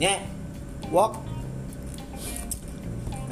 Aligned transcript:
Nye, 0.00 0.14
Wok. 0.90 1.12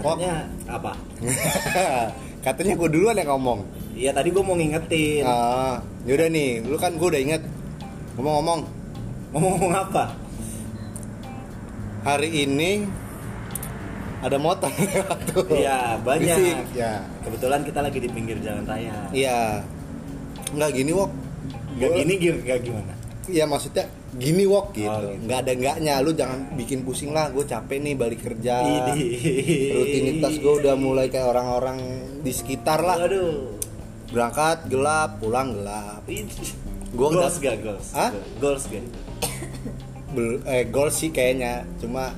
Wok. 0.02 0.16
katanya 0.18 0.34
apa? 0.66 0.92
Katanya 2.44 2.74
gue 2.74 2.88
duluan 2.90 3.14
yang 3.16 3.30
ngomong. 3.38 3.60
Iya 3.94 4.10
tadi 4.10 4.34
gue 4.34 4.42
mau 4.42 4.58
ngingetin. 4.58 5.22
Ah, 5.22 5.78
yaudah 6.02 6.26
nih, 6.26 6.60
lu 6.66 6.74
kan 6.74 6.92
gue 6.98 7.06
udah 7.06 7.20
inget. 7.22 7.42
Ngomong-ngomong, 8.18 8.60
Ngomong-ngomong 9.32 9.72
apa? 9.72 10.04
hari 12.02 12.28
ini 12.44 12.82
ada 14.20 14.36
motor. 14.42 14.68
Iya 15.54 16.02
banyak. 16.02 16.36
Berisik, 16.36 16.58
Ya. 16.74 17.00
Kebetulan 17.22 17.62
kita 17.62 17.78
lagi 17.80 17.98
di 18.02 18.08
pinggir 18.10 18.36
jalan 18.42 18.66
raya. 18.66 19.06
Iya. 19.14 19.62
Nggak 20.52 20.70
gini 20.72 20.92
wok. 20.92 21.10
Gak 21.72 21.88
Gua- 21.88 21.98
gini 21.98 22.12
gini 22.16 22.38
gak 22.42 22.60
gimana? 22.62 22.92
Iya 23.22 23.44
maksudnya 23.46 23.86
gini 24.12 24.44
wok 24.44 24.74
gitu. 24.74 24.90
Oh, 24.90 24.98
gitu. 24.98 25.24
Nggak 25.24 25.38
ada 25.40 25.52
enggaknya. 25.54 25.94
Lu 26.02 26.10
jangan 26.12 26.40
bikin 26.52 26.82
pusing 26.82 27.10
lah. 27.10 27.30
Gue 27.30 27.44
capek 27.44 27.78
nih 27.78 27.94
balik 27.94 28.20
kerja. 28.20 28.60
Rutinitas 29.72 30.34
gue 30.36 30.52
udah 30.58 30.74
mulai 30.74 31.06
kayak 31.08 31.28
orang-orang 31.28 31.78
di 32.20 32.32
sekitar 32.34 32.82
lah. 32.82 32.98
Aduh. 33.00 33.56
Berangkat 34.12 34.68
gelap, 34.68 35.16
pulang 35.18 35.56
gelap. 35.56 36.04
Gua 36.92 37.08
goals 37.08 37.40
gak 37.40 37.64
goals? 37.64 37.88
Hah? 37.96 38.12
Goals 38.36 38.68
gak? 38.68 38.84
Bel- 40.12 40.44
eh 40.44 40.68
gol 40.68 40.92
sih 40.92 41.08
kayaknya. 41.08 41.64
Cuma 41.80 42.12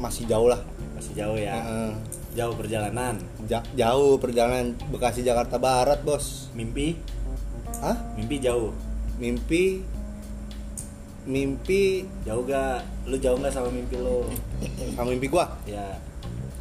masih 0.00 0.24
jauh 0.24 0.48
lah. 0.48 0.64
Masih 0.96 1.12
jauh 1.12 1.36
ya. 1.36 1.52
Heeh. 1.52 1.92
Jauh 2.32 2.56
perjalanan. 2.56 3.20
Ja- 3.44 3.66
jauh 3.76 4.16
perjalanan 4.16 4.72
Bekasi 4.88 5.20
Jakarta 5.20 5.60
Barat 5.60 6.00
bos. 6.00 6.48
Mimpi? 6.56 6.96
Hah? 7.82 7.96
Mimpi 8.14 8.38
jauh. 8.38 8.70
Mimpi 9.18 9.82
mimpi 11.22 12.02
Jauh 12.22 12.42
gak? 12.42 12.82
Lu 13.04 13.14
jauh 13.16 13.38
gak 13.38 13.50
sama 13.50 13.70
mimpi 13.70 13.94
lu? 13.94 14.26
sama 14.92 15.06
mimpi 15.08 15.26
gua 15.26 15.46
Ya. 15.64 15.98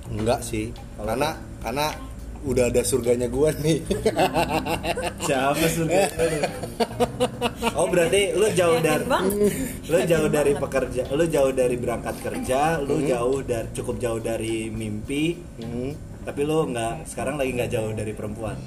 enggak 0.08 0.42
sih 0.42 0.70
Kalau- 0.94 1.08
karena 1.08 1.30
karena 1.60 1.88
udah 2.42 2.66
ada 2.68 2.82
surganya 2.82 3.26
gua 3.26 3.50
nih 3.56 3.82
Siapa 5.26 5.66
surga? 5.68 6.02
Oh 7.74 7.86
berarti 7.88 8.34
lu 8.34 8.48
jauh 8.52 8.78
dari 8.78 9.06
lu 9.84 9.98
jauh 10.04 10.28
dari 10.28 10.54
pekerja, 10.54 11.02
lu 11.08 11.26
jauh 11.26 11.52
dari 11.52 11.76
berangkat 11.76 12.16
kerja, 12.20 12.78
lu 12.78 12.98
Hmm. 12.98 13.08
jauh 13.08 13.38
dari 13.42 13.68
cukup 13.72 13.98
jauh 13.98 14.20
dari 14.20 14.70
mimpi, 14.70 15.38
Hmm. 15.58 15.94
tapi 16.22 16.42
lu 16.42 16.66
nggak 16.68 17.06
sekarang 17.08 17.38
lagi 17.38 17.52
nggak 17.52 17.72
jauh 17.72 17.92
dari 17.92 18.12
perempuan. 18.12 18.58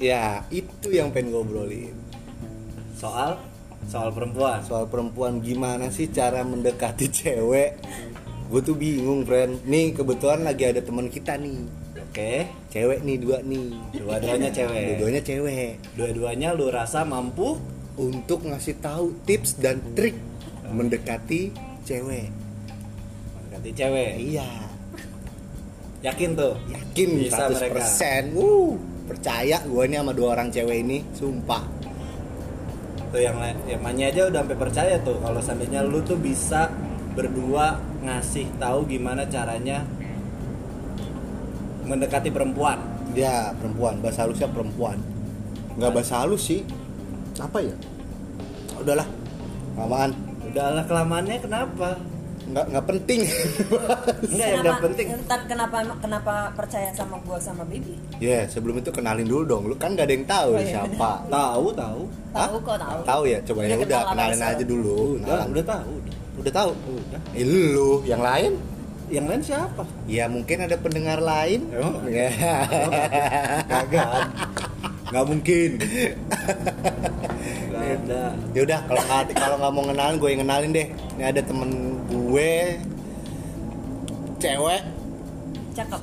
Ya 0.00 0.42
itu 0.48 0.88
yang 0.90 1.12
pengen 1.12 1.30
gua 1.36 1.44
obrolin 1.44 1.94
Soal? 3.00 3.40
Soal 3.88 4.12
perempuan. 4.12 4.60
soal 4.60 4.84
perempuan 4.84 5.40
gimana 5.40 5.88
sih 5.88 6.12
cara 6.12 6.44
mendekati 6.44 7.08
cewek? 7.08 7.80
Gue 8.52 8.60
tuh 8.60 8.76
bingung 8.76 9.24
friend. 9.24 9.64
Nih 9.64 9.96
kebetulan 9.96 10.44
lagi 10.44 10.68
ada 10.68 10.84
teman 10.84 11.08
kita 11.08 11.40
nih. 11.40 11.64
Oke, 11.96 12.44
cewek 12.68 13.00
nih 13.00 13.16
dua 13.16 13.40
nih. 13.40 13.72
Dua-duanya 13.96 14.50
cewek. 14.52 14.84
dua-duanya 14.84 15.22
cewek. 15.24 15.70
Dua-duanya 15.96 16.48
lu 16.52 16.68
rasa 16.68 17.08
mampu? 17.08 17.56
Untuk 17.96 18.44
ngasih 18.44 18.84
tahu 18.84 19.16
tips 19.24 19.56
dan 19.56 19.80
trik 19.96 20.18
mendekati 20.68 21.54
cewek. 21.88 22.28
Ganti 23.48 23.70
cewek. 23.72 24.12
iya. 24.20 24.50
Yakin 26.00 26.32
tuh? 26.36 26.56
yakin 26.68 27.08
Bisa 27.28 27.48
100% 27.48 27.54
mereka. 27.60 27.84
Wuh, 28.36 28.76
percaya 29.10 29.58
gue 29.66 29.82
ini 29.90 29.98
sama 29.98 30.14
dua 30.14 30.38
orang 30.38 30.54
cewek 30.54 30.86
ini 30.86 31.02
sumpah. 31.10 31.66
Tuh 33.10 33.18
yang 33.18 33.42
lain, 33.42 33.58
yang 33.66 33.82
Manya 33.82 34.06
aja 34.14 34.30
udah 34.30 34.46
sampai 34.46 34.58
percaya 34.58 34.94
tuh 35.02 35.18
kalau 35.18 35.42
seandainya 35.42 35.82
lu 35.82 35.98
tuh 36.06 36.14
bisa 36.14 36.70
berdua 37.18 37.82
ngasih 38.06 38.46
tahu 38.62 38.86
gimana 38.86 39.26
caranya 39.26 39.82
mendekati 41.82 42.30
perempuan. 42.30 42.78
dia 43.10 43.50
perempuan. 43.58 43.98
Bahasa 43.98 44.22
halusnya 44.22 44.46
perempuan. 44.46 45.02
Nggak 45.74 45.90
bahasa 45.90 46.22
halus 46.22 46.46
sih. 46.46 46.62
Apa 47.42 47.58
ya? 47.58 47.74
Udahlah. 48.78 49.08
Lamaan 49.74 50.14
Udahlah 50.46 50.86
kelamaannya 50.86 51.42
kenapa? 51.42 51.98
Nggak 52.50 52.64
nggak 52.68 52.86
penting 52.86 53.20
Enggak 54.22 54.48
yang 54.48 54.60
udah 54.60 54.74
penting. 54.80 55.06
Ntar 55.20 55.40
kenapa 55.44 55.76
kenapa 55.96 56.34
percaya 56.52 56.90
sama 56.90 57.16
gua 57.20 57.38
sama 57.38 57.62
Bibi? 57.62 57.94
ya 58.18 58.44
sebelum 58.44 58.78
itu 58.78 58.90
kenalin 58.90 59.24
dulu 59.24 59.42
dong 59.44 59.62
lu 59.64 59.74
kan 59.74 59.92
gak 59.92 60.04
ada 60.04 60.14
yang 60.14 60.26
tahu 60.26 60.50
Oh, 60.50 60.58
iya, 60.58 60.70
siapa 60.76 61.10
Tahu 61.26 61.66
tahu. 61.72 62.00
Hah? 62.30 62.38
Tahu 62.42 62.56
kok 62.60 62.76
tahu. 62.76 62.98
tahu 63.04 63.22
ya 63.24 63.38
coba 63.40 63.58
Udah 63.60 63.68
ya 63.68 63.76
udah 63.78 64.00
kenalin 64.08 64.40
aja 64.44 64.64
dulu 64.64 64.96
Udah, 65.16 65.24
kenalan. 65.24 65.48
udah 65.48 65.64
tahu. 65.64 65.90
Udah. 65.92 66.14
udah 66.36 66.52
tahu 66.52 66.70
Udah. 67.00 67.20
eh, 67.32 67.44
lu 67.44 67.90
yang 68.04 68.20
lain 68.20 68.52
Yang 69.08 69.26
lain 69.26 69.42
siapa? 69.42 69.82
ya 70.06 70.24
mungkin 70.26 70.56
ada 70.60 70.76
pendengar 70.76 71.18
lain 71.18 71.60
Emang? 71.72 71.94
Ya. 72.06 72.30
Kagak. 73.64 74.10
Nggak 75.10 75.24
mungkin. 75.26 75.70
Nggak 77.70 78.30
ya 78.50 78.60
udah 78.62 78.78
kalau 78.84 79.02
nggak 79.02 79.22
kalau 79.34 79.56
nggak 79.58 79.72
mau 79.72 79.82
ngenalin 79.84 80.16
gue 80.16 80.28
yang 80.28 80.40
ngenalin 80.40 80.70
deh 80.72 80.86
ini 81.12 81.24
ada 81.24 81.40
temen 81.40 81.70
gue 82.10 82.52
cewek. 84.42 84.82
Cakep. 85.70 86.02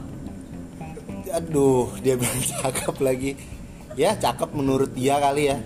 aduh 1.28 1.91
dia 2.00 2.16
bilang 2.16 2.40
cakep 2.63 2.95
lagi. 3.03 3.31
Ya 4.00 4.16
cakep 4.16 4.50
menurut 4.56 4.96
dia 4.96 5.19
kali 5.19 5.51
ya. 5.51 5.59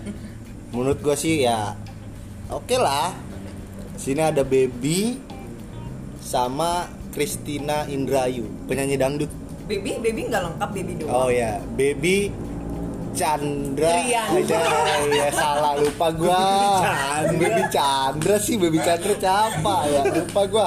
Menurut 0.74 0.98
gue 0.98 1.14
sih 1.14 1.46
ya 1.46 1.78
oke 2.50 2.76
lah. 2.76 3.14
Sini 3.94 4.18
ada 4.18 4.42
baby 4.42 5.20
sama 6.18 6.90
Christina 7.14 7.86
Indrayu 7.86 8.48
penyanyi 8.66 8.98
dangdut. 8.98 9.30
Bibi, 9.62 10.02
Bibi 10.02 10.26
nggak 10.26 10.42
lengkap 10.42 10.70
Bibi 10.74 10.92
doang. 10.98 11.12
oh 11.14 11.28
ya 11.30 11.62
baby 11.78 12.34
Chandra 13.12 13.92
Trian. 13.98 14.28
aja 14.34 14.58
ya 15.06 15.28
salah 15.30 15.72
lupa 15.74 16.08
gua 16.10 16.42
Chandra. 16.80 17.38
baby 17.38 17.62
Chandra 17.68 18.36
sih 18.36 18.56
baby 18.56 18.78
Chandra 18.78 19.14
siapa 19.14 19.76
ya 19.86 20.02
lupa 20.06 20.40
gua 20.44 20.66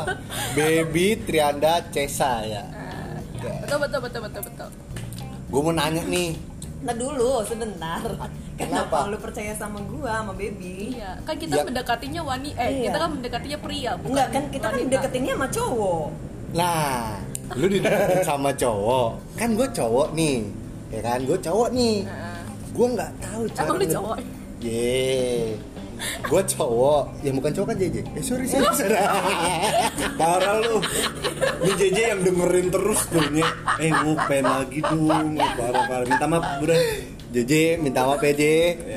baby 0.51 1.19
Trianda 1.19 1.81
Cesa 1.89 2.41
ya 2.41 2.63
betul 3.61 3.77
betul 3.79 3.99
betul 4.01 4.21
betul 4.23 4.41
betul 4.43 4.69
gue 5.45 5.61
mau 5.61 5.71
nanya 5.71 6.01
nih 6.03 6.31
Nah 6.77 6.93
dulu 6.93 7.41
sebentar. 7.41 7.97
Kenapa? 7.97 8.29
Kenapa 8.55 9.09
lu 9.09 9.17
percaya 9.17 9.49
sama 9.51 9.81
gua 9.81 10.21
sama 10.21 10.33
Baby? 10.33 10.93
iya 10.93 11.17
kan 11.19 11.33
kita 11.33 11.55
Ya. 11.55 11.63
mendekatinya 11.65 12.21
wani 12.21 12.53
eh 12.53 12.69
Iya. 12.77 12.83
kita 12.85 12.97
kan 12.99 13.09
mendekatinya 13.11 13.57
pria 13.57 13.91
bukan 13.95 14.09
Enggak 14.11 14.27
kan 14.29 14.43
kita 14.47 14.65
kan 14.65 14.73
wanita. 14.75 14.91
deketinnya 14.93 15.33
sama 15.33 15.47
cowok. 15.49 16.07
Nah, 16.53 16.93
lu 17.51 17.65
dideketin 17.67 18.21
sama 18.23 18.49
cowok, 18.53 19.09
kan 19.33 19.49
gue 19.51 19.67
cowok 19.67 20.07
nih, 20.13 20.37
ya 20.87 20.99
kan? 21.01 21.19
Gue 21.19 21.37
cowok 21.37 21.69
nih. 21.73 21.95
Gue 22.75 22.87
nggak 22.91 23.11
tahu 23.19 23.43
cara. 23.49 23.63
emang 23.63 23.77
lu 23.77 23.87
cowok 23.87 24.17
Ye, 24.57 25.53
gue 26.23 26.41
cowok, 26.49 27.03
ya 27.21 27.29
bukan 27.29 27.51
cowok 27.53 27.67
kan 27.69 27.77
JJ. 27.77 27.97
Eh 28.09 28.23
sorry 28.23 28.45
sorry 28.45 28.65
sorry. 28.73 28.97
Parah 30.15 30.57
lu. 30.59 30.81
Ini 31.61 31.71
JJ 31.75 31.97
yang 32.09 32.21
dengerin 32.23 32.67
terus 32.67 33.01
nih. 33.13 33.45
Eh, 33.77 33.91
gue 33.93 34.15
pengen 34.25 34.45
lagi 34.47 34.79
dong. 34.81 35.37
Parah 35.37 35.83
parah. 35.85 36.05
Minta 36.05 36.25
maaf, 36.25 36.45
Bro. 36.57 36.73
JJ 37.29 37.51
minta 37.77 38.03
maaf 38.03 38.19
ya 38.19 38.33
J, 38.33 38.43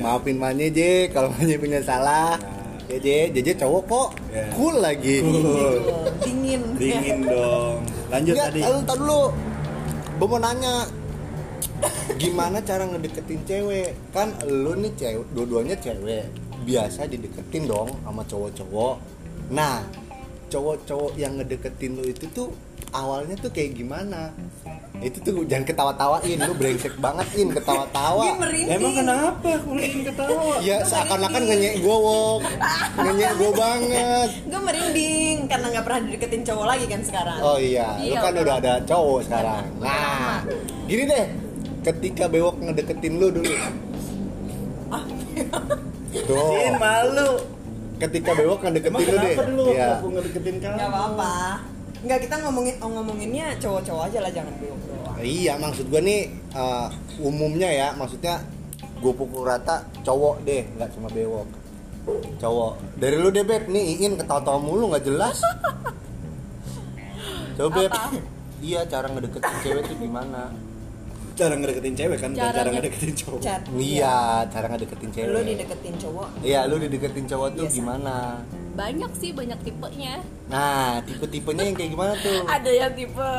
maafin 0.00 0.38
Manye 0.38 0.71
J 0.71 0.81
kalau 1.11 1.28
Manye 1.31 1.59
punya 1.59 1.83
salah. 1.83 2.38
Ya 2.87 2.97
J, 2.97 3.09
JJ 3.31 3.61
cowok 3.61 3.83
kok, 3.84 4.09
Ya. 4.31 4.49
cool 4.55 4.75
lagi. 4.78 5.21
Cool. 5.21 5.75
Dingin. 6.19 6.62
Dingin 6.75 7.19
dong. 7.27 7.84
Lanjut 8.09 8.33
Enggak, 8.33 8.49
tadi. 8.49 8.61
lu 8.65 8.81
tar 8.83 8.97
dulu. 8.97 9.22
Gue 10.17 10.27
mau 10.27 10.41
nanya 10.41 10.75
gimana 12.16 12.58
cara 12.60 12.84
ngedeketin 12.84 13.40
cewek? 13.44 13.94
Kan 14.10 14.34
lu 14.44 14.75
nih 14.75 14.93
cewek 14.94 15.26
dua-duanya 15.32 15.76
cewek. 15.78 16.26
Biasa 16.62 17.06
dideketin 17.06 17.64
dong 17.64 17.88
sama 18.02 18.22
cowok-cowok. 18.22 18.96
Nah 19.50 19.81
cowok-cowok 20.49 21.12
yang 21.14 21.37
ngedeketin 21.37 21.96
lu 21.96 22.05
itu 22.05 22.25
tuh 22.32 22.49
awalnya 22.90 23.37
tuh 23.37 23.49
kayak 23.49 23.76
gimana? 23.76 24.32
Itu 24.99 25.22
tuh 25.22 25.46
jangan 25.46 25.62
ketawa-tawain 25.62 26.38
lu 26.43 26.52
brengsek 26.52 26.99
banget 26.99 27.28
in 27.38 27.55
ketawa-tawa. 27.55 28.34
Emang 28.66 28.90
kenapa 28.93 29.62
kuliin 29.62 30.02
ketawa? 30.02 30.58
ya 30.58 30.82
seakan-akan 30.82 31.43
ngenyek 31.46 31.78
gue 31.78 31.96
wok. 31.96 32.43
Ngenyek 32.99 33.32
gue 33.38 33.50
banget. 33.54 34.28
Gue 34.50 34.58
merinding 34.61 35.37
karena 35.46 35.66
nggak 35.70 35.84
pernah 35.87 36.00
dideketin 36.02 36.43
cowok 36.43 36.66
lagi 36.66 36.87
kan 36.90 37.00
sekarang. 37.06 37.38
Oh 37.38 37.54
iya, 37.56 37.94
lu 37.94 38.11
Iya, 38.11 38.19
kan 38.19 38.32
udah. 38.34 38.43
udah 38.43 38.56
ada 38.58 38.72
cowok 38.82 39.20
sekarang. 39.22 39.62
Udah 39.78 39.87
Nah, 39.87 40.37
gini 40.90 41.04
deh, 41.06 41.25
ketika 41.88 42.25
bewok 42.29 42.56
ngedeketin 42.61 43.14
lu 43.17 43.29
dulu. 43.32 43.55
Tuh, 46.29 46.50
Jin 46.52 46.75
malu. 46.76 47.31
ketika 47.99 48.31
bewok 48.37 48.61
ngedeketin 48.62 48.94
Emang 48.94 49.08
lu 49.08 49.17
deh. 49.25 49.37
dulu 49.37 49.64
Iya. 49.73 49.88
aku 49.99 50.06
ngedeketin 50.12 50.56
kamu? 50.61 50.76
Nggak 50.76 50.90
apa-apa. 50.93 51.35
Nggak 51.99 52.19
kita 52.29 52.35
ngomongin 52.46 52.75
oh, 52.79 52.88
ngomonginnya 52.94 53.46
cowok-cowok 53.58 54.02
aja 54.12 54.19
lah 54.23 54.31
jangan 54.31 54.55
belum 54.61 54.79
doang. 54.87 55.17
Iya, 55.19 55.52
maksud 55.58 55.85
gua 55.90 56.00
nih 56.05 56.20
uh, 56.55 56.88
umumnya 57.19 57.69
ya, 57.73 57.88
maksudnya 57.99 58.38
gue 58.99 59.12
pukul 59.14 59.46
rata 59.46 59.87
cowok 60.02 60.43
deh 60.43 60.67
nggak 60.75 60.90
cuma 60.99 61.06
bewok 61.14 61.46
cowok 62.43 62.73
dari 62.99 63.14
lu 63.14 63.31
deh 63.31 63.46
beb 63.46 63.70
nih 63.70 63.94
Iin 63.94 64.19
ketawa-tawa 64.19 64.58
mulu 64.58 64.90
nggak 64.90 65.06
jelas 65.06 65.38
coba 67.56 67.70
beb 67.79 67.93
iya 68.58 68.82
cara 68.90 69.06
ngedeketin 69.06 69.55
cewek 69.62 69.82
tuh 69.87 69.96
gimana 70.02 70.50
cara 71.38 71.55
ngedeketin 71.55 71.94
cewek 71.94 72.19
kan 72.19 72.31
cara 72.32 72.50
Caranya- 72.50 72.73
ngedeketin 72.76 73.14
cowok. 73.17 73.40
chat. 73.40 73.61
Iya 73.70 74.17
cara 74.49 74.67
ngedeketin 74.69 75.11
cewek. 75.11 75.31
Lu 75.31 75.40
dideketin 75.40 75.94
cowok? 75.96 76.29
Iya 76.43 76.61
lu 76.67 76.76
dideketin 76.76 77.25
cowok 77.25 77.49
tuh 77.55 77.64
Biasa. 77.64 77.76
gimana? 77.76 78.17
Banyak 78.75 79.11
sih 79.14 79.31
banyak 79.32 79.58
tipenya. 79.61 80.14
Nah 80.46 80.99
tipe-tipenya 81.02 81.62
yang 81.64 81.76
kayak 81.76 81.90
gimana 81.93 82.12
tuh? 82.17 82.38
Ada 82.55 82.70
yang 82.73 82.93
tipe 82.93 83.31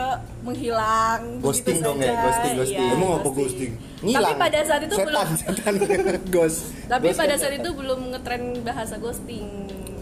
menghilang 0.42 1.22
Ghosting 1.40 1.75
begitu 1.75 1.86
dong 1.86 2.00
ya, 2.00 2.13
ghosting, 2.18 2.54
ghosting. 2.56 2.80
Iya, 2.81 2.96
Emang 2.96 3.10
apa 3.13 3.30
ghosting? 3.30 3.72
Ngilang. 4.00 4.24
tapi 4.24 4.40
pada 4.40 4.60
saat 4.63 4.81
itu 4.81 4.96
setan, 4.96 5.07
belum 5.10 5.28
setan. 5.36 5.74
Ghost. 6.36 6.60
Tapi 6.88 7.04
Ghost 7.06 7.19
pada 7.19 7.36
saat 7.36 7.54
itu 7.54 7.69
belum 7.69 8.00
ngetren 8.10 8.44
bahasa 8.63 8.96
ghosting 8.96 9.48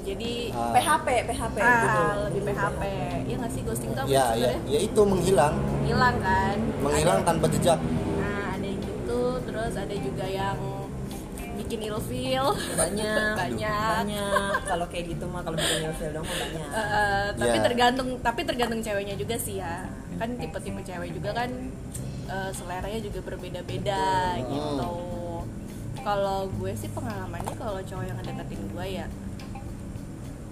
jadi 0.08 0.32
Ah. 0.50 0.72
PHP 0.72 1.08
PHP 1.28 1.58
ah, 1.60 1.76
gitu 1.78 2.02
lebih 2.26 2.42
PHP 2.48 2.82
ya 3.24 3.36
nggak 3.36 3.52
sih 3.52 3.62
ghosting 3.62 3.92
itu 3.92 4.00
apa 4.00 4.08
ya 4.08 4.26
ya 4.34 4.52
ya 4.66 4.80
itu 4.82 5.02
menghilang. 5.04 5.56
Hilang 5.84 6.16
kan? 6.18 6.58
Menghilang 6.80 7.20
Ada- 7.20 7.28
tanpa 7.28 7.46
jejak. 7.50 7.80
Nah 8.16 8.46
ada 8.54 8.66
yang 8.66 8.80
gitu 8.80 9.20
terus 9.44 9.74
ada 9.76 9.96
juga 9.98 10.26
yang 10.26 10.58
bikin 11.58 11.80
ilfeel 11.84 12.48
banyak. 12.74 13.36
Banyak. 13.42 14.04
Banyak. 14.08 14.52
Kalau 14.64 14.86
kayak 14.88 15.06
gitu 15.12 15.26
mah 15.26 15.42
kalau 15.42 15.58
bikin 15.58 15.80
ilfil 15.84 16.12
dong 16.14 16.24
banyak. 16.24 16.68
Eh, 16.70 17.28
tapi 17.36 17.52
Ya. 17.54 17.64
tergantung 17.64 18.08
tapi 18.22 18.42
tergantung 18.42 18.80
ceweknya 18.80 19.16
juga 19.16 19.36
sih 19.36 19.60
ya. 19.60 19.84
Kan 20.16 20.38
tipe-tipe 20.38 20.80
cewek 20.82 21.12
juga 21.12 21.36
kan 21.36 21.50
eh, 22.26 22.52
seleranya 22.52 23.00
juga 23.02 23.20
berbeda-beda 23.22 24.04
Hmm. 24.36 24.48
gitu. 24.48 24.92
Kalau 26.00 26.48
gue 26.50 26.72
sih 26.74 26.88
pengalamannya 26.88 27.52
kalau 27.54 27.82
cowok 27.82 28.04
yang 28.06 28.16
ngedeketin 28.16 28.62
gue 28.70 28.86
ya 28.94 29.06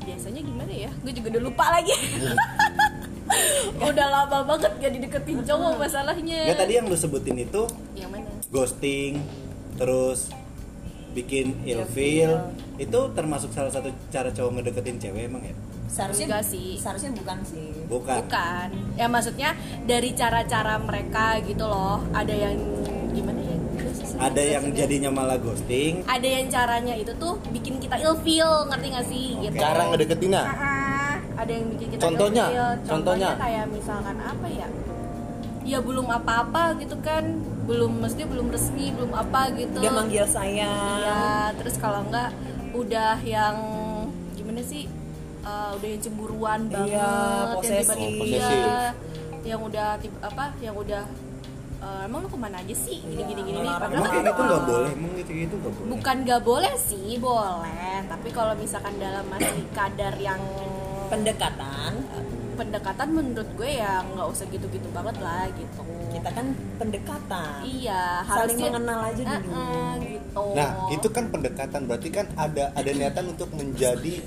biasanya 0.05 0.41
gimana 0.41 0.73
ya? 0.73 0.91
Gue 1.01 1.11
juga 1.11 1.27
udah 1.35 1.43
lupa 1.43 1.65
lagi. 1.73 1.93
Udah 3.81 4.07
lama 4.07 4.45
banget 4.45 4.71
gak 4.77 4.91
dideketin 4.93 5.41
cowok 5.41 5.81
masalahnya. 5.81 6.45
Ya 6.45 6.53
tadi 6.55 6.77
yang 6.77 6.85
lu 6.85 6.93
sebutin 6.93 7.41
itu 7.41 7.65
yang 7.97 8.13
mana? 8.13 8.29
ghosting 8.53 9.17
terus 9.75 10.29
bikin 11.11 11.57
ilfeel 11.65 12.53
itu 12.77 12.99
termasuk 13.17 13.49
salah 13.51 13.73
satu 13.73 13.89
cara 14.13 14.29
cowok 14.29 14.61
ngedeketin 14.61 15.01
cewek 15.01 15.25
emang 15.25 15.41
ya? 15.41 15.55
Seharusnya 15.89 16.25
Enggak 16.29 16.45
sih. 16.45 16.77
seharusnya 16.77 17.11
bukan 17.17 17.37
sih. 17.41 17.67
Bukan. 17.89 18.15
Bukan. 18.23 18.69
Ya 18.93 19.07
maksudnya 19.09 19.49
dari 19.83 20.13
cara-cara 20.13 20.77
mereka 20.77 21.41
gitu 21.41 21.65
loh. 21.65 22.05
Ada 22.13 22.31
yang 22.31 22.55
gimana 23.09 23.41
ya 23.41 23.44
ada 24.17 24.41
yang 24.41 24.65
jadinya 24.71 25.09
malah 25.09 25.35
ghosting 25.35 26.01
ada 26.05 26.23
yang 26.25 26.47
caranya 26.47 26.93
itu 26.93 27.11
tuh 27.15 27.37
bikin 27.49 27.77
kita 27.77 27.95
ilfeel 27.97 28.67
ngerti 28.67 28.87
gak 28.89 29.05
sih 29.05 29.27
gitu 29.39 29.55
cara 29.55 29.81
ngedeketinnya 29.87 30.43
Ah, 30.45 31.15
ada 31.37 31.51
yang 31.51 31.65
bikin 31.69 31.87
kita 31.89 32.01
Contohnya? 32.01 32.45
ilfeel. 32.47 32.69
Contohnya? 32.85 33.29
kayak 33.35 33.65
misalkan 33.67 34.17
apa 34.17 34.47
ya 34.47 34.67
ya 35.63 35.79
belum 35.79 36.07
apa-apa 36.07 36.77
gitu 36.77 36.95
kan 36.99 37.23
belum 37.65 37.97
mesti 37.97 38.21
belum 38.23 38.47
resmi 38.47 38.93
belum 38.93 39.11
apa 39.11 39.49
gitu 39.51 39.81
dia 39.81 39.89
manggil 39.89 40.23
saya 40.23 40.69
Iya, 40.69 41.25
terus 41.57 41.75
kalau 41.75 42.05
enggak 42.05 42.29
udah 42.71 43.17
yang 43.19 43.57
gimana 44.31 44.61
sih? 44.61 44.85
Eh, 45.41 45.69
udah 45.73 45.87
yang 45.87 46.01
cemburuan 46.01 46.59
banget, 46.67 46.89
Iya, 46.91 47.05
yang 47.05 47.49
posesif. 47.51 47.85
tiba-tiba 47.93 48.21
Posesif. 48.21 48.93
yang 49.43 49.61
udah 49.61 49.87
tiba, 49.97 50.17
apa? 50.21 50.45
Yang 50.59 50.75
udah 50.79 51.03
eh, 51.85 52.01
emang 52.09 52.19
lu 52.25 52.29
ke 52.29 52.39
mana 52.39 52.57
aja 52.59 52.75
sih? 52.75 52.97
Gini-gini 52.99 53.41
gini. 53.45 53.57
ngelarang. 53.61 53.89
Padahal 53.93 54.01
emang 54.01 54.09
kayak 54.09 54.25
gitu 54.25 54.41
nggak 54.41 54.63
boleh 54.65 54.89
emang 54.91 55.11
gitu 55.15 55.31
gitu 55.31 55.53
nggak 55.55 55.73
boleh 55.77 55.89
Bukan 55.93 56.15
nggak 56.25 56.41
boleh 56.41 56.73
sih, 56.75 57.07
boleh. 57.21 57.93
Tapi 58.09 58.29
kalau 58.33 58.53
misalkan 58.57 58.93
dalam 58.97 59.25
masih 59.29 59.63
kadar 59.71 60.13
yang 60.17 60.41
pendekatan 61.05 61.93
pendekatan 62.55 63.07
menurut 63.11 63.49
gue 63.59 63.67
ya 63.67 63.99
nggak 64.01 64.27
usah 64.31 64.47
gitu-gitu 64.47 64.87
banget 64.95 65.19
lah 65.19 65.43
gitu. 65.51 65.83
kita 66.15 66.31
kan 66.31 66.47
pendekatan 66.79 67.59
Iya, 67.67 68.23
Saling 68.23 68.55
harusnya 68.55 68.67
mengenal 68.71 68.99
aja 69.03 69.21
dulu. 69.27 69.51
Eh-eh, 69.51 69.93
gitu. 70.15 70.43
Nah, 70.55 70.69
itu 70.87 71.07
kan 71.11 71.23
pendekatan 71.27 71.81
berarti 71.83 72.09
kan 72.09 72.25
ada 72.39 72.71
ada 72.71 72.91
niatan 72.95 73.25
untuk 73.35 73.51
menjadi 73.51 74.23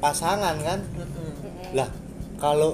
pasangan 0.00 0.56
kan? 0.64 0.80
Lah, 1.76 1.88
kalau 2.40 2.72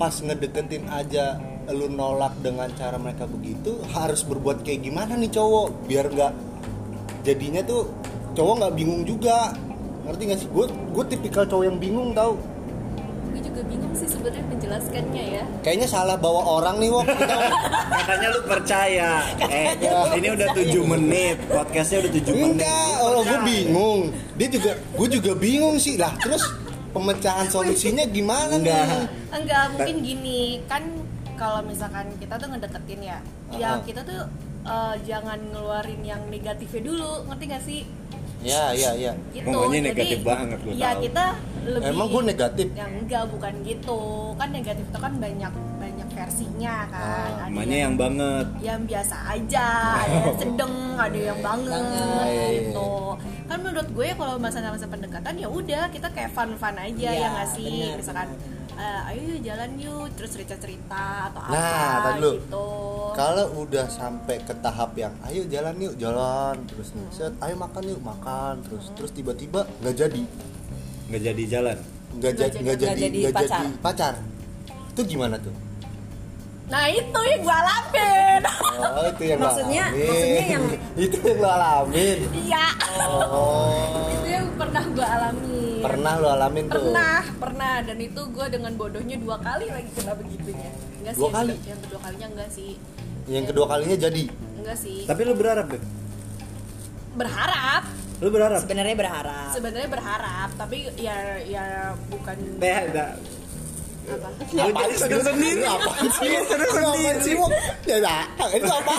pas 0.00 0.16
ngedeketin 0.16 0.88
aja 0.88 1.36
lu 1.72 1.88
nolak 1.92 2.32
dengan 2.40 2.68
cara 2.76 2.96
mereka 2.96 3.28
begitu, 3.28 3.76
harus 3.92 4.24
berbuat 4.24 4.64
kayak 4.64 4.88
gimana 4.88 5.16
nih 5.16 5.30
cowok 5.32 5.88
biar 5.88 6.06
nggak 6.08 6.32
jadinya 7.24 7.60
tuh 7.64 7.88
cowok 8.32 8.54
nggak 8.64 8.74
bingung 8.76 9.02
juga. 9.04 9.52
Ngerti 10.08 10.22
gak 10.24 10.38
sih? 10.40 10.48
Gue 10.48 10.66
gue 10.68 11.04
tipikal 11.04 11.44
cowok 11.44 11.64
yang 11.68 11.76
bingung 11.76 12.16
tau 12.16 12.40
gue 13.38 13.54
juga 13.54 13.62
bingung 13.70 13.94
sih 13.94 14.08
sebenarnya 14.10 14.44
menjelaskannya 14.50 15.24
ya. 15.38 15.44
Kayaknya 15.62 15.88
salah 15.88 16.16
bawa 16.18 16.42
orang 16.58 16.82
nih, 16.82 16.90
Wok. 16.90 17.06
Katanya 18.02 18.28
lu 18.34 18.40
percaya 18.50 19.10
eh 19.46 19.78
ini 20.18 20.28
udah 20.34 20.48
7 20.58 20.92
menit 20.96 21.36
podcastnya 21.46 21.98
udah 22.02 22.12
7 22.18 22.34
menit 22.34 22.46
Enggak, 22.58 22.92
oh 23.06 23.22
gue 23.22 23.38
bingung. 23.46 24.00
Dia 24.34 24.48
juga, 24.50 24.72
gue 24.74 25.08
juga 25.14 25.32
bingung 25.38 25.76
sih 25.78 25.94
lah. 25.94 26.10
Terus 26.18 26.42
pemecahan 26.90 27.46
solusinya 27.46 28.04
gimana 28.10 28.58
Enggak. 28.58 28.86
nih? 28.90 29.02
Enggak, 29.38 29.64
mungkin 29.76 29.96
gini 30.02 30.40
kan 30.66 30.82
kalau 31.38 31.62
misalkan 31.62 32.10
kita 32.18 32.34
tuh 32.34 32.50
ngedeketin 32.50 33.00
ya, 33.00 33.18
ya 33.54 33.68
Uh-uh. 33.72 33.86
kita 33.86 34.02
tuh 34.02 34.26
eh, 34.64 34.94
jangan 35.06 35.38
ngeluarin 35.48 36.02
yang 36.02 36.20
negatifnya 36.26 36.82
dulu, 36.84 37.24
ngerti 37.24 37.44
gak 37.46 37.62
sih? 37.62 37.82
Ya, 38.38 38.70
ya, 38.70 38.94
ya. 38.94 39.12
Gitu. 39.34 39.46
Pokoknya 39.46 39.80
Jadi, 39.80 39.88
negatif 39.90 40.18
banget, 40.22 40.58
gua 40.62 40.70
Ya 40.72 40.90
tahu. 40.92 41.02
kita 41.02 41.24
lebih. 41.66 41.90
Emang 41.90 42.06
gue 42.06 42.22
negatif? 42.24 42.66
Ya 42.70 42.86
enggak, 42.86 43.22
bukan 43.28 43.54
gitu. 43.62 44.00
Kan 44.34 44.48
negatif 44.54 44.84
itu 44.86 44.98
kan 44.98 45.12
banyak 45.18 45.52
banyak 45.74 46.08
versinya 46.14 46.76
kan. 46.86 47.02
Ah, 47.02 47.26
Ada 47.26 47.50
namanya 47.50 47.76
yang 47.80 47.94
banget 47.98 48.46
yang 48.60 48.80
biasa 48.86 49.16
aja, 49.28 49.68
ada 49.98 50.14
yang 50.22 50.38
sedang, 50.38 50.74
ada 50.94 51.18
yang 51.18 51.40
banget 51.42 51.82
Iya, 51.82 51.98
iya, 51.98 52.22
iya. 52.30 52.46
gitu. 52.62 52.90
Kan 53.48 53.58
menurut 53.58 53.88
gue 53.90 54.08
kalau 54.14 54.34
masa-masa 54.38 54.86
pendekatan 54.86 55.34
ya 55.34 55.48
udah 55.50 55.82
kita 55.90 56.06
kayak 56.14 56.30
fun-fun 56.30 56.76
aja 56.78 57.10
ya 57.10 57.26
nggak 57.34 57.48
sih? 57.50 57.90
benar, 57.90 57.98
Misalkan 57.98 58.28
eh, 58.78 59.08
ayo 59.08 59.20
yuk 59.28 59.40
jalan 59.42 59.70
yuk, 59.76 60.06
terus 60.14 60.30
cerita-cerita 60.32 61.02
atau 61.28 61.40
Nah, 61.44 61.90
apa 61.98 62.10
gitu. 62.16 62.64
Kalau 63.10 63.46
udah 63.58 63.86
sampai 63.88 64.38
ke 64.38 64.54
tahap 64.56 64.94
yang 64.94 65.10
ayo 65.24 65.42
jalan 65.44 65.74
yuk, 65.76 65.94
jalan 65.96 66.54
terus 66.64 66.88
nih, 66.92 67.06
set, 67.10 67.34
ayo 67.40 67.54
makan 67.54 67.82
yuk, 67.84 68.00
makan 68.00 68.62
terus 68.62 68.94
terus 68.94 69.10
tiba-tiba 69.10 69.66
nggak 69.80 69.94
jadi, 69.96 70.22
nggak 71.08 71.22
jadi 71.24 71.44
jalan 71.48 71.78
nggak 72.10 72.32
jadi 72.32 72.46
jadi- 72.48 72.62
nggak 72.62 72.78
jadi 72.78 73.00
jadi 73.00 73.18
nggak 73.20 73.34
pacar. 73.34 73.58
jadi 73.58 73.68
pacar. 73.78 74.14
Itu 74.88 75.00
gimana 75.04 75.36
tuh? 75.36 75.54
Nah 76.68 76.84
itu 76.86 77.20
yang 77.22 77.40
gue 77.40 77.56
alamin. 77.56 78.42
Oh, 78.78 79.04
itu 79.08 79.22
yang 79.26 79.40
Maksudnya- 79.40 79.88
alamin. 79.88 80.04
maksudnya 80.04 80.44
yang- 80.46 80.68
itu 81.04 81.16
yang 81.18 81.38
lo 81.38 81.48
alamin. 81.50 82.18
Iya. 82.30 82.66
Oh, 83.24 83.72
itu 84.10 84.26
yang 84.26 84.46
pernah 84.54 84.84
gue 84.86 85.06
alami. 85.06 85.67
Pernah 85.80 86.12
lo 86.14 86.28
alamin 86.30 86.64
tuh. 86.64 86.74
Pernah, 86.74 87.18
pernah 87.36 87.74
dan 87.80 87.98
itu 87.98 88.20
gue 88.26 88.46
dengan 88.48 88.72
bodohnya 88.74 89.16
dua 89.16 89.36
kali 89.38 89.66
lagi 89.66 89.90
kena 89.92 90.12
begitunya. 90.12 90.70
Enggak 90.98 91.12
sih, 91.12 91.20
Dua 91.20 91.26
yang 91.26 91.36
kali? 91.36 91.52
kedua- 91.52 91.66
yang 91.66 91.80
kedua 91.80 92.00
kalinya 92.00 92.26
enggak 92.28 92.50
sih. 92.50 92.72
Yang 93.26 93.44
kedua 93.46 93.66
kalinya 93.66 93.96
jadi. 94.00 94.24
Enggak 94.58 94.76
sih. 94.76 95.00
tapi 95.04 95.20
lu 95.22 95.32
berharap 95.32 95.66
deh 95.68 95.82
Berharap, 97.14 97.82
lu 98.18 98.28
berharap 98.28 98.60
sebenarnya 98.60 98.94
berharap 98.94 99.50
sebenarnya 99.50 99.88
berharap, 99.88 100.48
tapi 100.54 100.76
ya 100.94 101.16
ya 101.40 101.64
bukan 102.06 102.36
teh 102.56 102.74
ada 102.84 103.18
apa? 104.14 104.82
Sih? 104.88 104.96
seru 104.96 105.20
sendiri. 105.20 105.62
Apaan 105.64 106.06
sih? 106.08 106.32
Sendiri. 106.48 107.20
sih, 107.24 107.32
Wok? 107.36 107.50
Ya, 107.84 107.96
nah, 108.00 108.22
itu 108.54 108.70
apa? 108.70 108.94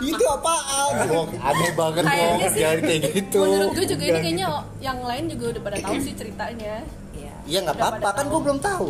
itu 0.00 0.24
apaan? 0.26 0.92
Wok, 1.10 1.28
aneh 1.38 1.72
banget, 1.76 2.04
sih, 2.06 2.60
Jangan 2.60 2.78
kayak 2.82 3.02
gitu. 3.14 3.40
Menurut 3.44 3.70
gue 3.76 3.86
juga 3.86 4.04
ini 4.04 4.18
kayaknya 4.18 4.48
yang 4.80 4.98
lain 5.04 5.24
juga 5.30 5.44
udah 5.56 5.62
pada 5.62 5.76
tahu 5.82 5.96
sih 6.02 6.14
ceritanya. 6.16 6.74
Iya. 7.14 7.34
Iya 7.46 7.58
nggak 7.66 7.76
apa-apa 7.78 8.08
kan 8.16 8.24
gue 8.28 8.40
belum 8.40 8.58
tahu. 8.62 8.88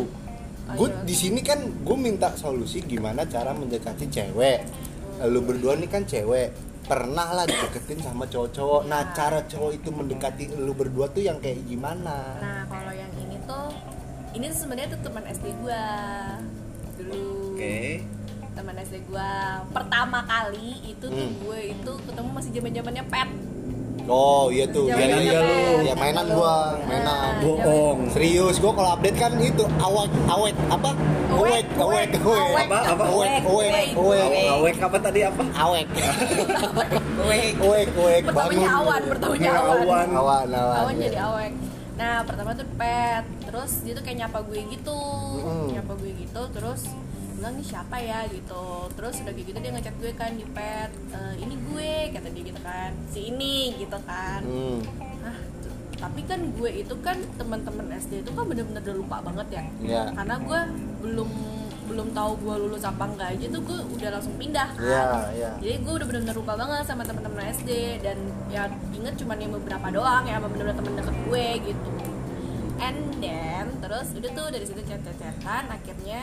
Gue 0.71 0.87
iya. 0.87 1.03
di 1.03 1.15
sini 1.15 1.39
kan 1.43 1.59
gue 1.61 1.97
minta 1.99 2.31
solusi 2.39 2.79
gimana 2.85 3.27
cara 3.27 3.51
mendekati 3.51 4.05
cewek. 4.07 4.59
Lu 5.27 5.43
berdua 5.43 5.77
nih 5.77 5.89
kan 5.91 6.03
cewek 6.07 6.71
pernah 6.91 7.31
lah 7.31 7.45
deketin 7.47 8.03
sama 8.03 8.27
cowok-cowok. 8.27 8.81
Nah 8.91 9.15
cara 9.15 9.39
cowok 9.47 9.71
itu 9.79 9.89
mendekati 9.95 10.43
lu 10.59 10.75
berdua 10.75 11.07
tuh 11.07 11.23
yang 11.23 11.39
kayak 11.39 11.63
gimana? 11.63 12.35
Nah 12.41 12.67
kalau 12.67 12.90
ini 14.31 14.45
tuh 14.47 14.57
sebenarnya 14.57 14.89
tuh 14.89 15.01
teman 15.01 15.23
SD 15.25 15.45
gua 15.57 15.83
dulu. 16.93 17.23
oke 17.51 17.79
Teman 18.51 18.75
SD 18.79 18.95
gua 19.05 19.29
pertama 19.69 20.19
kali 20.21 20.69
itu 20.85 21.05
tuh 21.05 21.15
Hmm. 21.23 21.39
gue 21.41 21.59
itu 21.71 21.91
ketemu 22.01 22.29
masih 22.29 22.51
zaman 22.51 22.71
zamannya 22.73 23.05
pet. 23.05 23.29
Oh 24.03 24.49
iya 24.49 24.65
tuh. 24.65 24.89
Mainan 24.89 25.21
Iya, 25.21 25.29
nggak 25.29 25.43
iya. 25.45 25.69
lu? 25.71 25.85
Ya 25.85 25.93
mainan 25.93 26.27
gua, 26.27 26.55
mainan. 26.83 27.33
bohong 27.39 27.99
Serius, 28.09 28.57
gua 28.57 28.73
kalau 28.73 28.89
update 28.91 29.13
kan 29.15 29.31
itu 29.37 29.63
awek 29.77 30.09
awek 30.27 30.55
apa? 30.67 30.89
Awek, 31.31 31.65
awek, 31.77 32.09
awek. 32.17 32.65
Apa, 32.65 32.77
apa? 32.91 33.03
Awek, 33.07 33.31
Awek. 33.45 33.87
awek. 33.93 34.47
awek 34.51 34.75
apa 34.81 34.97
tadi 34.99 35.19
apa 35.21 35.43
Awek. 35.55 35.87
Wait. 37.21 37.53
Awek, 37.55 37.87
awek 37.93 38.21
pertamanya 38.25 38.67
awan 38.73 39.01
pertamanya 39.05 39.49
awan 39.53 39.77
Awan. 39.79 40.07
Awan, 40.11 40.47
awan. 40.51 40.77
awan 40.81 40.93
iya. 40.93 41.03
jadi 41.05 41.17
awek 41.23 41.51
nah 41.91 42.25
pertama 42.25 42.49
tuh 42.51 42.65
pet 42.75 43.20
terus 43.51 43.71
dia 43.81 43.93
tuh 43.93 44.01
kayak 44.01 44.17
nyapa 44.21 44.39
gue 44.41 44.59
gitu 44.69 44.99
Mm. 45.37 45.67
nyapa 45.73 45.93
gue 45.93 46.11
gitu 46.17 46.41
terus 46.49 46.81
bilang 47.33 47.53
nih 47.53 47.65
siapa 47.65 47.97
ya 47.97 48.19
gitu 48.27 48.65
terus 48.91 49.15
udah 49.17 49.29
kayak 49.29 49.45
gitu 49.45 49.57
dia 49.57 49.71
ngechat 49.71 49.95
gue 49.95 50.11
kan 50.13 50.31
di 50.31 50.45
pet 50.47 50.87
"Eh, 51.09 51.33
ini 51.39 51.55
gue 51.59 51.91
kata 52.11 52.27
dia 52.29 52.43
gitu 52.45 52.61
kan 52.61 52.91
si 53.07 53.19
ini 53.29 53.57
gitu 53.77 53.97
kan. 54.01 54.41
Hah, 55.19 55.35
t- 55.59 55.69
tapi 55.95 56.21
kan 56.23 56.37
gue 56.51 56.69
itu 56.71 56.95
kan 56.99 57.17
teman-teman 57.35 57.91
SD 57.91 58.21
itu 58.21 58.31
kan 58.31 58.45
bener-bener 58.45 58.79
udah 58.79 58.95
lupa 58.95 59.17
banget 59.21 59.47
ya 59.51 59.63
Iya. 59.81 60.01
karena 60.13 60.35
gue 60.39 60.59
belum 61.01 61.29
belum 61.83 62.07
tahu 62.09 62.31
gue 62.39 62.55
lulus 62.57 62.83
apa 62.83 63.03
enggak 63.03 63.29
aja 63.31 63.45
tuh 63.49 63.61
gue 63.61 63.77
udah 63.91 64.09
langsung 64.11 64.31
pindah 64.33 64.69
kan 64.71 64.85
Iya, 64.85 65.03
iya. 65.33 65.49
jadi 65.59 65.75
gue 65.77 65.93
udah 65.93 66.07
bener-bener 66.07 66.35
lupa 66.37 66.53
banget 66.55 66.85
sama 66.85 67.03
teman-teman 67.03 67.41
SD 67.51 67.69
dan 67.99 68.17
ya 68.47 68.63
inget 68.91 69.17
cuma 69.17 69.35
yang 69.35 69.51
beberapa 69.51 69.87
doang 69.89 70.23
ya 70.23 70.37
sama 70.37 70.47
bener-bener 70.47 70.77
temen 70.77 70.93
deket 70.95 71.17
gue 71.21 71.45
gitu 71.65 71.89
and 72.81 72.97
then 73.17 73.65
terus 73.79 74.07
udah 74.11 74.29
tuh 74.31 74.47
dari 74.49 74.65
situ 74.65 74.81
chat-chatan 74.81 75.63
akhirnya 75.67 76.21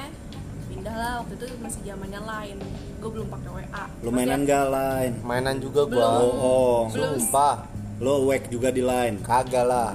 pindah 0.69 0.93
lah 0.93 1.12
waktu 1.21 1.35
itu 1.37 1.47
masih 1.59 1.81
zamannya 1.83 2.21
lain 2.21 2.57
gue 2.99 3.11
belum 3.11 3.27
pakai 3.29 3.49
WA 3.49 3.85
lu 3.97 3.99
Terus 4.00 4.12
mainan 4.12 4.41
ya- 4.41 4.47
gak 4.49 4.65
line 4.69 5.15
Mainan 5.23 5.57
juga 5.59 5.81
belum 5.85 6.03
gua. 6.03 6.19
bohong 6.21 6.87
belum 6.91 7.11
Sumpah, 7.17 7.55
lo 7.99 8.27
wek 8.27 8.47
juga 8.47 8.69
di 8.69 8.79
line 8.81 9.19
kagak 9.21 9.65
lah. 9.65 9.91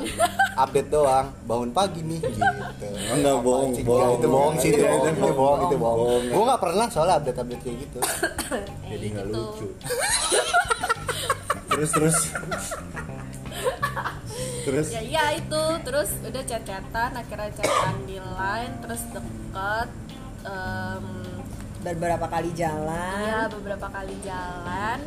Update 0.53 0.85
doang, 0.87 1.33
bangun 1.43 1.71
pagi 1.71 2.03
nih 2.03 2.19
gitu. 2.21 2.87
Enggak, 3.09 3.41
bohong, 3.41 3.73
sih? 3.73 3.81
bohong. 3.81 4.13
itu 4.13 4.27
bohong 4.29 4.55
sih, 4.55 4.69
itu 4.69 4.83
bohong, 4.83 5.01
itu 5.01 5.33
bohong, 5.33 5.59
itu 5.63 5.75
bohong. 5.75 5.97
bohong. 5.97 6.23
Gua 6.29 6.43
nggak 6.45 6.61
pernah 6.61 6.85
soalnya 6.87 7.15
update-update 7.17 7.61
kayak 7.63 7.77
gitu. 7.79 7.99
Eh, 8.53 8.65
jadi 8.91 9.05
nggak 9.09 9.25
gitu. 9.25 9.39
lucu 9.39 9.67
terus 11.71 11.89
terus 11.89 12.17
terus? 14.63 14.87
Ya 14.89 15.01
iya 15.01 15.25
itu. 15.35 15.63
Terus 15.83 16.09
udah 16.23 16.43
chat-chatan 16.43 17.11
akhirnya 17.13 17.49
chatan 17.53 17.95
di 18.03 18.17
line 18.17 18.73
terus 18.79 19.01
deket 19.11 19.89
em, 20.43 21.05
Beberapa 21.83 22.25
kali 22.25 22.49
ya 22.55 22.71
jalan. 22.71 23.47
beberapa 23.51 23.87
kali 23.91 24.15
jalan. 24.23 24.99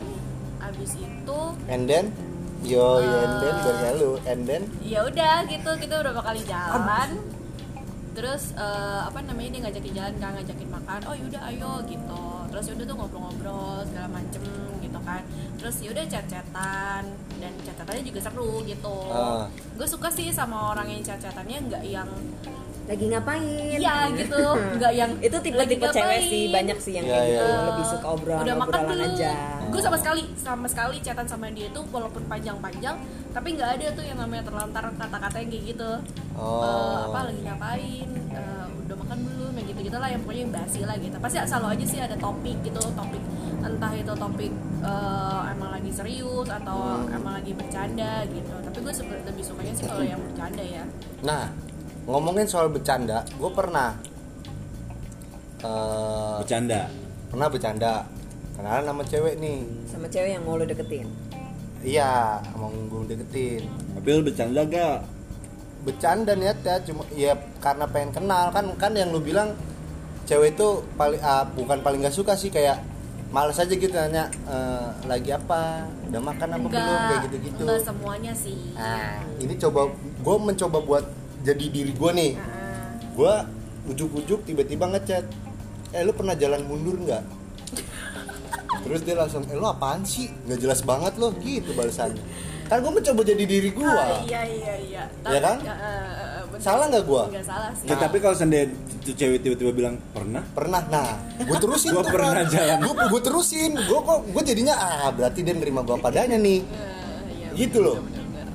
Abis 0.60 0.92
itu 0.94 1.40
And 1.66 1.88
then, 1.88 2.12
yo, 2.60 3.00
yo, 3.00 3.16
and 3.16 3.34
then, 3.40 3.54
biar 3.56 3.94
lu, 3.96 4.12
and 4.24 4.42
then, 4.44 4.62
ya 4.84 5.00
udah 5.02 5.48
gitu. 5.48 5.70
Kita 5.80 6.00
beberapa 6.00 6.20
kali 6.22 6.44
jalan. 6.44 7.16
Terus 8.12 8.52
eh, 8.52 9.00
apa 9.04 9.20
namanya 9.20 9.48
dia 9.52 9.60
ngajakin 9.64 9.92
jalan 9.92 10.14
kan 10.16 10.30
ngajakin 10.36 10.68
makan. 10.68 11.00
Oh 11.04 11.12
yaudah 11.12 11.42
ayo 11.48 11.72
gitu. 11.84 12.22
Terus 12.48 12.64
yaudah 12.72 12.84
tuh 12.84 12.96
ngobrol-ngobrol 12.96 13.84
segala 13.88 14.08
macem 14.08 14.42
gitu 14.80 14.85
kan 15.06 15.22
terus 15.56 15.78
yaudah 15.78 16.02
chat-chatan 16.04 17.02
dan 17.36 17.52
chat-chatannya 17.62 18.02
juga 18.04 18.20
seru 18.20 18.60
gitu 18.62 18.96
Ah. 19.06 19.46
gue 19.72 19.86
suka 19.86 20.08
sih 20.08 20.28
sama 20.28 20.74
orang 20.74 20.90
yang 20.90 21.00
chat-chatannya 21.00 21.58
nggak 21.64 21.84
yang 21.86 22.10
Lagi 22.86 23.02
ngapain? 23.04 23.42
iya 23.74 24.06
gitu 24.12 24.38
nggak 24.78 24.92
yang 24.94 25.10
Itu 25.26 25.34
tipe-tipe 25.36 25.58
lagi 25.80 25.90
cewek 25.92 26.20
sih, 26.24 26.44
banyak 26.48 26.78
sih 26.78 26.92
yang 26.94 27.02
Iya, 27.04 27.12
kayak 27.12 27.26
iya, 27.26 27.34
gitu. 27.34 27.46
iya. 27.48 27.66
Lebih 27.66 27.84
suka 27.88 28.06
obrolan 28.08 28.42
udah 28.42 28.54
makan 28.56 28.68
obrolan 28.70 28.86
belum 28.94 29.10
aja. 29.12 29.32
gue 29.66 29.80
sama 29.82 29.96
sekali 29.98 30.22
sama 30.36 30.66
sekali 30.66 30.96
chatan 31.00 31.26
sama 31.26 31.46
dia 31.50 31.66
itu 31.66 31.80
walaupun 31.84 32.22
panjang-panjang 32.24 32.94
tapi 33.28 33.48
nggak 33.52 33.70
ada 33.72 33.86
tuh 33.90 34.04
yang 34.04 34.16
namanya 34.16 34.42
terlantar 34.44 34.84
kata-kata 34.92 35.36
yang 35.36 35.50
kayak 35.50 35.64
gitu 35.68 35.90
Oh. 36.36 36.62
Eh, 36.62 36.98
apa 37.06 37.18
lagi 37.26 37.40
ngapain 37.42 38.08
Eh, 38.28 38.66
udah 38.78 38.96
makan 38.96 39.18
belum 39.24 39.52
yang 39.52 39.66
gitu 39.66 39.80
gitu 39.82 39.96
lah 39.96 40.06
yang 40.06 40.20
pokoknya 40.20 40.42
yang 40.42 40.54
basi 40.54 40.80
lah 40.84 40.96
gitu 40.96 41.16
pasti 41.16 41.36
selalu 41.40 41.66
aja 41.72 41.84
sih 41.84 41.98
ada 41.98 42.14
topik 42.14 42.56
gitu 42.62 42.78
topik 42.92 43.22
entah 43.66 43.92
itu 43.92 44.12
topik 44.14 44.52
eh, 44.80 45.40
emang 45.50 45.70
lagi 45.74 45.90
serius 45.90 46.48
atau 46.48 46.78
Hmm. 47.02 47.16
emang 47.16 47.32
lagi 47.42 47.52
bercanda 47.52 48.22
gitu. 48.30 48.54
Tapi 48.62 48.78
gue 48.78 48.92
lebih 49.26 49.44
sukanya 49.44 49.72
sih 49.74 49.84
kalau 49.84 50.04
yang 50.06 50.20
bercanda 50.22 50.62
ya. 50.62 50.84
Nah, 51.22 51.50
ngomongin 52.06 52.46
soal 52.46 52.70
bercanda, 52.70 53.26
gue 53.26 53.50
pernah 53.50 53.98
eh, 55.62 56.36
bercanda? 56.40 56.86
pernah 57.26 57.48
bercanda. 57.50 57.94
Kenalan 58.56 58.84
sama 58.86 59.02
cewek 59.04 59.34
nih. 59.36 59.60
Sama 59.84 60.06
cewek 60.08 60.30
yang 60.38 60.42
mau 60.46 60.56
lo 60.56 60.64
deketin. 60.64 61.08
iya 61.84 62.40
mau 62.56 62.72
gue 62.72 63.12
deketin. 63.12 63.62
Tapi 63.94 64.06
lu 64.10 64.22
bercanda 64.24 64.64
gak 64.64 65.04
bercanda 65.86 66.32
niatnya 66.34 66.82
cuma 66.82 67.04
ya 67.14 67.36
karena 67.60 67.84
pengen 67.86 68.10
kenal. 68.16 68.48
Kan 68.50 68.72
kan 68.80 68.92
yang 68.96 69.12
lu 69.12 69.20
bilang 69.20 69.52
cewek 70.24 70.56
itu 70.56 70.82
paling 70.96 71.20
ah, 71.20 71.44
bukan 71.52 71.78
paling 71.84 72.00
gak 72.02 72.16
suka 72.16 72.32
sih 72.34 72.48
kayak 72.48 72.80
males 73.26 73.58
aja 73.58 73.68
gitu 73.68 73.90
nanya 73.90 74.30
"Eh, 74.46 74.88
lagi 75.04 75.30
apa? 75.30 75.82
Udah 76.06 76.22
makan 76.22 76.48
apa 76.52 76.66
belum? 76.66 76.98
Kayak 77.02 77.20
gitu 77.24 77.36
gitu 77.42 77.60
enggak 77.62 77.82
semuanya 77.82 78.32
sih. 78.32 78.58
Nah 78.72 79.20
ini 79.36 79.54
coba 79.56 79.80
gue 79.94 80.36
mencoba 80.38 80.78
buat 80.80 81.04
jadi 81.42 81.64
diri 81.66 81.92
gue 81.92 82.10
nih. 82.12 82.32
Gue 83.12 83.34
ujuk-ujuk 83.86 84.44
tiba-tiba 84.44 84.86
ngechat. 84.88 85.24
Eh 85.90 86.02
lu 86.02 86.12
pernah 86.12 86.34
jalan 86.34 86.62
mundur 86.64 86.96
nggak? 86.96 87.22
Terus 88.82 89.00
dia 89.02 89.16
langsung 89.16 89.42
eh 89.46 89.54
lu 89.54 89.66
apaan 89.66 90.06
sih? 90.06 90.30
Nggak 90.46 90.58
jelas 90.60 90.80
banget 90.82 91.18
lo 91.18 91.34
gitu 91.38 91.74
balasannya. 91.74 92.22
Kan 92.66 92.82
gue 92.82 92.92
mencoba 92.92 93.22
jadi 93.22 93.44
diri 93.46 93.70
gue 93.70 93.86
Ah, 93.86 94.22
iya 94.22 94.42
iya 94.42 94.74
iya. 94.76 95.02
Iya 95.22 95.38
kan? 95.38 95.58
eh, 95.62 95.70
eh, 95.70 96.02
eh, 96.34 96.35
bener. 96.56 96.64
Salah 96.64 96.84
nggak 96.88 97.04
gua? 97.04 97.22
nggak 97.28 97.44
salah 97.44 97.70
sih. 97.72 97.86
Ya, 97.86 97.94
tapi 97.94 98.16
kalau 98.18 98.36
itu 99.06 99.12
cewek 99.14 99.38
tiba-tiba 99.38 99.70
bilang 99.70 99.94
pernah? 100.10 100.42
Pernah. 100.50 100.82
Nah 100.88 101.14
gue 101.38 101.56
terusin 101.60 101.94
Gua 101.94 102.02
pernah 102.02 102.42
jalan. 102.42 102.78
gue 102.82 102.94
gue 103.06 103.20
terusin. 103.22 103.70
Gue 103.76 104.00
kok 104.02 104.18
gue 104.26 104.42
jadinya 104.42 104.74
ah 104.74 105.08
berarti 105.14 105.46
dia 105.46 105.54
nerima 105.54 105.86
gue 105.86 105.94
padanya 105.96 106.34
nih. 106.34 106.58
Eh, 106.58 106.74
iya, 107.30 107.48
gitu 107.54 107.80
loh. 107.80 107.98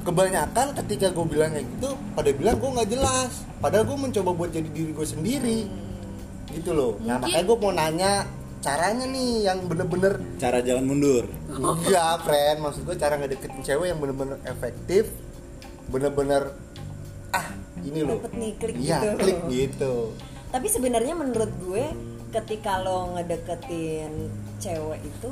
kebanyakan 0.01 0.73
ketika 0.81 1.13
gue 1.13 1.25
bilang 1.29 1.53
kayak 1.53 1.69
gitu 1.77 1.93
pada 2.17 2.29
bilang 2.33 2.57
gue 2.57 2.69
nggak 2.73 2.89
jelas. 2.89 3.31
Padahal 3.61 3.85
gue 3.85 3.97
mencoba 4.01 4.29
buat 4.33 4.49
jadi 4.49 4.65
diri 4.67 4.91
gue 4.91 5.07
sendiri. 5.07 5.59
Gitu 6.49 6.73
loh. 6.73 6.97
Nah 6.99 7.21
Mungkin- 7.21 7.31
makanya 7.31 7.45
gue 7.45 7.57
mau 7.61 7.71
nanya 7.71 8.11
caranya 8.61 9.05
nih 9.05 9.45
yang 9.45 9.57
bener-bener 9.65 10.17
cara 10.35 10.59
jalan 10.59 10.83
mundur. 10.83 11.29
Enggak 11.47 12.25
friend. 12.25 12.57
Maksud 12.59 12.81
gue 12.83 12.95
cara 12.97 13.13
ngedeketin 13.15 13.61
cewek 13.61 13.87
yang 13.87 14.01
bener-bener 14.01 14.41
efektif 14.43 15.05
bener-bener 15.85 16.55
ah 17.31 17.47
ini 17.83 17.99
loh 18.01 18.17
Dapet 18.17 18.33
nih, 18.33 18.51
klik 18.55 18.75
iya 18.75 18.97
gitu. 18.97 19.09
klik 19.17 19.39
gitu 19.47 19.93
Tapi 20.47 20.67
sebenarnya 20.67 21.13
menurut 21.13 21.51
gue 21.59 21.85
ketika 22.31 22.79
lo 22.79 23.11
ngedeketin 23.13 24.11
cewek 24.57 24.99
itu 25.01 25.29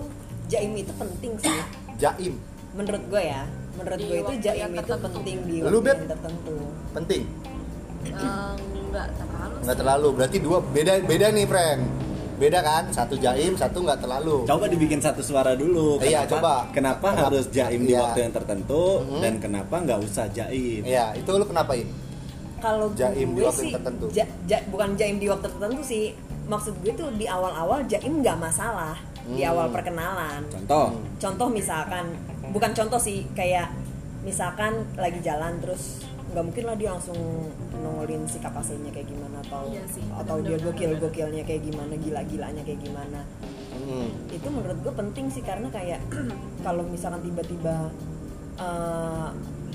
jaim 0.47 0.73
itu 0.73 0.91
penting 0.93 1.31
sih. 1.37 1.59
jaim 1.97 2.33
Menurut 2.71 3.03
gue 3.05 3.21
ya. 3.23 3.43
Menurut 3.73 3.97
Di 3.97 4.05
gue 4.05 4.17
itu 4.19 4.33
jaim 4.41 4.69
itu 4.69 4.79
tertentu. 4.81 5.07
penting 5.13 5.37
di 5.43 5.55
Lu, 5.59 5.77
waktu 5.77 5.89
yang 5.89 6.09
tertentu. 6.09 6.55
penting 6.91 7.23
Eh, 7.99 8.53
nggak 8.89 9.07
terlalu 9.13 9.55
nggak 9.59 9.77
terlalu 9.77 10.07
berarti 10.13 10.37
dua 10.39 10.57
beda 10.63 10.93
beda 11.03 11.27
nih 11.29 11.45
friend 11.45 11.81
beda 12.37 12.59
kan 12.61 12.83
satu 12.89 13.15
jaim 13.15 13.51
satu 13.53 13.83
nggak 13.83 13.99
terlalu 13.99 14.47
coba 14.47 14.65
dibikin 14.65 14.97
satu 14.97 15.19
suara 15.19 15.51
dulu 15.53 15.99
Iya, 15.99 16.23
Kenapa- 16.23 16.31
coba. 16.31 16.53
kenapa 16.71 17.07
Kenapa? 17.09 17.27
harus 17.27 17.45
jaim 17.49 17.83
di 17.83 17.91
Iya. 17.91 17.99
waktu 18.01 18.19
yang 18.21 18.33
tertentu 18.33 18.83
dan 19.19 19.33
kenapa 19.37 19.75
nggak 19.77 19.99
usah 20.01 20.25
jaim 20.29 20.81
Iya, 20.81 21.11
itu 21.13 21.27
lu 21.29 21.43
kenapain? 21.43 21.83
Kalau 22.59 22.87
Jaim 22.91 23.29
di 23.29 23.35
gue 23.35 23.45
waktu 23.45 23.61
sih 23.61 23.71
tertentu. 23.71 24.05
ja- 24.11 24.29
ja- 24.45 24.65
bukan 24.65 24.93
jaim 24.93 25.15
di 25.15 25.27
waktu 25.27 25.47
tertentu 25.47 25.81
sih. 25.81 26.11
Maksud 26.45 26.75
gue 26.79 26.91
tuh 26.91 27.09
di 27.13 27.25
awal-awal 27.25 27.85
jaim 27.85 28.19
nggak 28.19 28.37
masalah 28.37 28.97
di 29.25 29.39
Hmm. 29.39 29.51
awal 29.51 29.67
perkenalan. 29.69 30.41
contoh 30.45 30.85
Contoh 31.17 31.47
misalkan 31.47 32.09
bukan 32.49 32.71
contoh 32.71 32.97
sih 32.97 33.29
kayak 33.31 33.69
misalkan 34.19 34.73
lagi 34.95 35.19
jalan 35.19 35.55
terus 35.59 36.01
nggak 36.27 36.43
mungkin 36.43 36.63
lah 36.63 36.75
dia 36.75 36.89
langsung 36.91 37.17
nongolin 37.75 38.21
sikap 38.23 38.53
aslinya 38.53 38.91
kayak 38.91 39.07
gimana 39.07 39.39
atau 39.39 39.65
Iya 39.67 39.81
sih, 39.87 40.03
atau 40.11 40.37
dia 40.39 40.57
gokil 40.57 40.93
gokilnya 40.95 41.41
kayak 41.41 41.61
gimana 41.63 41.93
gila 41.95 42.21
gilanya 42.23 42.61
kayak 42.61 42.79
gimana 42.79 43.21
Hmm. 43.71 44.09
itu 44.27 44.47
menurut 44.47 44.77
gue 44.79 44.93
penting 44.93 45.25
sih 45.27 45.41
karena 45.41 45.69
kayak 45.69 46.01
kalau 46.65 46.83
misalkan 46.83 47.21
tiba-tiba 47.23 47.89
eh, 48.57 49.29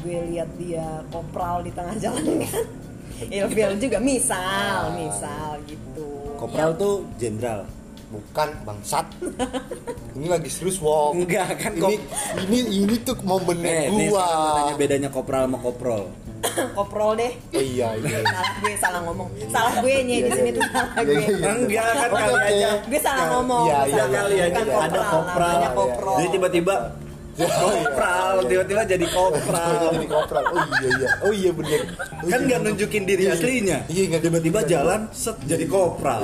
gue 0.04 0.18
lihat 0.30 0.50
dia 0.54 0.84
kopral 1.08 1.60
di 1.60 1.70
tengah 1.70 1.96
jalan 1.96 2.24
kan 2.44 2.64
ilfil 3.26 3.72
juga 3.78 3.98
misal 3.98 4.38
Ah. 4.84 4.92
misal 4.92 5.56
gitu 5.64 6.04
kopral 6.36 6.70
tuh 6.74 7.08
jenderal 7.16 7.64
Bukan 8.04 8.46
bangsat. 8.62 9.10
ini 10.14 10.30
lagi 10.30 10.46
serius 10.46 10.78
wong. 10.78 11.18
Enggak, 11.18 11.50
kan 11.58 11.74
ini, 11.74 11.82
kop- 11.98 12.06
ini 12.46 12.58
ini 12.78 12.94
tuh 13.02 13.18
mau 13.24 13.42
eh 13.42 13.44
bener 13.44 13.90
nih 13.90 14.06
gua. 14.06 14.22
tanya 14.54 14.74
bedanya 14.78 15.08
kopral 15.10 15.42
sama 15.42 15.58
koprol 15.58 16.14
koprol 16.78 17.18
deh 17.18 17.32
Oh, 17.50 17.58
iya 17.58 17.90
iya. 17.98 18.22
salah 18.22 18.46
gue 18.54 18.72
salah 18.78 19.00
ngomong 19.02 19.28
salah 19.50 19.74
gue 19.82 19.94
nya 19.98 20.14
Iya, 20.14 20.20
di 20.20 20.30
sini 20.30 20.46
iya, 20.46 20.52
tuh 20.52 20.62
iya. 20.62 20.70
salah 20.70 20.92
Iya, 20.94 21.02
gue 21.02 21.10
iya, 21.10 21.26
iya. 21.26 21.50
Enggak, 21.50 21.84
kan 21.90 22.10
kali 22.14 22.38
aja. 22.38 22.70
gue 22.86 23.00
salah 23.02 23.26
ngomong 23.32 23.64
Iya, 23.64 23.74
iya, 23.74 23.90
salah 23.90 24.10
kali 24.14 24.36
aja. 24.38 24.62
Ada 24.78 25.00
kopral 25.10 25.50
Iya, 25.50 25.68
koprol 25.72 26.14
jadi 26.14 26.28
tiba-tiba 26.30 26.74
kopral 27.34 28.34
tiba-tiba 28.46 28.82
jadi 28.84 29.06
kopral. 29.06 29.90
Jadi 29.90 30.06
kopral. 30.06 30.44
Oh 30.46 30.62
iya 30.72 30.88
iya. 30.88 31.08
Oh 31.20 31.32
iya 31.32 31.50
bener. 31.50 31.80
Oh, 31.90 32.24
kan 32.24 32.38
iya. 32.38 32.46
nggak 32.46 32.60
nunjukin 32.62 33.02
diri 33.04 33.22
Iya, 33.22 33.28
iya. 33.28 33.36
aslinya. 33.36 33.78
Iya 33.86 34.02
nggak 34.08 34.22
tiba-tiba 34.22 34.60
jalan 34.64 35.00
set 35.10 35.36
jadi 35.44 35.64
kopral. 35.66 36.22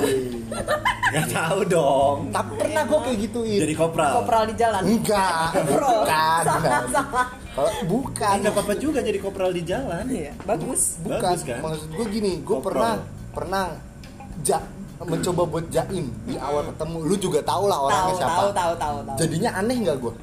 Nggak 1.11 1.27
tahu 1.29 1.59
dong. 1.67 2.17
Tapi 2.31 2.51
pernah 2.55 2.83
gue 2.83 2.99
kayak 3.01 3.17
gituin. 3.21 3.59
Jadi 3.59 3.73
kopral. 3.75 4.13
Kopral 4.17 4.43
di 4.45 4.55
jalan. 4.55 4.81
Enggak. 4.81 5.31
Bro, 5.67 5.89
bukan 6.01 6.43
salah 6.47 6.83
salah. 6.87 7.27
Kalau- 7.51 7.75
bukan. 7.85 8.35
Nggak 8.39 8.53
apa-apa 8.53 8.73
juga 8.75 8.99
jadi 8.99 9.19
kopral 9.19 9.51
di 9.51 9.63
jalan. 9.63 10.03
Iya 10.07 10.31
bagus. 10.41 10.97
Bukan. 11.01 11.19
Bagus, 11.19 11.41
kan? 11.43 11.59
maksud 11.59 11.89
gue 11.91 12.05
gini 12.09 12.31
gue 12.39 12.57
pernah 12.57 12.93
pernah 13.31 13.65
ja, 14.41 14.59
mencoba 14.99 15.43
buat 15.45 15.65
jaim 15.67 16.07
di 16.23 16.35
awal 16.35 16.67
ketemu. 16.67 16.97
Lu 17.03 17.15
juga 17.15 17.39
tau 17.41 17.67
lah 17.67 17.79
orangnya 17.81 18.03
tahu 18.05 18.17
siapa. 18.17 18.31
tahu 18.31 18.49
tahu 18.51 18.73
tahu 18.73 18.97
tahu 19.03 19.17
jadinya 19.17 19.49
aneh 19.53 19.75
nggak 19.77 19.97
gue 19.97 20.13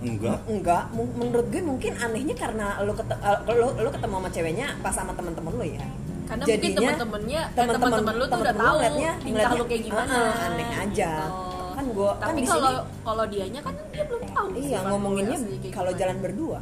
enggak 0.00 0.38
enggak 0.46 0.82
menurut 0.92 1.46
gue 1.46 1.60
mungkin 1.60 1.92
anehnya 1.94 2.32
karena 2.34 2.66
lu 2.80 2.92
ketemu 2.92 3.20
lu, 3.52 3.68
lu 3.78 3.90
ketemu 3.90 4.14
sama 4.16 4.28
ceweknya 4.30 4.66
pas 4.80 4.92
sama 4.92 5.12
temen-temen 5.12 5.52
lu 5.52 5.64
ya 5.66 5.84
Karena 6.24 6.44
mungkin 6.46 6.72
temen-temennya, 6.72 7.40
eh, 7.42 7.54
temen-temen 7.58 8.14
lu 8.14 8.24
tuh 8.24 8.38
udah 8.38 8.54
tahu 8.54 8.74
ngeliatnya, 8.76 9.10
tingkah 9.18 9.26
ngeliatnya, 9.42 9.58
lu 9.58 9.64
kayak 9.66 9.82
gimana. 9.82 10.12
"Ah, 10.12 10.22
ah, 10.22 10.46
aneh 10.46 10.70
aja 10.78 11.10
Gitu. 11.20 11.66
kan 11.72 11.84
gua 11.90 12.10
kan 12.14 12.26
Tapi 12.28 12.40
kalau 12.44 12.70
sini 12.70 13.02
kalau 13.02 13.24
dianya 13.26 13.60
kan 13.60 13.74
dia 13.88 14.04
belum 14.04 14.22
tahu. 14.30 14.46
iya 14.54 14.78
ngomonginnya 14.84 15.36
kayak 15.58 15.74
kalau 15.74 15.92
jalan 15.92 16.16
berdua 16.18 16.60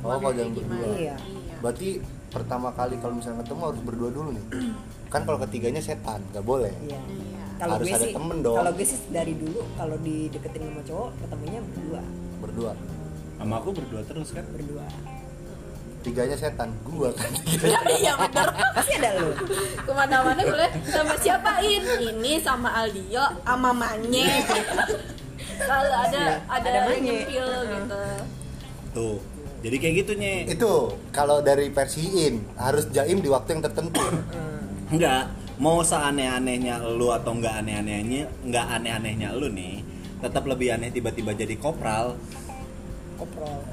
Oh, 0.00 0.16
kalau 0.16 0.32
jalan 0.32 0.52
berdua. 0.54 0.86
Iya. 0.94 1.16
berarti 1.58 1.88
pertama 2.28 2.68
kali 2.72 2.94
kalau 2.96 3.14
misalnya 3.14 3.42
ketemu 3.42 3.62
harus 3.68 3.82
berdua 3.82 4.10
dulu 4.10 4.28
nih 4.32 4.44
kan 5.06 5.20
kalau 5.22 5.38
ketiganya 5.38 5.78
setan 5.78 6.20
nggak 6.30 6.42
boleh 6.42 6.72
iya 6.80 6.96
Iya. 6.96 7.42
kalau 7.60 7.74
Harus 7.76 7.84
gue 7.84 7.94
ada 7.94 8.02
sih 8.02 8.14
temen 8.14 8.36
dong. 8.40 8.56
kalau 8.56 8.70
gue 8.72 8.86
sih 8.88 8.98
dari 9.08 9.34
dulu 9.36 9.60
kalau 9.76 9.96
dideketin 9.98 10.62
sama 10.64 10.82
cowok 10.82 11.10
ketemunya 11.20 11.60
berdua 11.62 12.02
berdua. 12.52 12.76
Sama 13.40 13.54
aku 13.56 13.70
berdua 13.72 14.00
terus 14.04 14.28
kan? 14.36 14.44
Berdua. 14.52 14.84
Tiganya 16.04 16.36
setan 16.36 16.68
gua 16.84 17.08
kan. 17.16 17.30
Iya 17.88 18.12
bener. 18.20 18.46
pasti 18.76 18.92
ada 19.00 19.10
lu. 19.22 19.32
Ke 19.86 19.92
mana-mana 19.96 20.42
boleh. 20.44 20.70
Sama 20.84 21.16
siapain? 21.16 21.80
Ini 21.80 22.32
sama 22.44 22.68
Aldio, 22.76 23.24
sama 23.40 23.70
Manye. 23.72 24.28
Kalau 25.62 25.94
ada 25.94 26.12
Iya, 26.12 26.36
ada, 26.44 26.58
ada 26.58 26.68
yang 26.68 26.86
Manye. 26.90 27.06
nyempil 27.24 27.46
gitu. 27.72 28.02
tuh 28.92 29.16
jadi 29.62 29.76
kayak 29.78 29.94
gitu 30.04 30.12
nye. 30.20 30.34
Itu 30.50 30.72
kalau 31.14 31.40
dari 31.40 31.70
versiin 31.72 32.44
harus 32.60 32.84
jaim 32.92 33.24
di 33.24 33.32
waktu 33.32 33.56
yang 33.56 33.62
tertentu. 33.64 34.04
Enggak. 34.92 35.32
Mau 35.62 35.80
seaneh-anehnya 35.80 36.82
lu 36.82 37.14
atau 37.14 37.32
enggak 37.38 37.62
aneh-anehnya 37.62 38.26
enggak 38.42 38.66
aneh-anehnya 38.66 39.30
lu 39.38 39.46
nih 39.54 39.78
tetap 40.22 40.44
lebih 40.44 40.70
aneh 40.70 40.88
tiba-tiba 40.88 41.34
jadi 41.34 41.54
kopral 41.58 42.14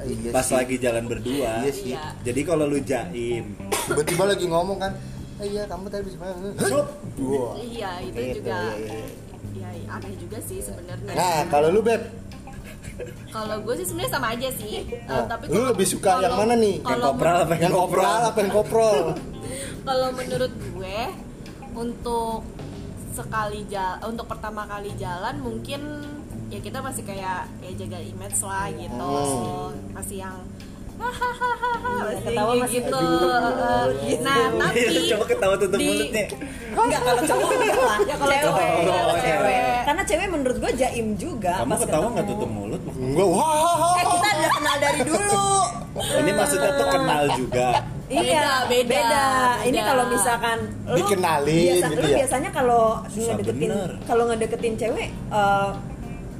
iya 0.04 0.30
pas 0.30 0.44
sih. 0.44 0.54
lagi 0.54 0.76
jalan 0.78 1.06
berdua 1.06 1.52
iya 1.60 1.72
sih 1.72 1.94
Iya. 1.94 2.06
jadi 2.22 2.42
kalau 2.44 2.66
lu 2.66 2.78
jaim 2.82 3.54
tiba-tiba 3.88 4.24
lagi 4.28 4.46
ngomong 4.46 4.78
kan 4.78 4.94
"Eh, 5.40 5.48
iya 5.48 5.64
kamu 5.66 5.88
tadi 5.88 6.04
bisa. 6.04 6.20
Wah. 6.20 7.56
Iya, 7.56 7.92
itu 8.04 8.12
Gitu, 8.12 8.44
juga 8.44 8.60
iya, 8.76 9.70
ya 9.72 9.90
aneh 9.90 10.14
juga 10.20 10.38
sih 10.44 10.60
sebenarnya. 10.60 11.14
nah 11.16 11.48
kalau 11.48 11.70
lu 11.70 11.82
beb 11.82 12.04
Kalau 13.32 13.56
gue 13.64 13.74
sih 13.74 13.88
sebenarnya 13.88 14.12
sama 14.12 14.28
aja 14.36 14.50
sih. 14.52 14.84
Eh, 14.84 15.00
Nah, 15.08 15.24
tapi 15.24 15.48
lu 15.48 15.64
lebih 15.66 15.88
suka 15.88 16.20
yang 16.20 16.36
mana 16.36 16.52
nih? 16.54 16.76
yang 16.78 16.92
Kalau 16.92 17.16
kopral 17.16 17.36
apa 17.40 17.54
yang 17.56 17.72
kopral 17.72 18.20
apa 18.26 18.38
yang 18.38 18.52
koprol 18.52 19.00
kalau 19.88 20.08
menurut 20.12 20.52
gue 20.52 21.00
untuk 21.74 22.44
sekali 23.10 23.64
jalan 23.66 23.98
untuk 24.06 24.26
pertama 24.28 24.68
kali 24.68 24.92
jalan 24.94 25.36
mungkin 25.40 25.82
ya 26.50 26.60
kita 26.60 26.80
masih 26.80 27.04
kayak 27.04 27.46
ya 27.60 27.72
jaga 27.76 28.00
image 28.00 28.40
lah 28.42 28.66
gitu. 28.72 29.10
Hmm. 29.10 29.70
masih 29.92 30.18
yang 30.20 30.38
hahaha 31.00 31.72
masih 32.04 32.24
ketawa 32.26 32.52
masih, 32.58 32.76
gitu. 32.76 33.00
aduh, 33.00 34.04
Eh, 34.04 34.18
nah 34.20 34.38
tapi 34.52 34.80
coba 35.10 35.26
ketawa 35.26 35.56
tutup 35.56 35.80
di- 35.80 35.88
mulutnya. 35.88 36.26
Enggak 36.80 37.02
kalau 37.02 37.22
cowok 37.24 37.50
enggak 37.52 37.80
lah. 37.80 38.00
Ya 38.10 38.16
kalau 38.16 38.34
Cewek, 38.34 38.70
cewek 38.84 39.18
cewek. 39.20 39.80
karena 39.82 40.02
cewek 40.04 40.28
menurut 40.28 40.58
gue 40.60 40.72
jaim 40.76 41.08
juga 41.16 41.54
kamu 41.58 41.70
pas 41.70 41.80
ketawa 41.82 42.08
nggak 42.12 42.28
tutup 42.28 42.50
mulut? 42.50 42.82
Enggak. 42.90 43.28
Wah 43.28 43.96
eh 43.96 44.06
kita 44.06 44.28
udah 44.30 44.52
kenal 44.52 44.76
dari 44.78 45.02
dulu. 45.04 45.46
Ini 46.00 46.32
maksudnya 46.32 46.72
tuh 46.74 46.88
kenal 46.90 47.24
juga. 47.34 47.68
Iya, 48.10 48.66
Beda, 48.66 48.82
beda, 48.90 49.26
Ini 49.62 49.70
beda. 49.72 49.86
kalau 49.86 50.04
misalkan 50.10 50.58
lu 50.84 50.98
Dikenalin 50.98 51.54
biasa, 51.78 51.86
gitu 51.86 51.94
lu 51.96 52.08
ya? 52.10 52.18
biasanya 52.18 52.50
kalau 52.50 52.84
ngedeketin 53.08 53.72
kalau 54.04 54.24
ngedeketin 54.26 54.74
cewek 54.76 55.08
eh, 55.14 55.70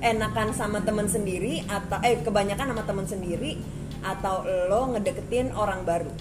enakan 0.02 0.50
sama 0.52 0.80
temen 0.80 1.06
sendiri 1.06 1.64
atau 1.66 2.00
eh 2.02 2.18
kebanyakan 2.18 2.72
sama 2.72 2.84
temen 2.84 3.06
sendiri 3.06 3.52
atau 4.00 4.42
lo 4.44 4.90
ngedeketin 4.90 5.52
orang 5.54 5.84
baru. 5.84 6.12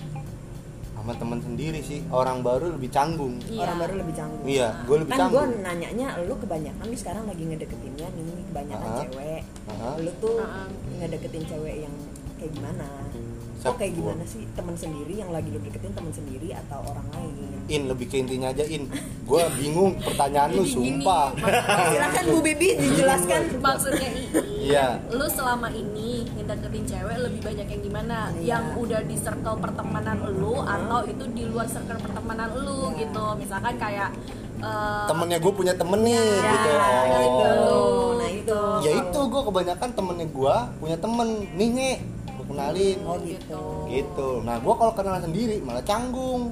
sama 0.98 1.14
teman 1.14 1.38
sendiri 1.38 1.78
sih 1.80 2.02
orang 2.10 2.42
baru 2.42 2.74
lebih 2.74 2.90
canggung 2.90 3.38
Iya. 3.40 3.64
Orang 3.64 3.78
baru 3.78 3.94
lebih 3.96 4.14
canggung. 4.14 4.44
iya 4.44 4.68
gue 4.82 4.96
lebih 4.98 5.08
kan 5.08 5.18
gue 5.24 5.24
canggung 5.32 5.50
nanyanya 5.62 6.06
lu 6.20 6.34
kebanyakan 6.36 6.84
lu 6.84 6.96
sekarang 6.98 7.24
lagi 7.24 7.44
ngedeketinnya 7.44 8.06
nih 8.10 8.24
kebanyakan 8.44 8.88
Ah. 8.88 8.98
cewek 9.00 9.42
Ah. 9.70 9.94
lu 9.96 10.10
tuh 10.18 10.42
Ah. 10.42 10.66
ngedeketin 10.98 11.44
cewek 11.46 11.76
yang 11.80 11.94
kayak 12.36 12.50
gimana 12.52 12.86
Siap, 13.58 13.68
oh 13.68 13.76
kayak 13.76 13.92
gua. 13.92 14.14
gimana 14.14 14.24
sih? 14.24 14.46
Teman 14.54 14.74
sendiri 14.78 15.14
yang 15.18 15.30
lagi 15.30 15.50
lu 15.50 15.58
deketin 15.58 15.90
teman 15.90 16.14
sendiri 16.14 16.54
atau 16.54 16.78
orang 16.84 17.06
lain? 17.10 17.34
In 17.66 17.82
lebih 17.90 18.06
ke 18.06 18.16
intinya 18.16 18.48
aja 18.48 18.62
in. 18.62 18.86
Gue 19.26 19.42
bingung 19.58 19.98
pertanyaan 19.98 20.54
lu 20.54 20.62
sumpah. 20.62 21.34
silakan 21.90 22.24
Bu 22.28 22.38
Bibi 22.38 22.68
dijelaskan. 22.78 23.58
Maksudnya 23.58 24.08
ini 24.08 24.24
Iya. 24.58 25.02
lu 25.10 25.26
selama 25.26 25.66
ini 25.68 26.28
ngedeketin 26.32 26.84
cewek 26.86 27.18
lebih 27.18 27.40
banyak 27.42 27.66
yang 27.66 27.82
gimana? 27.82 28.16
Iya. 28.32 28.46
yang 28.48 28.64
udah 28.76 29.00
di 29.02 29.16
circle 29.16 29.58
pertemanan 29.58 30.16
lu 30.30 30.54
atau 30.58 31.00
itu 31.04 31.24
di 31.28 31.42
luar 31.44 31.66
circle 31.66 31.98
pertemanan 31.98 32.48
lu 32.54 32.94
Iya. 32.94 32.98
gitu. 33.02 33.24
Misalkan 33.36 33.74
kayak 33.74 34.10
eh, 34.58 35.06
temennya 35.06 35.38
gue 35.38 35.52
punya 35.52 35.74
temen 35.74 35.98
nih 36.00 36.14
Ya, 36.14 36.50
gitu. 36.52 36.70
nah 36.74 37.20
itu, 37.20 37.46
oh 37.68 38.10
nah 38.14 38.28
itu. 38.28 38.60
ya 38.82 38.90
itu 38.98 39.20
gue 39.24 39.42
kebanyakan 39.44 39.88
temennya 39.92 40.26
gue 40.28 40.54
punya 40.78 40.96
temen 40.96 41.28
nih 41.54 41.68
gue 41.68 41.90
kenalin 42.58 42.98
Oh 43.06 43.16
gitu. 43.22 43.62
gitu. 43.86 44.28
Nah 44.42 44.58
gue 44.58 44.74
kalau 44.74 44.92
kenalan 44.92 45.22
sendiri 45.22 45.56
malah 45.62 45.84
canggung. 45.86 46.50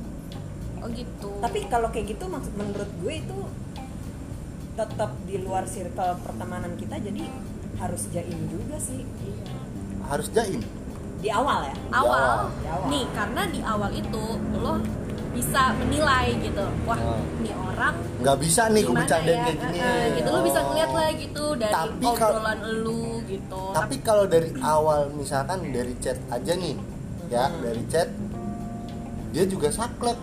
Oh 0.79 0.89
gitu. 0.89 1.29
Tapi 1.43 1.59
kalau 1.67 1.91
kayak 1.91 2.15
gitu 2.15 2.25
maksud 2.31 2.55
menurut 2.55 2.91
gue 3.03 3.15
itu 3.19 3.39
tetap 4.77 5.11
di 5.25 5.37
luar 5.41 5.65
circle 5.67 6.21
pertemanan 6.23 6.77
kita 6.77 7.01
jadi 7.01 7.27
harus 7.77 8.07
jaim 8.09 8.39
juga 8.47 8.79
sih. 8.79 9.03
Iya. 9.03 9.59
harus 10.07 10.31
jaim? 10.31 10.63
Di 11.19 11.29
awal 11.29 11.67
ya. 11.67 11.75
awal. 11.91 12.55
Di 12.55 12.67
awal. 12.71 12.87
nih 12.87 13.05
karena 13.11 13.43
di 13.51 13.61
awal 13.61 13.91
itu 13.91 14.25
lo 14.55 14.79
bisa 15.35 15.75
menilai 15.75 16.39
gitu. 16.39 16.63
Wah 16.87 16.95
Oh. 16.97 17.19
nih 17.43 17.51
orang 17.53 17.95
nggak 18.23 18.37
bisa 18.39 18.63
nih 18.71 18.83
gue 18.87 18.95
bercandain 18.95 19.35
ya? 19.35 19.45
kayak 19.45 19.59
gini. 19.59 19.79
Eh, 19.83 20.05
gitu. 20.15 20.29
Lo 20.31 20.41
bisa 20.41 20.61
gitu 21.13 21.45
dari 21.55 21.71
Tapi 21.71 22.07
kalau- 22.09 22.37
obrolan 22.37 22.59
lu 22.79 23.03
gitu. 23.25 23.63
Tapi 23.71 23.95
kalau 24.01 24.25
dari 24.25 24.51
awal 24.59 25.11
misalkan 25.11 25.59
dari 25.67 25.95
chat 25.97 26.19
aja 26.29 26.53
nih 26.53 26.75
ya 27.27 27.47
Hmm. 27.47 27.59
dari 27.61 27.83
chat 27.87 28.09
dia 29.31 29.45
juga 29.45 29.69
saklek. 29.69 30.17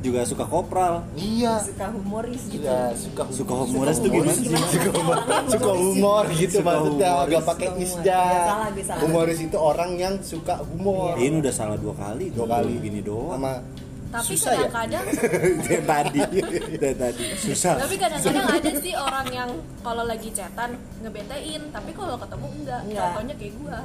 Juga 0.00 0.20
suka 0.22 0.44
kopral. 0.44 1.00
Iya. 1.14 1.64
Suka 1.64 1.88
humoris 1.88 2.44
gitu. 2.46 2.60
Iya, 2.60 2.92
suka 2.92 3.24
suka 3.30 3.54
humoris 3.56 3.96
tuh 3.96 4.12
humoris 4.12 4.36
gimana 4.36 4.66
sih? 4.68 4.76
suka 4.76 4.90
humor, 4.92 5.16
suka 5.48 5.72
humor 5.72 6.24
gitu 6.30 6.54
Suka 6.54 6.66
maksudnya 6.66 7.08
humoris. 7.08 7.24
agak 7.24 7.42
pakai. 7.42 7.66
Ya, 8.04 8.24
salah. 8.84 9.00
humoris 9.00 9.38
itu 9.40 9.56
orang 9.56 9.90
yang 9.96 10.14
suka 10.20 10.60
humor. 10.62 11.16
Ini 11.16 11.40
udah 11.40 11.48
salah 11.50 11.80
dua 11.80 11.96
kali 11.96 12.28
dua 12.28 12.46
kali. 12.46 12.76
gini 12.78 13.00
doang. 13.00 13.32
Sama 13.34 13.52
tapi 14.14 14.30
susah 14.30 14.52
ya 14.54 14.68
kadang-kadang 14.68 15.04
Dari 15.64 15.82
tadi 15.82 16.20
dari 16.76 16.96
tadi 16.96 17.24
susah 17.36 17.74
tapi 17.76 17.94
kadang-kadang 17.96 18.46
ada 18.48 18.70
sih 18.78 18.94
orang 18.94 19.26
yang 19.28 19.50
kalau 19.80 20.04
lagi 20.04 20.30
chatan 20.30 20.70
ngebetain 21.00 21.62
tapi 21.68 21.90
kalau 21.92 22.14
ketemu 22.16 22.46
enggak, 22.54 22.80
Enggak. 22.84 23.02
contohnya 23.10 23.34
kayak 23.34 23.54
gua 23.56 23.78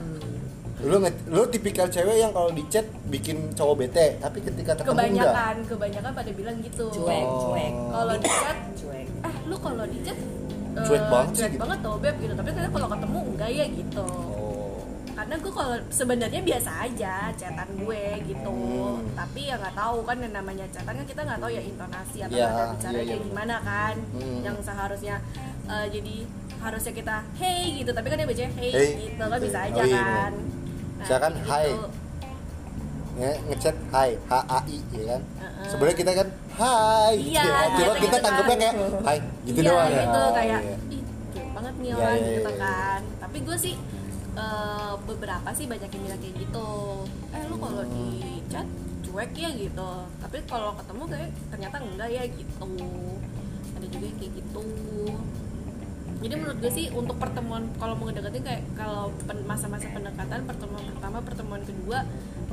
lu 0.80 0.96
nge- 0.98 1.24
lu 1.28 1.42
tipikal 1.46 1.88
cewek 1.88 2.15
yang 2.15 2.32
kalau 2.32 2.50
di 2.50 2.63
chat 2.68 2.88
bikin 3.06 3.52
cowok 3.52 3.76
bete 3.80 4.15
tapi 4.18 4.39
ketika 4.39 4.72
ketemu 4.74 4.88
enggak 4.88 5.04
kebanyakan 5.28 5.56
kebanyakan 5.65 6.12
pada 6.13 6.32
bilang 6.32 6.58
gitu 6.62 6.86
Cuek, 6.89 7.20
Oh. 7.22 7.52
cuek. 7.52 7.72
kalau 7.89 8.15
di 8.15 8.30
chat 8.30 8.58
Cuek. 8.78 9.08
eh 9.20 9.36
lu 9.44 9.56
kalau 9.58 9.84
di 9.84 10.00
chat 10.00 10.15
eh, 10.15 10.86
Cuek 10.86 11.04
banget 11.04 11.28
sih 11.28 11.36
cuek 11.36 11.52
gitu. 11.52 11.60
banget 11.60 11.80
tuh 11.82 11.96
beb 11.98 12.15
gitu 12.18 12.34
tapi 12.34 12.50
ternyata 12.50 12.72
kalau 12.72 12.88
ketemu 12.88 13.20
enggak 13.28 13.50
ya 13.52 13.65
gitu 13.68 14.06
oh 14.08 14.38
karena 15.20 15.36
gue 15.36 15.52
kalau 15.52 15.76
sebenarnya 15.92 16.40
biasa 16.40 16.72
aja 16.82 17.14
chatan 17.36 17.70
gue 17.76 18.04
gitu 18.24 18.56
Hmm. 18.56 19.04
tapi 19.12 19.42
ya 19.46 19.60
nggak 19.60 19.76
tahu 19.76 19.98
kan 20.02 20.16
yang 20.16 20.32
namanya 20.32 20.64
chatan 20.70 20.96
kan 20.96 21.06
kita 21.06 21.22
nggak 21.22 21.40
tahu 21.40 21.52
ya 21.52 21.60
intonasi 21.62 22.18
atau 22.24 22.38
Ya, 22.38 22.48
bicara 22.72 22.72
iya, 22.90 22.96
iya, 22.96 23.04
kayak 23.04 23.20
benar. 23.20 23.28
gimana 23.28 23.56
kan 23.60 23.96
Hmm. 24.16 24.40
yang 24.42 24.56
seharusnya 24.60 25.16
eh, 25.68 25.86
jadi 25.92 26.16
harusnya 26.58 26.94
kita 26.94 27.16
hey 27.36 27.64
gitu 27.78 27.92
tapi 27.92 28.08
kan 28.08 28.16
dia 28.16 28.26
bacanya 28.26 28.52
hey, 28.56 28.72
Hey, 28.72 28.90
gitu 29.02 29.20
kan 29.22 29.28
gitu. 29.34 29.46
bisa 29.46 29.60
Oh, 29.60 29.68
aja 29.68 29.82
iya, 29.84 30.00
kan 30.00 30.34
Misalkan, 30.98 31.32
kayak 31.34 31.48
hi. 31.50 31.68
gitu. 31.70 31.88
Nge 33.12 33.32
ngechat 33.46 33.76
hai 33.92 34.10
H 34.22 34.34
A 34.48 34.60
I 34.66 34.78
ya 34.90 35.04
kan 35.10 35.22
Heeh. 35.36 35.68
sebenarnya 35.68 35.98
kita 35.98 36.12
kan 36.14 36.28
hai 36.56 37.14
Iya, 37.18 37.28
gitu 37.36 37.50
ya. 37.50 37.60
gitu, 37.68 37.82
Cuma 37.82 37.94
kita 37.98 38.08
gitu 38.10 38.24
tanggapnya 38.24 38.56
kan. 38.58 38.74
kayak 38.74 39.04
hai 39.04 39.18
gitu 39.44 39.60
iya, 39.60 39.68
doang 39.70 39.90
ya 39.90 40.00
gitu 40.00 40.16
Oh, 40.18 40.32
kayak 40.32 40.62
iya. 40.64 40.76
ih 40.90 41.02
banget 41.50 41.74
nih 41.76 41.90
Iya, 41.90 41.96
orang 41.98 42.16
iya, 42.16 42.32
gitu 42.34 42.50
iya. 42.50 42.58
kan 42.58 43.02
tapi 43.20 43.38
gue 43.42 43.58
sih 43.58 43.76
eh, 44.38 44.94
beberapa 45.08 45.50
sih 45.56 45.65
banyak 45.65 45.89
yang 45.89 46.04
bilang 46.06 46.22
kayak 46.22 46.36
gitu. 46.38 46.70
Eh 47.34 47.42
lu 47.50 47.56
kalau 47.58 47.84
di 47.89 48.08
chat 48.52 48.68
cuek 49.06 49.32
ya 49.34 49.50
gitu. 49.56 49.92
Tapi 50.22 50.38
kalau 50.46 50.76
ketemu 50.78 51.04
kayak 51.10 51.30
ternyata 51.50 51.76
enggak 51.82 52.10
ya 52.10 52.24
gitu. 52.30 52.72
Ada 53.78 53.86
juga 53.89 54.06
yang 54.06 54.18
kayak 54.20 54.34
gitu. 54.38 54.65
Jadi 56.20 56.34
menurut 56.36 56.58
gue 56.60 56.72
sih 56.76 56.86
untuk 56.92 57.15
pertemuan 57.15 57.63
kalau 57.80 57.96
mau 57.96 58.12
ngedeketin 58.12 58.44
kayak 58.44 58.63
kalau 58.76 59.08
pen- 59.24 59.48
masa-masa 59.48 59.88
pendekatan 59.88 60.44
pertemuan 60.44 60.84
pertama 60.92 61.24
pertemuan 61.24 61.63
kedua 61.63 62.04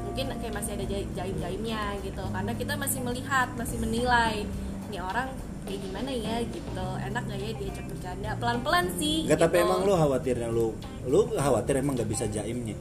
mungkin 0.07 0.31
kayak 0.39 0.55
masih 0.55 0.79
ada 0.79 0.87
jai- 0.87 1.11
jaim-jaimnya 1.19 1.99
gitu. 2.07 2.23
Karena 2.31 2.53
kita 2.55 2.79
masih 2.79 3.03
melihat 3.03 3.51
masih 3.59 3.77
menilai. 3.83 4.47
Nih 4.87 5.03
orang 5.03 5.35
kayak 5.67 5.81
gimana 5.83 6.11
ya 6.15 6.35
gitu 6.47 6.87
enak 7.03 7.23
gak 7.27 7.39
ya 7.43 7.51
diajak 7.59 7.85
bercanda 7.91 8.31
pelan-pelan 8.39 8.87
sih 8.97 9.19
Enggak, 9.27 9.41
tapi 9.43 9.57
gitu. 9.59 9.67
emang 9.67 9.81
lu 9.83 9.93
khawatirnya 9.93 10.49
lu 10.49 10.67
lu 11.11 11.19
khawatir 11.35 11.75
emang 11.83 11.95
nggak 11.99 12.07
bisa 12.09 12.25
jaimnya. 12.31 12.77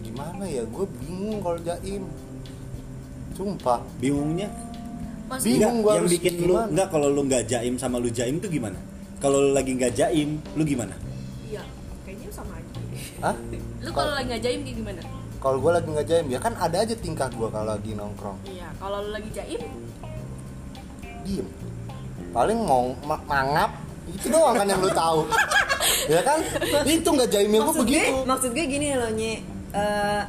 gimana 0.00 0.44
ya 0.46 0.62
gue 0.62 0.86
bingung 1.02 1.38
kalau 1.42 1.58
jaim 1.60 2.02
sumpah 3.34 3.80
Bingungnya 3.98 4.48
Maksudnya, 5.28 5.68
Bingung 5.68 5.78
gua 5.84 5.92
yang 5.92 6.00
harus 6.08 6.12
bikin 6.16 6.32
lu 6.40 6.54
gimana? 6.56 6.68
enggak 6.72 6.88
kalau 6.88 7.08
lu 7.12 7.20
nggak 7.28 7.44
jaim 7.44 7.74
sama 7.76 7.96
lu 8.00 8.08
jaim 8.08 8.40
tuh 8.40 8.48
gimana? 8.48 8.78
Kalau 9.20 9.38
lu 9.44 9.50
lagi 9.52 9.76
nggak 9.76 9.92
jaim, 9.92 10.40
lu 10.56 10.62
gimana? 10.64 10.94
iya 11.44 11.62
kayaknya 12.06 12.28
sama 12.32 12.54
aja 12.56 12.72
Hah? 13.20 13.34
lu 13.82 13.90
kalau 13.92 14.12
lagi 14.14 14.26
ngajaim 14.30 14.60
kayak 14.62 14.76
gimana 14.78 15.00
kalau 15.38 15.58
gue 15.62 15.70
lagi 15.70 15.88
nggak 15.90 16.06
jaim 16.06 16.26
ya 16.30 16.38
kan 16.38 16.52
ada 16.54 16.76
aja 16.82 16.94
tingkah 16.98 17.28
gue 17.30 17.48
kalau 17.50 17.66
lagi 17.68 17.90
nongkrong 17.94 18.38
iya 18.46 18.68
kalau 18.78 18.98
lu 19.02 19.10
lagi 19.12 19.30
jaim 19.30 19.60
diem 21.28 21.48
paling 22.32 22.58
mau 22.58 22.96
ma- 23.04 23.20
mangap 23.22 23.70
itu 24.08 24.26
doang 24.26 24.56
kan 24.56 24.64
yang 24.64 24.80
lu 24.80 24.88
tahu 24.88 25.20
ya 26.12 26.20
kan 26.24 26.40
itu 26.82 27.04
nggak 27.04 27.28
jaimnya 27.28 27.60
gue 27.60 27.74
begitu 27.76 28.12
maksud 28.24 28.50
gue 28.50 28.64
gini 28.66 28.96
loh 28.96 29.12
nye 29.12 29.44
Eh, 29.68 30.22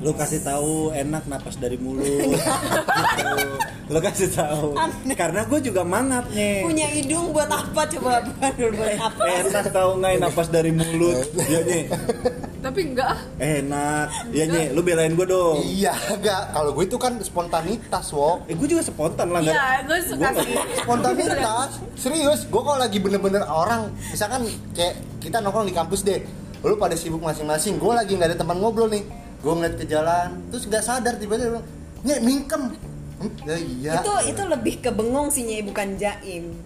Lu 0.00 0.10
kasih 0.10 0.42
tahu 0.42 0.90
enak 0.90 1.28
napas 1.28 1.54
dari 1.54 1.76
mulut. 1.76 2.02
gitu. 2.26 3.28
Lu 3.86 4.00
kasih 4.00 4.32
tahu. 4.32 4.74
Karena 5.12 5.46
gue 5.46 5.60
juga 5.60 5.86
mangap 5.86 6.24
nih. 6.32 6.64
punya 6.64 6.88
hidung 6.88 7.30
buat 7.30 7.46
apa 7.46 7.86
coba 7.86 8.18
buat 8.74 8.94
apa 8.98 9.22
Enak 9.46 9.70
tahu 9.70 9.90
nggak 10.00 10.12
napas 10.18 10.48
dari 10.48 10.72
mulut? 10.72 11.22
Ya 11.46 11.62
nih. 11.62 11.86
Tapi 12.60 12.80
enggak. 12.86 13.16
Enak. 13.36 14.06
Ya 14.30 14.44
nih, 14.44 14.70
lu 14.70 14.80
belain 14.80 15.12
gue 15.12 15.24
dong. 15.24 15.58
iya 15.58 15.96
enggak. 16.08 16.52
Kalau 16.52 16.70
gue 16.70 16.84
itu 16.84 16.96
kan 16.96 17.16
spontanitas 17.18 18.12
wok. 18.12 18.44
Eh, 18.46 18.54
gue 18.54 18.68
juga 18.68 18.84
spontan 18.84 19.28
lah 19.28 19.40
iya 19.40 19.80
gue 19.82 19.98
suka 20.04 20.28
Gua- 20.30 20.44
sih. 20.44 20.54
spontanitas? 20.76 21.70
Serius? 21.96 22.40
Gue 22.46 22.60
kalau 22.60 22.78
lagi 22.78 23.00
bener-bener 23.00 23.42
orang. 23.42 23.88
Misalkan 24.08 24.44
kayak 24.72 24.94
kita 25.18 25.40
nongkrong 25.40 25.66
di 25.66 25.74
kampus 25.74 26.04
deh. 26.04 26.20
Lu 26.60 26.76
pada 26.76 26.92
sibuk 26.94 27.20
masing-masing. 27.20 27.80
Gue 27.80 27.92
lagi 27.92 28.14
nggak 28.14 28.36
ada 28.36 28.38
teman 28.38 28.60
ngobrol 28.60 28.86
nih. 28.86 29.02
Gue 29.40 29.52
ngeliat 29.56 29.80
ke 29.80 29.88
jalan 29.88 30.44
terus 30.52 30.68
nggak 30.68 30.84
sadar 30.84 31.16
tiba-tiba 31.16 31.64
nyek 32.04 32.20
mingkem. 32.20 32.76
Hmm, 33.20 33.32
ya 33.44 33.56
iya. 33.56 33.92
Itu 34.00 34.12
itu 34.28 34.42
lebih 34.44 34.74
ke 34.80 34.88
bengong 34.92 35.28
sih 35.28 35.44
nye 35.44 35.60
bukan 35.60 35.96
jaim 35.96 36.56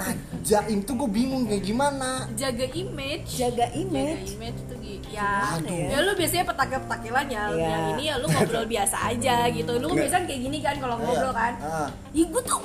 nah 0.00 0.16
jaim 0.40 0.80
tuh 0.80 0.96
gue 0.96 1.10
bingung 1.12 1.44
kayak 1.44 1.60
gimana 1.60 2.24
jaga 2.32 2.64
image 2.72 3.36
jaga 3.36 3.68
jaga 3.68 3.76
image 3.76 4.32
image 4.32 4.60
tuh 4.64 4.76
gitu 4.80 5.08
ya 5.12 5.60
Aduh. 5.60 5.68
ya 5.68 5.98
lu 6.00 6.12
biasanya 6.16 6.44
petakil-petakilan 6.48 7.26
ya 7.28 7.42
Iya. 7.52 7.68
yang 7.68 7.84
ini 7.92 8.04
ya 8.08 8.14
lu 8.16 8.26
ngobrol 8.26 8.64
biasa 8.64 8.96
aja 9.12 9.36
gitu 9.46 9.72
lu 9.76 9.86
Nggak. 9.86 10.00
biasanya 10.00 10.24
kayak 10.24 10.40
gini 10.40 10.58
kan 10.58 10.74
kalau 10.80 10.96
ngobrol 10.96 11.32
kan 11.32 11.52
Ah. 11.60 11.88
Ih 12.10 12.24
gue 12.24 12.42
tuh 12.42 12.60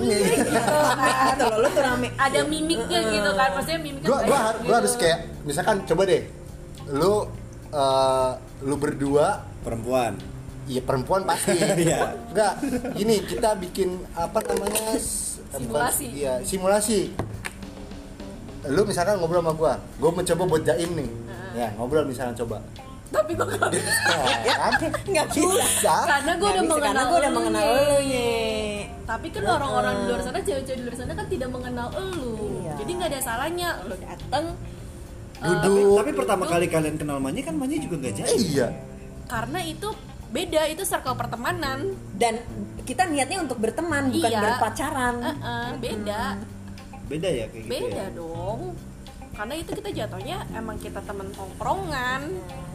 Iya. 0.00 0.16
gitu 0.40 0.48
kan 0.80 0.96
gitu 1.28 1.44
loh 1.44 1.58
lu 1.60 1.68
tuh 1.68 1.82
rame 1.84 2.08
ada 2.16 2.40
mimiknya 2.42 3.00
gitu 3.06 3.30
kan 3.30 3.48
maksudnya 3.52 3.78
mimiknya 3.78 4.08
gue 4.08 4.16
baik 4.16 4.28
gua, 4.32 4.38
har- 4.40 4.56
gitu. 4.56 4.64
gua 4.64 4.76
harus 4.80 4.94
kayak 4.96 5.18
misalkan 5.44 5.76
coba 5.84 6.02
deh 6.08 6.22
lu 6.88 7.12
eh, 7.68 8.30
lu 8.64 8.74
berdua 8.74 9.26
Perempuan. 9.58 10.16
Iya 10.64 10.80
perempuan 10.80 11.24
pasti. 11.24 11.52
Iya. 11.84 12.14
Enggak, 12.30 12.52
gini 12.94 13.20
kita 13.20 13.52
bikin 13.58 14.00
apa 14.14 14.38
namanya? 14.40 14.96
Bukan- 15.50 15.60
Simulasi. 15.88 16.06
Iya, 16.12 16.34
simulasi. 16.42 17.00
Lu 18.66 18.82
misalkan 18.82 19.16
ngobrol 19.16 19.40
sama 19.40 19.52
gua, 19.52 19.72
gua 19.96 20.10
mencoba 20.12 20.42
buat 20.46 20.62
jaim 20.62 20.90
nih. 20.92 21.10
Ya, 21.54 21.68
ngobrol 21.74 22.04
misalnya 22.04 22.36
coba. 22.36 22.60
tapi 23.08 23.32
gue 23.32 23.46
gak 23.48 23.72
bisa 23.72 24.12
Ya, 24.44 24.54
kan? 24.60 24.72
nggak 24.84 25.26
bisa 25.26 25.40
Susah. 25.40 26.04
karena 26.04 26.32
gue 26.34 26.44
Nggak 26.44 26.52
udah 26.52 26.60
bisa, 26.60 26.68
mengenal 26.68 26.84
karena 26.84 27.02
gue 27.02 27.18
udah 27.18 27.30
lu, 27.30 27.36
mengenal 27.40 27.64
lu 27.64 27.96
nye 28.04 28.28
tapi 29.02 29.26
kan 29.32 29.42
orang-orang 29.48 29.94
di 29.96 30.04
luar 30.04 30.20
sana 30.20 30.38
cewek-cewek 30.38 30.76
di 30.76 30.84
luar 30.84 30.92
sana 30.94 31.12
kan 31.16 31.26
tidak 31.26 31.48
mengenal 31.48 31.88
elu 31.90 32.36
Iya. 32.60 32.72
jadi 32.76 32.90
nggak 32.92 33.08
ada 33.08 33.20
salahnya 33.24 33.68
lu 33.82 33.96
dateng 33.96 34.44
eh, 35.32 35.40
Duduk. 35.40 35.96
Tapi 35.96 36.10
pertama 36.12 36.44
kali 36.44 36.66
kalian 36.68 36.96
kenal 36.96 37.16
Manya 37.16 37.42
kan 37.42 37.54
Manya 37.56 37.76
juga 37.78 37.96
nggak 37.96 38.14
jaim. 38.14 38.38
Iya. 38.44 38.68
karena 39.24 39.58
itu 39.62 39.88
beda 40.28 40.62
itu 40.68 40.82
circle 40.84 41.16
pertemanan 41.16 41.78
dan 42.12 42.44
kita 42.88 43.04
niatnya 43.04 43.44
untuk 43.44 43.60
berteman 43.60 44.08
bukan 44.08 44.30
Iya. 44.30 44.40
berpacaran 44.40 45.14
Eh-eh, 45.20 45.68
beda 45.78 46.22
Beda 47.04 47.28
ya 47.30 47.44
kayak 47.46 47.62
gitu 47.62 47.70
beda 47.70 48.02
ya. 48.02 48.06
dong 48.12 48.60
karena 49.30 49.54
itu 49.54 49.70
kita 49.70 49.90
jatuhnya 49.94 50.36
emang 50.50 50.76
kita 50.76 51.00
temen 51.00 51.28
tongkrongan 51.30 52.22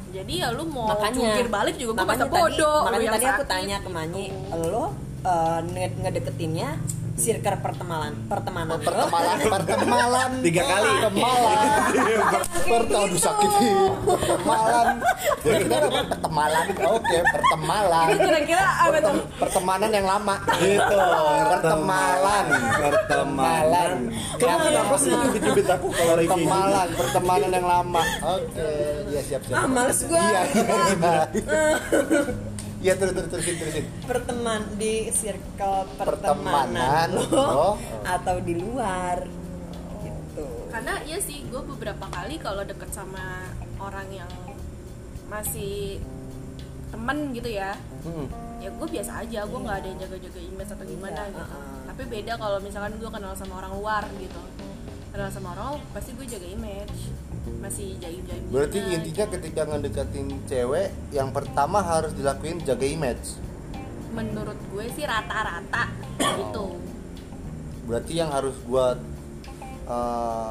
jadi 0.10 0.34
ya 0.39 0.47
lu 0.49 0.63
mau 0.65 0.86
makanya 0.88 1.17
jungkir 1.34 1.47
balik 1.49 1.76
juga 1.76 1.91
gue 1.91 1.99
makanya 1.99 2.23
masa 2.23 2.38
bodoh 2.38 2.80
makanya 2.86 3.10
tadi 3.12 3.26
aku 3.28 3.43
tanya 3.45 3.78
ke 3.80 3.89
Manyi 3.89 4.26
gitu. 4.30 4.58
lo 4.63 4.86
nge- 5.67 5.97
ngedeketinnya 5.99 6.69
circle 7.13 7.58
pertemanan 7.62 8.13
pertemanan 8.26 8.73
lo 8.73 8.82
Pertemalan, 8.82 9.38
pertemalan. 9.54 10.30
Tiga 10.41 10.63
kali. 10.65 10.89
Pertemalan. 10.97 11.65
Pertemalan 12.63 13.06
aduh 13.06 13.21
sakit. 13.21 13.52
Pertemalan. 14.02 14.88
Ya 15.45 15.54
kita 15.62 15.76
ada 15.78 16.02
pertemalan. 16.10 16.65
Oke, 16.73 17.17
pertemalan. 17.21 18.08
kira-kira 18.17 18.65
apa 18.65 18.97
tuh 18.97 19.15
Pertemanan 19.38 19.89
yang 19.93 20.08
lama. 20.10 20.36
Gitu. 20.58 20.99
Pertemalan. 21.54 22.45
Pertemanan. 22.82 23.91
Kamu 24.41 24.58
kenapa 24.63 24.95
sih 24.97 25.12
aku 25.13 25.88
kalau 25.93 26.13
lagi? 26.17 26.28
Pertemalan, 26.28 26.88
pertemanan 26.97 27.49
yang 27.54 27.67
lama. 27.67 28.02
Oke, 28.26 28.69
ya 29.13 29.21
siap 29.21 29.41
siap. 29.45 29.58
ah 29.60 29.67
males 29.69 29.99
gua 30.10 30.17
Iya, 30.23 30.41
iya. 32.84 32.93
Terus 32.93 33.12
terus 33.13 33.30
terusin 33.30 33.56
terusin. 33.58 33.86
perteman 34.04 34.62
di 34.76 34.93
circle 35.10 35.88
Pertemanan 35.93 37.08
pertemanan 37.08 37.08
lo 37.15 37.24
lo. 37.26 37.69
atau 38.04 38.36
di 38.39 38.54
luar 38.54 39.24
gitu 40.02 40.46
karena 40.67 40.93
ya 41.04 41.17
sih 41.17 41.46
gue 41.46 41.62
beberapa 41.63 42.06
kali 42.06 42.36
kalau 42.38 42.62
deket 42.62 42.91
sama 42.91 43.48
orang 43.78 44.08
yang 44.12 44.32
masih 45.26 45.98
temen 46.89 47.32
gitu 47.32 47.50
ya 47.50 47.74
Hmm. 48.04 48.28
ya 48.60 48.67
gue 48.69 48.88
biasa 48.89 49.24
aja 49.24 49.39
gue 49.43 49.60
nggak 49.60 49.78
ada 49.78 49.88
yang 49.88 50.00
jaga-jaga 50.02 50.39
image 50.41 50.67
atau 50.69 50.86
gimana 50.86 51.15
Iya, 51.17 51.32
gitu 51.32 51.39
uh-uh. 51.41 51.80
tapi 51.88 52.02
beda 52.06 52.34
kalau 52.36 52.58
misalkan 52.60 52.93
gue 52.93 53.10
kenal 53.10 53.34
sama 53.34 53.54
orang 53.58 53.74
luar 53.74 54.04
gitu 54.13 54.41
kenal 55.13 55.30
sama 55.30 55.54
orang 55.54 55.78
pasti 55.93 56.10
gue 56.17 56.26
jaga 56.26 56.47
image 56.49 56.97
masih 57.62 57.93
jaim-jaim 58.02 58.43
Berarti 58.49 58.78
gimana, 58.82 58.93
intinya 58.97 59.26
gitu. 59.30 59.34
ketika 59.38 59.62
ngedekatin 59.69 60.28
cewek, 60.49 60.89
yang 61.13 61.30
pertama 61.30 61.80
harus 61.80 62.12
dilakuin 62.17 62.58
jaga 62.65 62.82
image. 62.82 63.38
menurut 64.10 64.58
gue 64.69 64.86
sih 64.93 65.06
rata-rata 65.06 65.89
gitu 66.17 66.78
Berarti 67.86 68.13
yang 68.15 68.30
harus 68.34 68.54
buat 68.65 68.97
eh, 69.86 70.49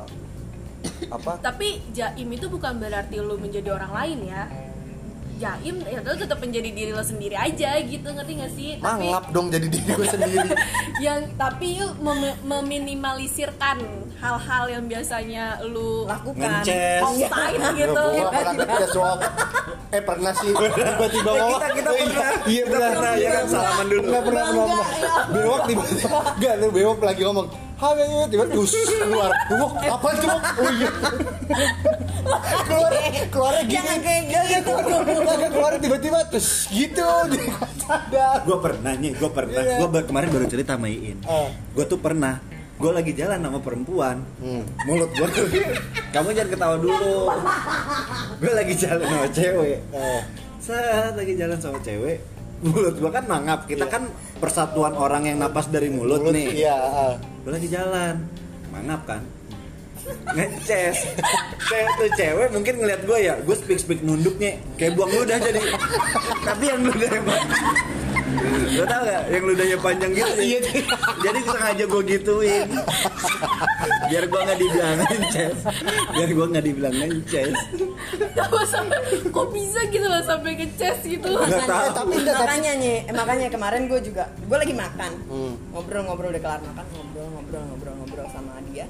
apa? 1.11 1.33
tapi 1.43 1.83
jaim 1.91 2.29
itu 2.31 2.47
bukan 2.47 2.79
berarti 2.79 3.19
lu 3.19 3.39
menjadi 3.39 3.75
orang 3.75 3.91
lain 3.95 4.19
ya 4.31 4.43
jaim 5.43 5.77
ya 5.83 5.99
lu 5.99 6.15
tetap 6.15 6.39
menjadi 6.39 6.71
diri 6.71 6.91
lo 6.91 7.03
sendiri 7.03 7.35
aja 7.35 7.75
gitu 7.83 8.07
ngerti 8.07 8.33
gak 8.37 8.53
sih 8.53 8.69
tapi 8.77 9.11
Mangap 9.11 9.25
dong 9.29 9.47
jadi 9.49 9.67
diri 9.67 9.91
gue 9.91 10.07
sendiri. 10.07 10.51
yang 11.05 11.27
tapi 11.35 11.77
yuk 11.77 11.99
mem- 11.99 12.39
meminimalisirkan 12.43 13.77
hal-hal 14.17 14.65
yang 14.69 14.85
biasanya 14.85 15.45
lu 15.65 16.07
lakukan 16.07 16.63
outside 17.03 17.59
gitu 17.75 18.05
pernah. 18.25 19.19
Eh 19.93 20.01
pernah 20.01 20.33
sih 20.33 20.49
tiba-tiba 20.49 21.05
ngomong. 21.29 21.61
kita- 21.61 21.75
kita 21.75 21.91
pernah. 21.93 22.29
Iya 22.43 22.63
Kita 22.65 22.73
pernah. 22.73 22.91
pernah, 22.91 23.13
ya 23.15 23.31
kan, 23.31 23.45
salaman 23.47 23.87
dulu. 23.87 24.03
Nggak 24.03 24.23
pernah 24.25 24.43
Bangga, 24.43 24.57
ngomong. 24.57 24.87
Bewok 25.29 25.61
tiba-tiba. 25.69 26.09
Enggak, 26.33 26.55
lu 26.57 26.67
bewok 26.71 26.99
lagi 27.03 27.21
ngomong. 27.23 27.47
Hai, 27.83 27.99
tiba 28.31 28.45
dus 28.47 28.71
keluar. 28.71 29.31
Wok, 29.51 29.73
apa 29.75 30.09
itu? 30.15 30.27
Oh 30.31 30.71
iya. 30.71 30.91
keluar 32.63 32.93
keluarnya 33.27 33.63
gini. 33.65 33.75
Jangan 33.75 33.99
kayak 33.99 34.23
Ya, 34.23 34.41
ya, 34.41 34.59
gitu. 34.63 34.73
keluar, 34.79 35.37
keluar 35.43 35.73
tiba-tiba 35.77 36.19
terus 36.31 36.71
gitu. 36.71 37.03
Sadar. 37.83 38.47
gue 38.47 38.59
pernah 38.63 38.93
nih 38.95 39.13
gue 39.13 39.27
pernah 39.29 39.59
Iya. 39.59 39.77
gue 39.83 40.03
kemarin 40.07 40.29
baru 40.31 40.47
cerita 40.47 40.79
sama 40.79 40.87
Iin 40.87 41.19
Eh. 41.21 41.49
gue 41.75 41.85
tuh 41.85 41.99
pernah 41.99 42.39
gue 42.79 42.91
lagi 42.91 43.13
jalan 43.13 43.39
sama 43.39 43.59
perempuan 43.59 44.23
Hmm. 44.39 44.63
mulut 44.87 45.11
gue 45.11 45.27
tuh 45.29 45.47
kamu 46.09 46.29
jangan 46.33 46.51
ketawa 46.51 46.77
dulu 46.79 47.27
gue 48.39 48.53
lagi 48.53 48.75
jalan 48.77 49.03
sama 49.03 49.29
cewek 49.29 49.79
Eh. 49.91 50.21
saat 50.57 51.13
lagi 51.13 51.35
jalan 51.35 51.59
sama 51.59 51.79
cewek 51.81 52.23
mulut 52.63 52.95
gue 52.97 53.11
kan 53.11 53.25
mangap. 53.27 53.67
Kita 53.67 53.87
kan 53.91 54.09
persatuan 54.39 54.95
orang 54.95 55.29
yang 55.29 55.39
napas 55.43 55.69
dari 55.69 55.91
mulut, 55.91 56.23
nih. 56.31 56.67
Iya, 56.67 56.77
ah. 56.79 57.15
gue 57.19 57.53
lagi 57.53 57.69
jalan. 57.69 58.15
Mangap 58.71 59.05
kan? 59.05 59.23
Ngeces. 60.35 60.99
Kayak 61.71 61.89
tuh 61.95 62.11
cewek 62.19 62.49
mungkin 62.51 62.75
ngeliat 62.83 63.03
gue 63.07 63.19
ya 63.23 63.39
gue 63.39 63.55
speak 63.55 63.79
speak 63.79 64.01
nunduknya 64.03 64.59
kayak 64.75 64.99
buang 64.99 65.11
ludah 65.15 65.39
jadi. 65.39 65.61
Tapi 66.49 66.65
yang 66.67 66.81
ludahnya 66.83 67.21
panjang 67.23 68.02
lo 68.73 68.85
tau 68.89 69.03
gak 69.05 69.23
yang 69.29 69.45
ludahnya 69.45 69.79
panjang 69.79 70.13
gitu? 70.17 70.33
Iya. 70.41 70.61
jadi 71.21 71.39
sengaja 71.45 71.85
gue 71.85 72.03
gituin. 72.09 72.69
Biar 74.09 74.25
gue 74.29 74.41
nggak 74.45 74.59
dibilang 74.59 74.97
ngeces 75.01 75.59
biar 76.13 76.31
gue 76.31 76.47
nggak 76.53 76.65
dibilang 76.65 76.95
Kenapa 78.13 78.61
sampai 78.69 78.99
kok 79.33 79.47
bisa 79.53 79.81
gitu 79.89 80.07
loh 80.07 80.23
sampai 80.25 80.53
ke 80.57 80.67
chest 80.77 81.03
gitu 81.05 81.27
Nggak 81.29 81.65
tahu. 81.65 81.83
Eh, 81.83 81.93
tapi 81.93 82.13
enggak 82.21 82.37
makanya 82.39 82.73
nye, 82.77 82.97
eh, 83.09 83.15
makanya 83.15 83.49
kemarin 83.49 83.83
gue 83.89 84.01
juga 84.05 84.25
gue 84.31 84.59
lagi 84.59 84.75
makan. 84.77 85.13
Hmm. 85.29 85.55
ngobrol-ngobrol 85.73 86.31
udah 86.33 86.43
kelar 86.43 86.61
makan 86.61 86.85
ngobrol 86.93 87.27
ngobrol 87.39 87.63
ngobrol 87.73 87.95
ngobrol 88.03 88.27
sama 88.33 88.53
dia. 88.71 88.87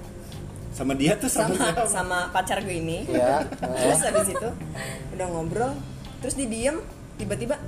Sama 0.73 0.93
dia 0.97 1.13
tuh 1.21 1.29
sama, 1.29 1.53
sama 1.53 1.85
sama 1.87 2.19
pacar 2.33 2.65
gue 2.65 2.77
ini. 2.77 3.05
Ya 3.13 3.45
terus 3.61 4.01
habis 4.03 4.29
itu 4.33 4.49
udah 5.19 5.27
ngobrol 5.31 5.73
terus 6.23 6.35
dia 6.39 6.49
diem 6.49 6.77
tiba-tiba 7.19 7.59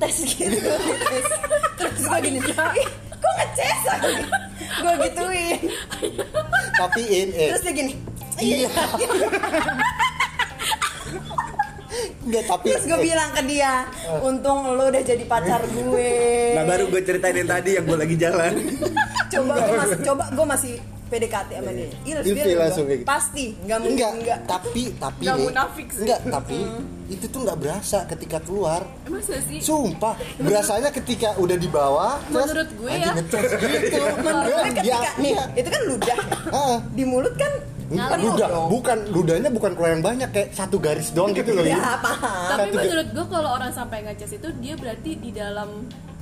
tes 0.00 0.16
gitu. 0.24 0.56
Tes. 0.56 1.26
terus 1.76 2.00
gue 2.00 2.18
gini 2.24 2.38
"Ih, 2.40 2.88
kok 3.20 3.32
ngeces 3.36 3.80
gue 4.80 4.94
gituin. 5.08 5.58
Tapi 6.80 7.02
in 7.04 7.28
eh. 7.36 7.48
Terus 7.52 7.62
dia 7.68 7.74
gini 7.76 7.92
iya. 8.40 8.70
Enggak 12.20 12.44
tapi 12.46 12.66
terus 12.72 12.84
gue 12.86 12.98
eh, 13.00 13.04
bilang 13.12 13.30
ke 13.34 13.42
dia 13.44 13.84
untung 14.22 14.72
lo 14.78 14.88
udah 14.88 15.02
jadi 15.02 15.24
pacar 15.26 15.60
gue. 15.68 16.12
Nah 16.56 16.64
baru 16.64 16.88
gue 16.88 17.02
ceritain 17.04 17.36
yang 17.36 17.50
tadi 17.50 17.70
yang 17.76 17.84
gue 17.84 17.98
lagi 17.98 18.16
jalan. 18.16 18.52
Coba 19.28 19.52
gue 19.58 19.76
masih 19.76 19.98
coba 20.06 20.24
gue 20.32 20.46
masih 20.46 20.74
PDKT 21.10 21.50
sama 21.52 21.70
dia. 21.70 21.90
Ilfil 22.00 22.30
Ilfil 22.30 22.56
langsung 22.56 22.84
kayak 22.86 22.98
gitu. 22.98 23.08
pasti 23.08 23.44
nggak 23.58 23.78
mungkin 23.78 23.92
enggak, 23.92 24.12
enggak 24.16 24.38
tapi 24.46 24.82
tapi 24.94 25.22
Nggak 25.22 25.36
nih, 25.36 25.44
munafik 25.44 25.88
sih. 25.90 26.00
enggak 26.00 26.20
tapi 26.24 26.58
itu 27.10 27.26
tuh 27.26 27.40
nggak 27.42 27.58
berasa 27.58 27.98
ketika 28.06 28.38
keluar. 28.38 28.80
Emang 29.02 29.18
sih? 29.20 29.42
Sih? 29.42 29.58
sumpah 29.60 30.14
berasanya 30.38 30.90
ketika 30.90 31.34
udah 31.36 31.56
dibawa 31.56 32.08
terus 32.24 32.46
Menurut 32.46 32.70
gue 32.72 32.92
ya. 32.92 33.10
ngecas 33.12 33.42
gitu. 33.52 33.98
menurut 34.16 34.40
gue 34.40 34.54
Enggak, 34.62 34.64
ketika 34.80 34.94
ya, 34.96 35.10
nih 35.18 35.32
iya. 35.32 35.44
itu 35.52 35.68
kan 35.68 35.82
ludah. 35.84 36.18
Ah. 36.48 36.76
di 36.88 37.02
mulut 37.04 37.34
kan 37.34 37.52
Enggak, 37.90 38.06
Ngalir 38.08 38.22
ludah. 38.24 38.48
dong. 38.48 38.68
bukan 38.70 38.98
ludahnya 39.10 39.50
bukan 39.50 39.70
keluar 39.74 39.90
yang 39.90 40.04
banyak 40.04 40.28
kayak 40.30 40.48
satu 40.52 40.78
garis 40.78 41.10
doang 41.10 41.34
gitu 41.34 41.50
loh 41.50 41.66
ya 41.66 41.98
paham. 41.98 42.22
Tapi 42.48 42.70
Satu- 42.70 42.78
menurut 42.80 43.08
gue 43.10 43.24
kalau 43.26 43.50
orang 43.50 43.72
sampai 43.72 43.98
ngeces 44.00 44.32
itu 44.32 44.48
dia 44.56 44.74
berarti 44.74 45.10
di 45.18 45.30
dalam 45.30 45.68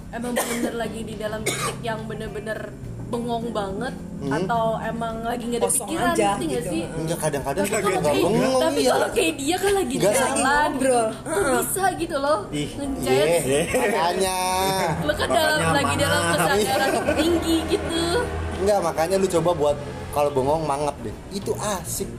emang 0.09 0.33
bener 0.33 0.72
lagi 0.74 1.01
di 1.03 1.14
dalam 1.14 1.44
titik 1.44 1.77
yang 1.79 2.01
bener-bener 2.03 2.72
bengong 3.09 3.47
banget 3.57 3.94
atau 4.18 4.64
emang 4.83 5.14
lagi 5.25 5.44
nggak 5.49 5.61
ada 5.62 5.71
Kosong 5.71 5.88
pikiran 5.88 6.11
aja 6.12 6.29
ngerti 6.29 6.44
nggak 6.44 6.62
gitu. 6.62 6.73
sih 6.75 6.83
enggak 6.92 7.18
kadang-kadang 7.23 7.64
tapi 7.64 7.73
kalau 7.73 7.88
nggak 7.88 8.03
kayak, 8.12 8.25
bengong 8.29 8.61
tapi 8.61 8.81
iya 8.81 8.90
kalau 8.92 9.09
kayak 9.14 9.35
dia 9.38 9.57
kan 9.57 9.73
lagi 9.73 9.94
Nggak, 9.94 10.12
jalan 10.12 10.18
lagi 10.21 10.29
gitu 10.29 10.44
ngobrol. 10.44 11.07
kok 11.09 11.53
bisa 11.62 11.85
gitu 11.97 12.16
loh 12.18 12.38
ngechat 12.53 13.27
Iya, 13.29 13.61
makanya 13.73 14.37
lo 15.07 15.12
kan 15.16 15.29
dalam 15.33 15.61
lagi 15.73 15.94
dalam 15.97 16.23
kesadaran 16.35 16.92
tinggi 17.16 17.57
gitu 17.73 18.03
Enggak, 18.59 18.79
makanya 18.83 19.16
lu 19.23 19.27
coba 19.31 19.51
buat 19.55 19.77
kalau 20.11 20.31
bengong 20.35 20.66
mangap 20.66 20.99
deh. 21.07 21.14
Itu 21.31 21.55
asik. 21.55 22.11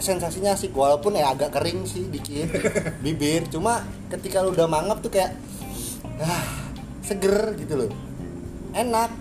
Sensasinya 0.00 0.56
asik 0.56 0.72
walaupun 0.72 1.14
ya 1.14 1.30
agak 1.30 1.52
kering 1.52 1.84
sih 1.84 2.08
dikit 2.08 2.48
bibir. 3.04 3.44
Cuma 3.52 3.84
ketika 4.08 4.40
lu 4.40 4.56
udah 4.56 4.64
mangap 4.66 5.04
tuh 5.04 5.12
kayak 5.12 5.36
ah, 6.16 6.42
seger 7.04 7.52
gitu 7.60 7.86
loh. 7.86 7.90
Enak. 8.72 9.12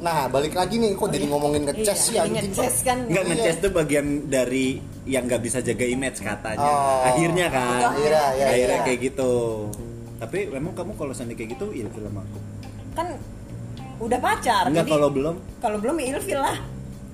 Nah, 0.00 0.26
balik 0.26 0.56
lagi 0.56 0.80
nih 0.80 0.96
kok 0.96 1.08
jadi 1.08 1.28
ngomongin 1.28 1.62
ngecas 1.68 1.98
sih 2.00 2.16
Iya, 2.16 2.24
anjing. 2.24 2.50
ngeces 2.50 2.76
kan 2.80 2.98
Enggak 3.04 3.20
Iya. 3.22 3.30
ngeces 3.36 3.56
tuh 3.60 3.70
bagian 3.70 4.06
dari 4.26 4.66
yang 5.04 5.28
nggak 5.28 5.42
bisa 5.44 5.58
jaga 5.60 5.84
image 5.84 6.18
katanya. 6.18 6.64
Oh. 6.64 7.04
Akhirnya 7.04 7.46
kan. 7.52 7.80
Akhirnya, 7.92 8.24
ya, 8.32 8.46
Akhirnya 8.48 8.78
iya. 8.80 8.86
kayak 8.88 9.00
gitu. 9.12 9.32
Tapi 10.16 10.38
memang 10.48 10.72
kamu 10.72 10.92
kalau 10.96 11.12
sandi 11.12 11.32
kayak 11.32 11.52
gitu 11.54 11.68
ilfil 11.70 12.04
sama 12.04 12.20
aku. 12.20 12.38
kan 12.90 13.06
udah 14.00 14.18
pacar 14.18 14.64
Enggak 14.66 14.82
jadi 14.82 14.92
kalau 14.96 15.08
belum 15.12 15.34
kalau 15.60 15.76
belum 15.78 15.94
ya 16.00 16.06
ilfil 16.16 16.40
lah 16.40 16.56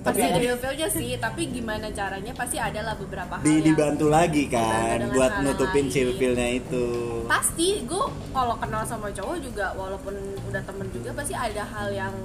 pasti 0.01 0.23
ada 0.23 0.39
ilfilnya 0.39 0.87
sih 0.87 1.19
tapi 1.19 1.41
gimana 1.51 1.91
caranya 1.91 2.31
pasti 2.31 2.55
ada 2.55 2.79
lah 2.81 2.95
beberapa 2.95 3.37
hal 3.37 3.43
di, 3.43 3.59
yang 3.59 3.65
dibantu 3.67 4.07
lagi 4.07 4.47
kan 4.47 5.11
buat 5.11 5.43
nutupin 5.43 5.85
lain. 5.85 5.93
silfilnya 5.93 6.47
itu. 6.55 6.85
pasti 7.27 7.83
gue 7.83 8.03
kalau 8.31 8.55
kenal 8.55 8.87
sama 8.87 9.11
cowok 9.11 9.37
juga 9.37 9.75
walaupun 9.75 10.15
udah 10.47 10.61
temen 10.63 10.87
juga 10.89 11.09
pasti 11.11 11.35
ada 11.35 11.63
hal 11.67 11.87
yang 11.91 12.15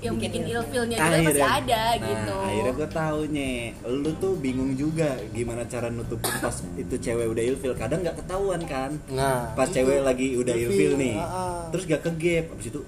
yang 0.00 0.16
Bikin 0.16 0.30
bikin 0.32 0.42
ilfil. 0.46 0.56
ilfilnya 0.82 0.96
juga 0.96 1.20
pasti 1.22 1.42
ada 1.44 1.82
nah, 1.84 1.92
gitu 2.00 2.36
akhirnya 2.40 2.72
gue 2.72 2.88
tahu 2.90 3.20
nye 3.28 3.52
lu 3.84 4.10
tuh 4.16 4.32
bingung 4.34 4.72
juga 4.72 5.08
gimana 5.30 5.62
cara 5.64 5.88
nutupin 5.88 6.32
pas 6.38 6.56
itu 6.74 6.94
cewek 6.96 7.26
udah 7.26 7.44
ilfil 7.46 7.72
kadang 7.74 8.00
nggak 8.00 8.16
ketahuan 8.16 8.60
kan 8.64 8.90
Nah, 9.10 9.52
pas 9.52 9.66
itu. 9.66 9.76
cewek 9.76 10.00
lagi 10.00 10.26
udah 10.34 10.54
ilfil 10.54 10.92
nih 10.94 11.14
Ah, 11.14 11.28
ah. 11.28 11.60
terus 11.68 11.84
gak 11.84 12.00
ke 12.00 12.10
gap 12.12 12.44
abis 12.50 12.66
itu. 12.66 12.80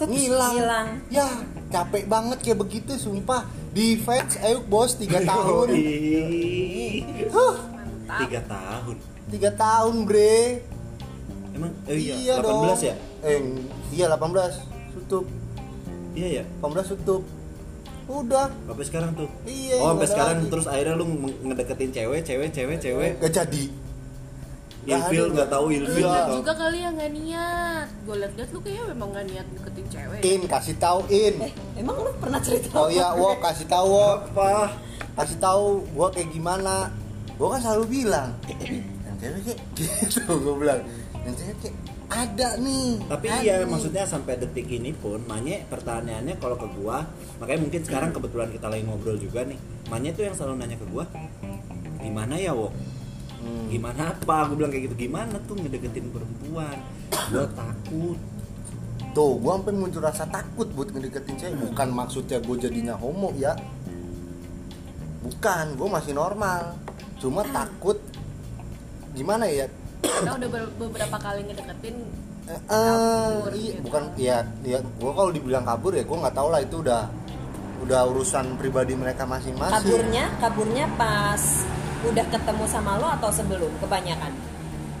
Ngilang. 0.00 0.54
Ngilang. 0.54 0.88
Ya, 1.08 1.28
capek 1.68 2.04
banget 2.06 2.38
kayak 2.40 2.58
begitu 2.58 2.92
sumpah. 2.94 3.42
Di 3.68 3.96
fans 3.96 4.38
ayo 4.38 4.62
bos 4.62 4.94
3 4.94 5.20
tahun. 5.20 5.66
Ih, 5.70 7.02
Huh, 7.28 7.56
mantap 7.68 8.18
tiga 8.20 8.40
tahun 8.44 8.96
3 9.28 9.50
tahun, 9.54 9.94
Bre. 10.04 10.62
emang 11.52 11.72
eh, 11.84 11.98
iya, 11.98 12.38
18 12.38 12.44
dong. 12.44 12.62
ya 12.80 12.94
Eh, 13.20 13.38
iya 13.90 14.06
18. 14.08 14.54
Tutup. 14.94 15.24
Iya 16.18 16.28
ya 16.34 16.44
18 16.58 16.90
tutup. 16.92 17.22
Udah, 18.08 18.48
sampai 18.64 18.84
sekarang 18.84 19.10
tuh 19.12 19.28
Iya, 19.44 19.76
oh 19.78 19.92
sampai 19.92 20.08
sekarang 20.08 20.36
lagi. 20.38 20.48
terus 20.48 20.66
akhirnya 20.66 20.94
lu 20.94 21.04
nge- 21.06 21.38
ngedeketin 21.44 21.90
cewek 21.92 22.20
cewek 22.22 22.48
cewek 22.50 22.76
cewek 22.78 23.10
gak 23.18 23.32
jadi. 23.36 23.64
Ilfil 24.88 25.26
nggak 25.30 25.48
tahu 25.48 25.66
ilfil 25.70 26.00
Iya. 26.00 26.16
atau 26.24 26.34
juga 26.34 26.52
kali 26.56 26.78
yang 26.80 26.96
nggak 26.96 27.12
niat 27.12 27.86
gue 28.00 28.16
liat-liat 28.16 28.48
lu 28.48 28.58
kayaknya 28.58 28.84
memang 28.88 29.08
nggak 29.10 29.26
niat 29.28 29.46
deketin 29.52 29.86
cewek 29.86 30.20
In 30.24 30.40
kasih 30.48 30.76
tahu 30.76 31.00
In. 31.10 31.34
eh 31.38 31.52
emang 31.76 31.96
lu 31.98 32.10
pernah 32.16 32.40
cerita 32.40 32.72
Oh 32.72 32.88
iya, 32.88 33.12
wo 33.12 33.36
kasih 33.36 33.66
tahu 33.66 33.84
wo. 33.86 34.06
apa 34.24 34.72
Kasih 35.12 35.36
tahu 35.36 35.66
gua 35.92 36.08
kayak 36.08 36.30
gimana. 36.30 36.88
Gua 37.34 37.52
kan 37.52 37.60
selalu 37.60 37.84
bilang, 38.00 38.30
yang 38.48 39.16
cewek 39.18 39.40
kayak 39.44 39.60
gitu 40.06 40.30
gua 40.38 40.54
bilang. 40.56 40.80
Yang 41.20 41.34
cewek 41.36 41.56
kayak 41.60 41.76
ada 42.08 42.56
nih. 42.56 43.04
tapi 43.04 43.26
ada 43.28 43.40
iya 43.44 43.54
nih." 43.60 43.68
maksudnya 43.68 44.04
sampai 44.08 44.40
detik 44.40 44.64
ini 44.68 44.96
pun 44.96 45.20
Manye 45.28 45.68
pertanyaannya 45.68 46.40
kalau 46.40 46.56
ke 46.56 46.66
gua 46.80 47.04
makanya 47.36 47.60
mungkin 47.68 47.80
sekarang 47.84 48.10
kebetulan 48.16 48.48
kita 48.48 48.66
lagi 48.68 48.82
ngobrol 48.88 49.20
juga 49.20 49.44
nih 49.44 49.60
Manye 49.92 50.16
tuh 50.16 50.24
yang 50.24 50.34
selalu 50.34 50.54
nanya 50.64 50.76
ke 50.80 50.86
gua 50.88 51.04
gimana 52.00 52.34
ya 52.40 52.52
wo 52.56 52.72
Hmm. 53.38 53.70
gimana 53.70 54.10
apa 54.10 54.50
aku 54.50 54.58
bilang 54.58 54.74
kayak 54.74 54.90
gitu 54.90 55.06
gimana 55.06 55.38
tuh 55.46 55.54
ngedeketin 55.54 56.10
perempuan 56.10 56.74
gua 57.30 57.46
takut 57.54 58.18
Tuh, 59.14 59.34
gua 59.40 59.58
sampai 59.58 59.74
muncul 59.74 60.02
rasa 60.04 60.28
takut 60.28 60.68
buat 60.76 60.92
ngedeketin 60.92 61.34
cewek. 61.34 61.58
Bukan 61.58 61.88
maksudnya 61.90 62.38
gue 62.38 62.56
jadinya 62.60 62.94
homo 62.94 63.32
ya. 63.34 63.56
Bukan, 65.24 65.74
gue 65.74 65.88
masih 65.90 66.12
normal. 66.14 66.76
Cuma 67.18 67.42
takut 67.50 67.98
gimana 69.16 69.48
ya? 69.50 69.66
Karena 70.00 70.32
udah 70.34 70.48
ber- 70.48 70.74
beberapa 70.78 71.16
kali 71.16 71.40
ngedeketin 71.44 71.96
eh, 72.46 72.60
Kabur 72.64 73.52
iya, 73.52 73.72
gitu. 73.72 73.80
bukan 73.82 74.02
ya, 74.14 74.36
ya 74.62 74.78
gue 74.80 75.12
kalau 75.12 75.30
dibilang 75.30 75.64
kabur 75.64 75.92
ya 75.92 76.02
gue 76.02 76.16
nggak 76.16 76.32
tahu 76.32 76.48
lah 76.48 76.60
itu 76.60 76.76
udah 76.78 77.02
udah 77.78 78.00
urusan 78.06 78.56
pribadi 78.56 78.92
mereka 78.92 79.22
masing-masing. 79.24 79.84
kaburnya 79.84 80.24
kaburnya 80.38 80.84
pas 80.94 81.42
udah 82.00 82.24
ketemu 82.26 82.64
sama 82.64 82.96
lo 82.96 83.08
atau 83.12 83.30
sebelum 83.30 83.70
kebanyakan 83.78 84.32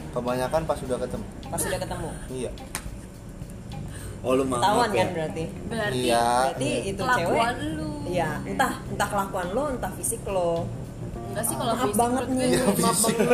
Kebanyakan 0.08 0.62
pas 0.64 0.78
udah 0.78 0.98
ketemu. 0.98 1.24
pas 1.44 1.60
udah 1.60 1.78
ketemu 1.78 2.08
Iya. 2.28 2.50
oh 4.18 4.32
lu 4.34 4.42
mau 4.44 4.58
ketahuan 4.58 4.88
ya? 4.88 4.96
kan 4.96 5.08
berarti 5.14 5.44
berarti 5.64 5.98
Iya. 6.00 6.26
berarti 6.44 6.70
itu 6.86 7.02
cewek 7.04 7.48
lu 7.72 7.88
Iya, 8.08 8.30
entah 8.42 8.72
entah 8.88 9.04
kelakuan 9.06 9.46
lo, 9.52 9.68
entah 9.68 9.92
fisik 9.92 10.24
lo. 10.24 10.64
Enggak 11.38 11.44
sih 11.46 11.54
kalau 11.54 11.70
Maaf 11.70 11.86
fisik 11.86 11.94
banget 11.94 12.24
nih, 12.28 12.48
Iya, 12.50 12.64
maaf 12.82 12.98
banget. 12.98 13.28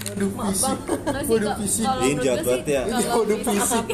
Waduh 0.00 0.30
Maaf 0.32 0.48
fisik. 0.48 0.78
Enggak 0.80 1.20
sih, 1.20 1.28
Waduh 1.28 1.52
fisik. 1.60 1.84
Kalau 1.84 2.00
Ini 2.00 2.12
sih, 2.40 2.60
ya. 2.64 2.82
Ini 2.88 3.04
waduh 3.12 3.40
fisik. 3.44 3.84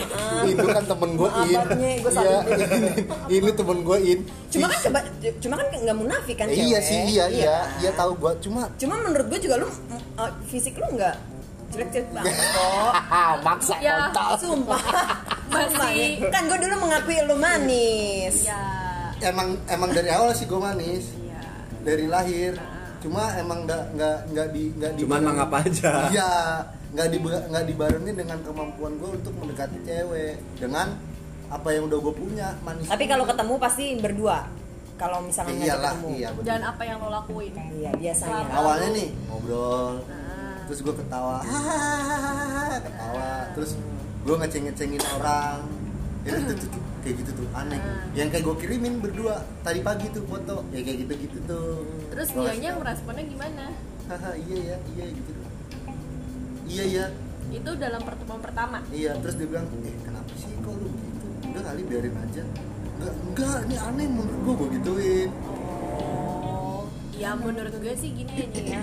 Itu 0.47 0.67
kan 0.71 0.85
temen 0.87 1.11
gue 1.13 1.31
in. 1.43 1.59
Iya, 2.07 2.39
ini 3.35 3.51
temen 3.51 3.79
gue 3.83 3.99
in. 3.99 4.19
Cuma 4.47 4.67
kan 4.71 4.79
keba- 4.79 5.11
cuma 5.43 5.55
kan 5.59 5.67
nggak 5.67 5.97
munafik 5.99 6.37
kan 6.39 6.47
iya 6.47 6.79
sih, 6.79 7.01
iya, 7.11 7.27
iya, 7.27 7.57
kan? 7.59 7.83
iya 7.83 7.91
tahu 7.93 8.13
gue. 8.15 8.33
Cuma 8.39 8.71
Cuma 8.79 8.95
menurut 9.03 9.27
gue 9.27 9.41
juga 9.43 9.55
lu 9.59 9.67
uh, 9.67 10.31
fisik 10.47 10.79
lu 10.79 10.87
nggak 10.95 11.17
jelek-jelek 11.67 12.09
banget 12.15 12.35
kok. 12.39 12.93
maksa 13.47 13.75
Ya. 13.83 14.15
Sumpah. 14.39 14.79
Masih. 15.51 15.67
Sumpah 15.67 15.91
ya. 15.91 16.31
Kan 16.31 16.43
gue 16.47 16.59
dulu 16.63 16.75
mengakui 16.79 17.19
lu 17.27 17.35
manis. 17.35 18.47
ya 18.47 18.63
Emang 19.19 19.59
emang 19.67 19.91
dari 19.91 20.13
awal 20.15 20.31
sih 20.31 20.47
gue 20.47 20.61
manis. 20.61 21.11
ya 21.19 21.43
Dari 21.83 22.07
lahir. 22.07 22.55
Cuma 23.03 23.23
emang 23.37 23.65
nggak 23.65 23.83
nggak 23.95 24.17
nggak 24.33 24.47
di 24.51 24.63
nggak 24.77 24.93
di 24.97 25.01
cuman 25.05 25.21
mangap 25.23 25.51
aja 25.61 25.91
Iya, 26.09 26.33
nggak 26.95 27.09
di 27.13 27.19
nggak 27.23 27.65
dibarengi 27.67 28.13
dengan 28.15 28.39
kemampuan 28.41 28.93
gue 28.97 29.11
untuk 29.17 29.33
mendekati 29.37 29.79
cewek 29.85 30.35
dengan 30.57 30.97
apa 31.47 31.69
yang 31.71 31.87
udah 31.87 31.99
gue 32.03 32.15
punya 32.15 32.49
manis. 32.61 32.91
Tapi 32.91 33.05
kalau 33.07 33.23
ketemu 33.23 33.55
pasti 33.59 33.85
berdua. 33.99 34.39
kalau 34.97 35.21
iyalah 35.29 35.93
ketemu 35.93 36.09
iya 36.17 36.29
bener. 36.33 36.47
dan 36.49 36.61
apa 36.65 36.83
yang 36.89 36.97
lo 37.05 37.13
lakuin 37.13 37.53
iya 37.77 37.93
biasanya 38.01 38.49
Selama- 38.49 38.57
awalnya 38.57 38.89
nih 38.97 39.09
ngobrol 39.29 40.01
nah, 40.09 40.57
terus 40.65 40.81
gue 40.81 40.95
ketawa 40.97 41.37
ketawa 42.81 43.29
terus 43.53 43.71
gue 44.25 44.37
ngeceng 44.41 44.65
ngecengin 44.73 45.03
orang 45.21 45.59
itu 46.25 46.67
kayak 47.07 47.23
gitu 47.23 47.31
tuh 47.39 47.47
aneh. 47.55 47.79
Yang 48.19 48.29
kayak 48.35 48.45
gue 48.51 48.57
kirimin 48.67 48.95
berdua 48.99 49.47
tadi 49.63 49.79
pagi 49.79 50.11
tuh 50.11 50.27
foto 50.27 50.67
ya 50.75 50.83
kayak 50.83 50.99
gitu 51.07 51.13
gitu 51.23 51.39
tuh. 51.47 51.87
Terus 52.11 52.29
Gua 52.35 52.51
dianya 52.51 52.71
meresponnya 52.75 53.25
gimana? 53.31 53.65
Haha 54.11 54.31
iya 54.35 54.59
ya 54.75 54.77
iya 54.99 55.05
gitu. 55.15 55.31
Iya 56.67 56.85
ya. 56.91 57.07
Itu 57.55 57.71
dalam 57.79 58.03
pertemuan 58.03 58.43
pertama? 58.43 58.83
Iya 58.91 59.15
terus 59.23 59.39
dia 59.39 59.47
bilang 59.47 59.71
eh 59.87 59.95
kenapa 60.03 60.33
sih 60.35 60.51
kok 60.51 60.75
lu 60.75 60.91
gitu? 60.91 61.27
Udah 61.55 61.63
kali 61.63 61.83
biarin 61.87 62.15
aja. 62.19 62.43
Enggak 62.99 63.15
enggak 63.23 63.59
ini 63.71 63.77
aneh 63.79 64.07
menurut 64.11 64.41
gue 64.43 64.55
gue 64.59 64.69
gituin. 64.83 65.31
Oh, 66.03 66.83
ya 67.15 67.39
menurut 67.39 67.71
gue 67.71 67.95
sih 67.95 68.11
gini 68.11 68.35
aja 68.35 68.83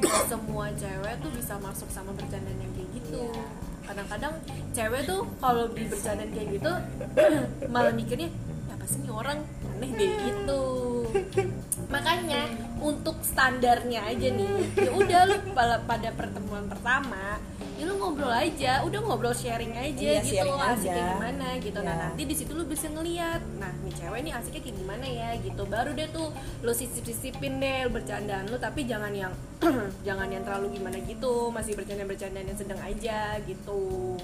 Nggak 0.00 0.24
semua 0.32 0.72
cewek 0.72 1.14
tuh 1.20 1.30
bisa 1.36 1.54
masuk 1.60 1.88
sama 1.92 2.16
bercandaan 2.16 2.56
yang 2.56 2.72
kayak 2.72 2.88
gitu. 2.96 3.28
Kadang-kadang 3.90 4.34
cewek 4.70 5.02
tuh 5.02 5.26
kalau 5.42 5.66
di 5.74 5.82
bercandaan 5.90 6.30
kayak 6.30 6.48
gitu 6.54 6.72
malah 7.74 7.90
mikirnya 7.90 8.30
"Ya, 8.70 8.78
apa 8.78 8.86
sih 8.86 9.02
nih 9.02 9.10
orang 9.10 9.42
aneh 9.66 9.90
deh 9.98 10.10
gitu. 10.30 10.62
Makanya 11.90 12.46
untuk 12.78 13.18
standarnya 13.26 14.06
aja 14.06 14.28
nih, 14.30 14.52
ya 14.78 14.90
udah 14.94 15.20
lu 15.26 15.36
pada 15.90 16.08
pertemuan 16.14 16.70
pertama 16.70 17.42
ya 17.80 17.88
lu 17.88 17.96
ngobrol 17.96 18.28
aja, 18.28 18.84
udah 18.84 19.00
ngobrol 19.00 19.32
sharing 19.32 19.72
aja 19.72 19.96
Iya, 20.10 20.20
gitu, 20.20 20.36
sharing 20.36 20.60
asiknya 20.60 20.92
aja. 20.92 21.08
gimana 21.10 21.46
gitu. 21.56 21.78
Nah 21.78 21.88
Iya. 21.90 22.02
nanti 22.06 22.22
di 22.22 22.34
situ 22.34 22.52
lu 22.52 22.64
bisa 22.64 22.86
ngeliat 22.86 23.40
nah 23.56 23.72
nih 23.80 23.92
cewek 23.94 24.20
nih 24.20 24.32
asiknya 24.32 24.60
kayak 24.60 24.76
gimana 24.76 25.06
ya 25.06 25.30
gitu 25.38 25.62
baru 25.64 25.90
deh 25.90 26.08
tuh 26.10 26.28
lu 26.60 26.72
sisip-sisipin 26.72 27.56
deh 27.56 27.88
bercandaan 27.88 28.44
lu 28.46 28.56
tapi 28.56 28.84
jangan 28.84 29.08
yang 29.10 29.32
jangan 30.06 30.28
yang 30.28 30.42
terlalu 30.42 30.76
gimana 30.76 31.00
gitu 31.00 31.48
masih 31.48 31.72
bercandaan-bercandaan 31.72 32.46
yang 32.46 32.58
sedang 32.58 32.80
aja 32.80 33.18
gitu 33.42 34.16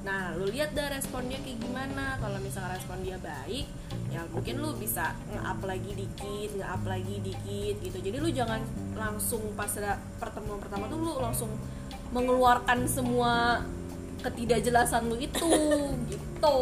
nah 0.00 0.30
lu 0.32 0.44
lihat 0.46 0.70
dah 0.70 0.92
responnya 0.92 1.40
kayak 1.40 1.58
gimana 1.58 2.20
kalau 2.20 2.36
misalnya 2.38 2.76
respon 2.76 3.00
dia 3.00 3.16
baik 3.16 3.64
ya 4.08 4.20
mungkin 4.28 4.60
lu 4.60 4.76
bisa 4.76 5.16
nge-up 5.26 5.64
lagi 5.64 5.92
dikit 5.92 6.50
nge-up 6.54 6.82
lagi 6.84 7.16
dikit 7.18 7.74
gitu 7.80 7.98
jadi 7.98 8.16
lu 8.18 8.28
jangan 8.28 8.60
langsung 8.94 9.40
pas 9.54 9.72
ada 9.74 9.96
pertemuan 10.14 10.60
pertama 10.60 10.86
tuh 10.86 11.00
lu 11.00 11.16
langsung 11.16 11.48
mengeluarkan 12.14 12.86
semua 12.86 13.58
ketidakjelasan 14.22 15.04
lu 15.04 15.18
itu 15.18 15.50
gitu 16.06 16.58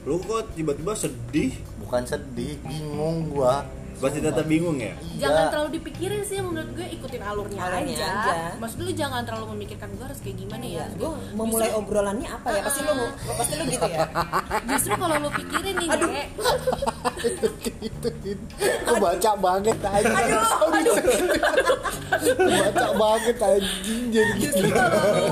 Lu 0.00 0.16
kok 0.18 0.56
tiba-tiba 0.56 0.96
sedih? 0.96 1.52
bukan 1.78 2.02
sedih 2.02 2.56
bingung 2.62 3.28
gua 3.28 3.68
Pasti 4.00 4.16
tetap 4.18 4.48
bingung 4.48 4.80
ya? 4.80 4.96
jangan 5.14 5.52
terlalu 5.52 5.76
dipikirin 5.76 6.24
sih 6.24 6.40
menurut 6.40 6.72
gue 6.72 6.88
ikutin 6.90 7.20
alurnya, 7.20 7.60
Alurnya 7.60 7.92
aja. 7.92 8.08
aja. 8.24 8.56
maksud 8.56 8.80
lu 8.80 8.96
jangan 8.96 9.20
terlalu 9.22 9.52
memikirkan 9.52 9.92
gue 9.92 10.00
harus 10.00 10.16
kayak 10.18 10.40
gimana 10.40 10.64
ya 10.64 10.72
Iya, 10.80 10.84
gue 10.96 11.10
memulai 11.36 11.68
obrolannya 11.70 12.24
apa 12.24 12.48
ya? 12.50 12.62
Pasti 12.64 12.80
lu, 12.80 12.94
pasti 13.28 13.54
lu 13.54 13.64
gitu 13.68 13.84
ya. 13.84 14.08
justru 14.66 14.92
kalau 14.96 15.16
lu 15.18 15.28
pikirin 15.30 15.74
nih 15.76 15.88
Aduh. 15.90 16.08
Nek, 16.08 16.26
Aku 18.88 18.94
baca 19.00 19.30
banget 19.36 19.78
aja. 19.80 20.08
Aduh, 20.08 20.72
aduh. 20.72 20.96
baca 22.48 22.88
banget 22.96 23.36
anjing 23.38 24.02
jadi 24.12 24.32
gitu. 24.40 24.64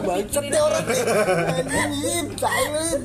Bacot 0.05 0.44
deh 0.44 0.61
orang 0.61 0.85
nih. 0.87 1.03
Anjing, 1.59 2.27
silent. 2.37 3.03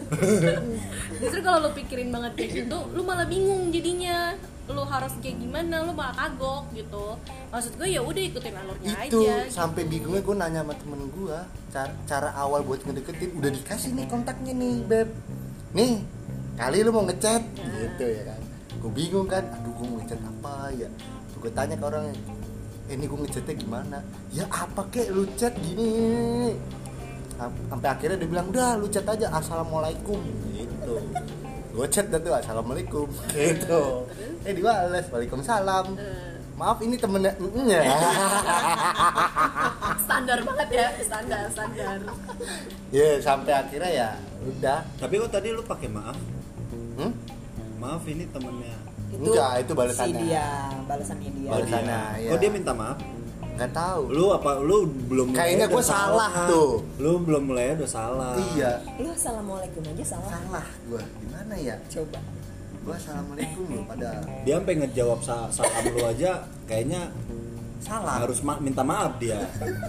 justru 1.24 1.40
kalau 1.40 1.58
lu 1.64 1.70
pikirin 1.72 2.10
banget 2.12 2.32
kayak 2.36 2.52
gitu 2.68 2.78
lu 2.92 3.02
malah 3.08 3.24
bingung 3.24 3.72
jadinya 3.72 4.36
lu 4.68 4.84
harus 4.84 5.12
kayak 5.24 5.40
gimana 5.40 5.88
lu 5.88 5.92
malah 5.96 6.16
kagok 6.16 6.68
gitu 6.76 7.16
maksud 7.52 7.72
gue 7.80 7.88
ya 7.88 8.04
udah 8.04 8.24
ikutin 8.28 8.56
alurnya 8.60 8.92
Itu 9.08 9.24
aja 9.24 9.48
sampai 9.48 9.88
bingungnya 9.88 10.24
gue 10.24 10.36
nanya 10.36 10.62
sama 10.68 10.74
temen 10.76 11.02
gue 11.12 11.40
cara, 11.72 11.92
cara 12.08 12.30
awal 12.36 12.64
buat 12.68 12.84
ngedeketin 12.84 13.40
udah 13.40 13.52
dikasih 13.52 13.92
nih 13.96 14.08
kontaknya 14.08 14.52
nih 14.56 14.76
beb 14.84 15.10
nih 15.76 16.04
kali 16.60 16.78
lu 16.84 16.92
mau 16.92 17.04
ngechat 17.08 17.44
gitu 17.56 18.04
ya 18.04 18.24
kan 18.28 18.42
gue 18.84 18.92
bingung 18.92 19.24
kan 19.26 19.40
aduh 19.48 19.72
gue 19.72 19.86
mau 19.88 19.96
ngechat 20.04 20.20
apa 20.20 20.54
ya? 20.76 20.90
Gue 21.40 21.52
tanya 21.52 21.76
ke 21.76 21.86
orangnya 21.88 22.16
eh, 22.88 22.94
ini 22.94 23.08
gue 23.08 23.20
ngechatnya 23.24 23.56
gimana? 23.56 23.98
Ya 24.30 24.44
apa 24.52 24.84
kek 24.92 25.08
lu 25.10 25.24
chat 25.40 25.56
gini? 25.56 26.52
Sam- 27.40 27.64
sampai 27.72 27.90
akhirnya 27.90 28.20
dia 28.20 28.28
bilang 28.28 28.52
udah 28.52 28.76
lu 28.76 28.92
chat 28.92 29.08
aja 29.08 29.32
assalamualaikum 29.32 30.20
gitu. 30.52 31.00
Gue 31.74 31.88
chat 31.88 32.12
dah 32.12 32.20
tuh 32.20 32.36
assalamualaikum 32.36 33.08
gitu. 33.32 34.04
Eh 34.44 34.52
dibales 34.52 35.08
waalaikumsalam. 35.08 35.96
Maaf 36.54 36.78
ini 36.86 36.94
temennya 37.02 37.34
ya 37.66 37.82
standar 40.06 40.38
banget 40.46 40.70
ya 40.70 40.88
standar 41.02 41.44
standar. 41.50 41.98
Ya 42.94 43.18
sampai 43.18 43.58
akhirnya 43.58 43.90
ya 43.90 44.10
udah. 44.46 44.86
Tapi 45.02 45.18
kok 45.18 45.34
tadi 45.34 45.50
lu 45.50 45.66
pakai 45.66 45.90
maaf? 45.90 46.14
hmm? 47.02 47.10
Maaf 47.84 48.04
ini 48.06 48.24
temennya. 48.26 48.76
Enggak, 49.14 49.52
itu 49.60 49.72
Si 49.72 49.78
balasannya. 49.78 50.22
dia, 50.24 50.48
balasannya 50.84 51.30
dia. 51.30 51.50
Balas- 51.50 51.62
Balasannya, 51.62 52.02
iya. 52.18 52.30
Kok 52.32 52.40
dia 52.40 52.52
minta 52.52 52.74
maaf? 52.74 52.98
nggak 53.54 53.70
tahu 53.70 54.10
Lu 54.10 54.34
apa 54.34 54.58
lu 54.58 54.78
belum 55.06 55.30
Kayaknya 55.30 55.70
gua 55.70 55.78
udah 55.78 55.86
salah 55.86 56.32
tuh. 56.50 56.82
Lu 56.98 57.22
belum 57.22 57.44
mulai 57.46 57.78
udah 57.78 57.86
salah. 57.88 58.34
iya 58.50 58.82
Lu 58.98 59.06
assalamualaikum 59.08 59.86
aja 59.86 60.02
salah. 60.08 60.26
salah 60.34 60.66
gua 60.90 61.02
gimana 61.22 61.54
ya 61.54 61.78
Coba. 61.86 62.18
gua 62.82 62.98
assalamualaikum 62.98 63.64
loh 63.70 63.86
padahal 63.86 64.26
Dia 64.42 64.54
sampai 64.58 64.74
ngejawab 64.76 65.20
sa- 65.22 65.52
salam 65.54 65.84
lu 65.86 66.02
aja 66.02 66.32
kayaknya 66.66 67.14
salah 67.78 68.26
harus 68.26 68.42
ma- 68.42 68.58
minta 68.58 68.82
maaf 68.82 69.22
dia. 69.22 69.38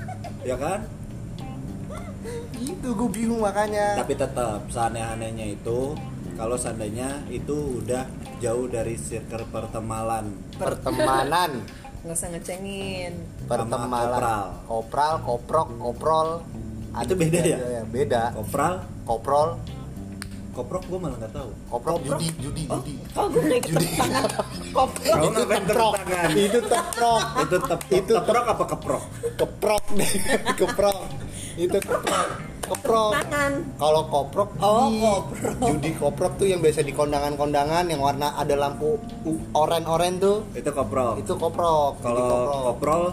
ya 0.45 0.61
kan? 0.61 0.85
itu 2.55 2.89
gue 2.91 3.09
bingung 3.11 3.41
makanya 3.41 3.97
Tapi 3.97 4.13
tetap 4.15 4.61
seaneh-anehnya 4.69 5.57
itu 5.57 5.97
kalau 6.35 6.55
seandainya 6.55 7.23
itu 7.29 7.81
udah 7.81 8.05
jauh 8.39 8.67
dari 8.67 8.95
circle 8.95 9.47
pertemanan. 9.49 10.35
pertemanan 10.55 11.63
Nggak 12.05 12.15
usah 12.15 12.29
ngecengin. 12.31 13.13
pertemanan 13.45 14.13
kopral. 14.13 14.45
kopral 14.69 15.15
koprok 15.25 15.69
koprol 15.75 16.29
Itu 16.95 17.15
beda 17.17 17.41
ya? 17.41 17.59
Iya, 17.59 17.83
beda 17.85 18.23
Kopral, 18.35 18.75
koprol 19.03 19.49
koprok 20.53 20.87
gue 20.87 20.95
malah 20.97 21.19
nggak 21.19 21.33
tahu. 21.33 21.51
koprok 21.67 21.99
judi 22.01 22.29
judi 22.39 22.63
judi 22.65 22.95
Oh, 23.17 23.27
gue 23.27 23.43
nggak 23.43 23.59
ikut 23.61 23.73
Judi. 23.73 23.87
tangan. 23.97 24.25
Koprok. 24.77 25.19
Tepuk 25.35 25.93
tangan? 25.97 26.29
itu 26.37 26.59
teprok 26.63 27.23
Itu 27.41 27.57
tep 27.61 27.81
Itu 27.89 28.13
teprok 28.15 28.45
apa 28.47 28.65
keprok? 28.69 29.03
keprok 29.35 29.85
deh 29.93 30.13
keprok 30.61 30.99
itu 31.57 31.79
keprok 31.81 32.27
Tangan. 32.67 33.53
kalau 33.77 34.03
koprok 34.07 34.49
Oh, 34.57 34.89
judi. 34.89 35.01
koprok. 35.01 35.57
judi 35.63 35.91
koprok 35.95 36.33
tuh 36.35 36.47
yang 36.47 36.61
biasa 36.61 36.81
di 36.81 36.93
kondangan-kondangan 36.93 37.85
yang 37.87 38.01
warna 38.01 38.33
ada 38.35 38.55
lampu 38.55 38.97
oren-oren 39.53 40.17
tuh. 40.17 40.49
Itu 40.53 40.71
koprok. 40.71 41.21
itu 41.21 41.33
koprok 41.33 41.93
Kalau 42.01 42.21
koprok. 42.23 42.63
koprol? 42.67 43.05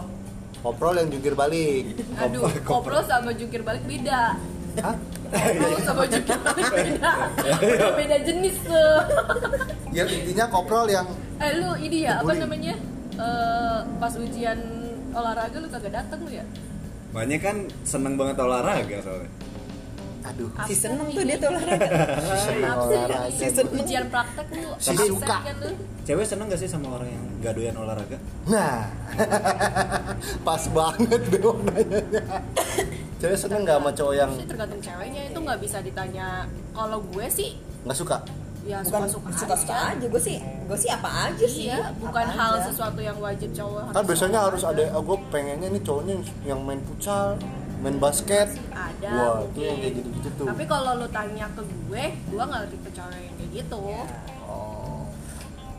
Koprol 0.62 0.94
yang 0.96 1.08
jungkir 1.10 1.34
balik. 1.34 1.84
Aduh 2.16 2.46
kopro 2.62 3.02
sama 3.02 3.30
jungkir 3.30 3.60
balik 3.60 3.82
beda. 3.82 4.38
Hah? 4.78 4.96
kopro 5.28 5.78
sama 5.82 6.04
jungkir 6.06 6.38
balik 6.38 6.66
beda. 6.70 7.10
Udah 7.76 7.92
beda 7.94 8.16
jenis 8.22 8.56
tuh. 8.62 8.96
Ya 9.92 10.08
intinya 10.08 10.48
koprol 10.48 10.88
yang 10.88 11.04
eh 11.36 11.52
lu 11.52 11.76
ini 11.76 12.08
ya 12.08 12.16
apa 12.18 12.32
namanya? 12.34 12.72
Eh, 13.12 13.78
pas 14.00 14.16
ujian 14.16 14.56
olahraga 15.12 15.52
lu 15.54 15.68
kagak 15.68 15.92
dateng 15.92 16.24
lu 16.24 16.32
ya 16.32 16.44
banyak 17.12 17.38
kan 17.38 17.56
seneng 17.82 18.16
banget 18.16 18.36
olahraga 18.38 18.98
soalnya. 18.98 19.30
aduh 20.22 20.48
Si 20.64 20.72
seneng 20.72 21.10
tuh 21.10 21.22
dia 21.22 21.34
tuh 21.34 21.50
olahraga. 21.50 21.88
olahraga 22.78 23.28
Si 23.28 23.46
seneng. 23.48 23.74
ujian 23.76 24.04
praktek 24.06 24.46
lu 24.50 24.70
Si 24.76 24.94
suka. 24.96 25.38
Cewek 26.02 26.24
seneng 26.24 26.46
gak 26.46 26.56
sih 26.56 26.66
sama 26.66 26.94
orang 26.94 27.08
yang 27.08 27.24
gak 27.40 27.52
doyan 27.52 27.74
olahraga? 27.74 28.16
nah 28.44 28.86
pas 30.46 30.62
banget 30.68 31.20
deh 31.28 31.42
nanya 31.42 32.00
cewek 33.20 33.36
seneng 33.36 33.62
nggak 33.62 33.76
sama 33.76 33.90
cowok 33.92 34.14
yang 34.16 34.30
Sih 34.32 34.46
tergantung 34.46 34.80
ceweknya 34.80 35.22
itu 35.26 35.38
nggak 35.38 35.58
bisa 35.58 35.78
ditanya 35.78 36.28
kalau 36.72 36.98
gue 37.04 37.26
sih 37.28 37.50
nggak 37.82 37.94
suka 37.94 38.18
ya 38.62 38.78
Bukan 38.80 39.02
suka-suka 39.04 39.28
suka-suka 39.36 39.74
aja. 39.74 39.92
aja. 39.92 40.06
Gue 40.06 40.22
sih, 40.22 40.38
gue 40.40 40.78
sih 40.78 40.88
apa 40.88 41.10
aja 41.26 41.46
sih. 41.46 41.66
Iya, 41.66 41.90
bukan 41.96 42.24
Apa 42.24 42.36
hal 42.36 42.52
aja. 42.54 42.64
sesuatu 42.66 43.00
yang 43.00 43.18
wajib 43.18 43.50
cowok 43.50 43.80
kan 43.88 44.02
biasanya 44.02 44.30
suka 44.32 44.46
harus 44.46 44.62
ada 44.64 44.82
oh, 44.92 45.02
gue 45.02 45.18
pengennya 45.28 45.68
nih 45.68 45.82
cowoknya 45.82 46.14
yang 46.42 46.60
main 46.60 46.80
futsal 46.82 47.34
main 47.78 47.98
basket 47.98 48.46
ada 48.70 49.10
wah 49.10 49.36
itu 49.44 49.58
yang 49.60 49.76
kayak 49.76 49.94
gitu 49.96 50.08
gitu 50.12 50.28
tuh 50.36 50.46
Tapi 50.46 50.64
kalau 50.64 50.90
lu 50.94 51.06
tanya 51.08 51.46
ke 51.50 51.62
gue, 51.62 52.04
gue 52.14 52.42
nggak 52.44 52.62
tipe 52.68 52.88
cewek 52.90 53.18
yang 53.20 53.34
kayak 53.36 53.50
gitu. 53.52 53.80
oh 54.44 55.02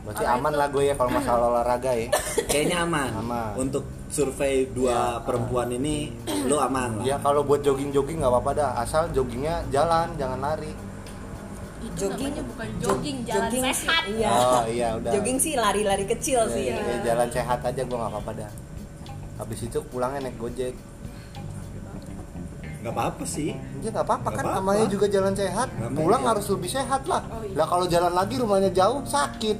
berarti 0.04 0.20
Kalau 0.20 0.36
aman 0.36 0.50
itu- 0.50 0.58
lah 0.58 0.68
gue 0.68 0.82
ya 0.84 0.94
kalau 0.94 1.10
masalah 1.10 1.46
olahraga 1.50 1.92
ya 1.94 2.08
Kayaknya 2.44 2.76
aman. 2.82 3.08
Aman. 3.16 3.50
Untuk 3.58 3.84
survei 4.06 4.68
dua 4.68 5.18
perempuan 5.18 5.72
ini, 5.72 6.12
lu 6.44 6.54
aman 6.54 7.00
lah. 7.00 7.04
ya 7.04 7.16
kalau 7.18 7.40
buat 7.40 7.58
jogging 7.60 7.90
jogging 7.90 8.20
nggak 8.20 8.30
apa-apa 8.30 8.50
dah 8.52 8.70
asal 8.78 9.08
joggingnya 9.08 9.64
jalan 9.68 10.12
jangan 10.14 10.38
lari 10.38 10.70
itu 11.94 12.00
jogging 12.04 12.26
namanya 12.28 12.44
bukan 12.44 12.68
jogging 12.76 13.16
jalan 13.22 13.38
jogging 13.40 13.62
sih, 13.64 13.72
sehat 13.80 14.02
iya. 14.10 14.28
Oh 14.28 14.64
iya 14.66 14.88
udah. 14.94 15.10
jogging 15.14 15.38
sih 15.38 15.52
lari-lari 15.54 16.04
kecil 16.04 16.40
Ya, 16.42 16.50
sih 16.50 16.64
ya, 16.66 16.76
ya, 16.76 16.96
jalan 17.04 17.28
sehat 17.30 17.58
aja 17.60 17.80
gua 17.82 17.96
nggak 18.00 18.12
apa-apa 18.12 18.32
dah. 18.36 18.50
Habis 19.34 19.60
itu 19.62 19.78
pulangnya 19.84 20.20
naik 20.24 20.36
gojek. 20.36 20.74
nggak 22.78 22.92
apa-apa 22.92 23.24
sih 23.24 23.56
Ya 23.80 23.88
nggak 23.88 24.04
apa-apa 24.04 24.28
kan 24.30 24.44
apa-apa. 24.44 24.58
namanya 24.60 24.84
juga 24.86 25.06
jalan 25.08 25.32
sehat. 25.32 25.68
Namanya 25.72 25.96
Pulang 25.96 26.20
jalan. 26.20 26.30
harus 26.36 26.46
lebih 26.50 26.70
sehat 26.70 27.02
lah. 27.04 27.22
Oh, 27.26 27.40
iya. 27.40 27.56
Lah 27.56 27.66
kalau 27.66 27.86
jalan 27.86 28.12
lagi 28.12 28.34
rumahnya 28.36 28.70
jauh 28.70 29.00
sakit. 29.02 29.58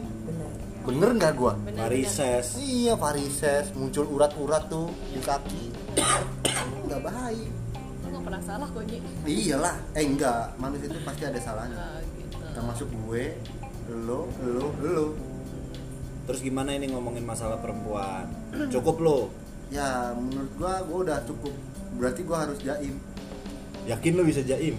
benar 0.84 0.84
Bener 0.84 1.10
nggak 1.16 1.32
gua? 1.34 1.52
Varises 1.72 2.60
Iya 2.60 2.92
varises 2.94 3.72
muncul 3.72 4.04
urat-urat 4.06 4.68
tuh 4.68 4.92
di 5.08 5.18
kaki. 5.18 5.64
Nggak 6.84 7.00
baik. 7.00 7.50
Pernah 8.24 8.40
salah 8.40 8.64
kok 8.64 8.84
Ji 8.88 8.96
Iyalah, 9.24 9.76
eh 9.92 10.00
enggak, 10.00 10.56
manusia 10.56 10.88
itu 10.88 10.96
pasti 11.00 11.22
ada 11.24 11.36
salahnya. 11.36 11.76
Ah, 11.76 12.00
gitu 12.00 12.13
Termasuk 12.54 12.86
gue, 13.02 13.34
lo, 13.90 14.30
lo, 14.40 14.66
lo. 14.80 15.06
terus 16.24 16.40
gimana 16.40 16.72
ini 16.72 16.88
ngomongin 16.88 17.20
masalah 17.20 17.58
perempuan 17.58 18.24
cukup 18.68 18.96
lo 18.98 19.20
Ya 19.68 19.86
menurut 20.14 20.52
gua, 20.54 20.80
gua 20.82 20.98
udah 21.02 21.18
cukup. 21.24 21.50
Berarti 21.94 22.20
gua 22.22 22.44
harus 22.44 22.60
jaim, 22.60 22.94
yakin 23.84 24.12
lo 24.12 24.22
bisa 24.22 24.40
jaim 24.40 24.76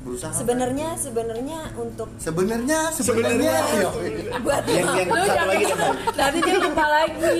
berusaha. 0.00 0.32
sebenarnya 0.32 0.96
sebenarnya 0.96 1.70
untuk 1.76 2.10
Sebenarnya, 2.16 2.90
sebenarnya. 2.90 3.54
Iya. 3.70 3.90
buat 4.40 4.64
yang 4.66 4.88
yang 4.96 5.08
Lu 5.08 5.14
satu 5.14 5.30
jangan- 5.30 5.46
lagi 5.46 5.64
Bang. 5.70 5.96
nanti 6.12 6.38
dia 6.40 6.56
lupa 6.58 6.86
lagi 6.88 7.38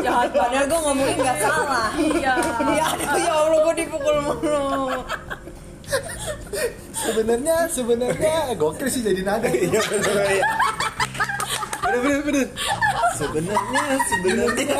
jahat 0.00 0.30
padahal 0.32 0.64
gue 0.64 0.80
ngomongin 0.80 1.16
nggak 1.16 1.38
salah 1.38 1.88
iya 1.94 2.32
ya 2.66 2.86
aduh 2.90 3.20
ya 3.20 3.32
allah 3.32 3.58
gue 3.62 3.74
dipukul 3.78 4.16
mulu 4.20 4.66
sebenarnya, 6.92 7.56
sebenarnya. 7.68 8.34
Eh, 8.50 8.56
gokil 8.56 8.88
sih 8.88 9.02
jadi 9.02 9.20
nada. 9.22 9.48
Iya 9.50 9.80
bener 9.80 10.26
iya. 10.30 10.44
Bener 11.84 11.98
bener 12.00 12.20
bener. 12.26 12.46
Sebenarnya 13.14 13.84
sebenarnya 14.10 14.76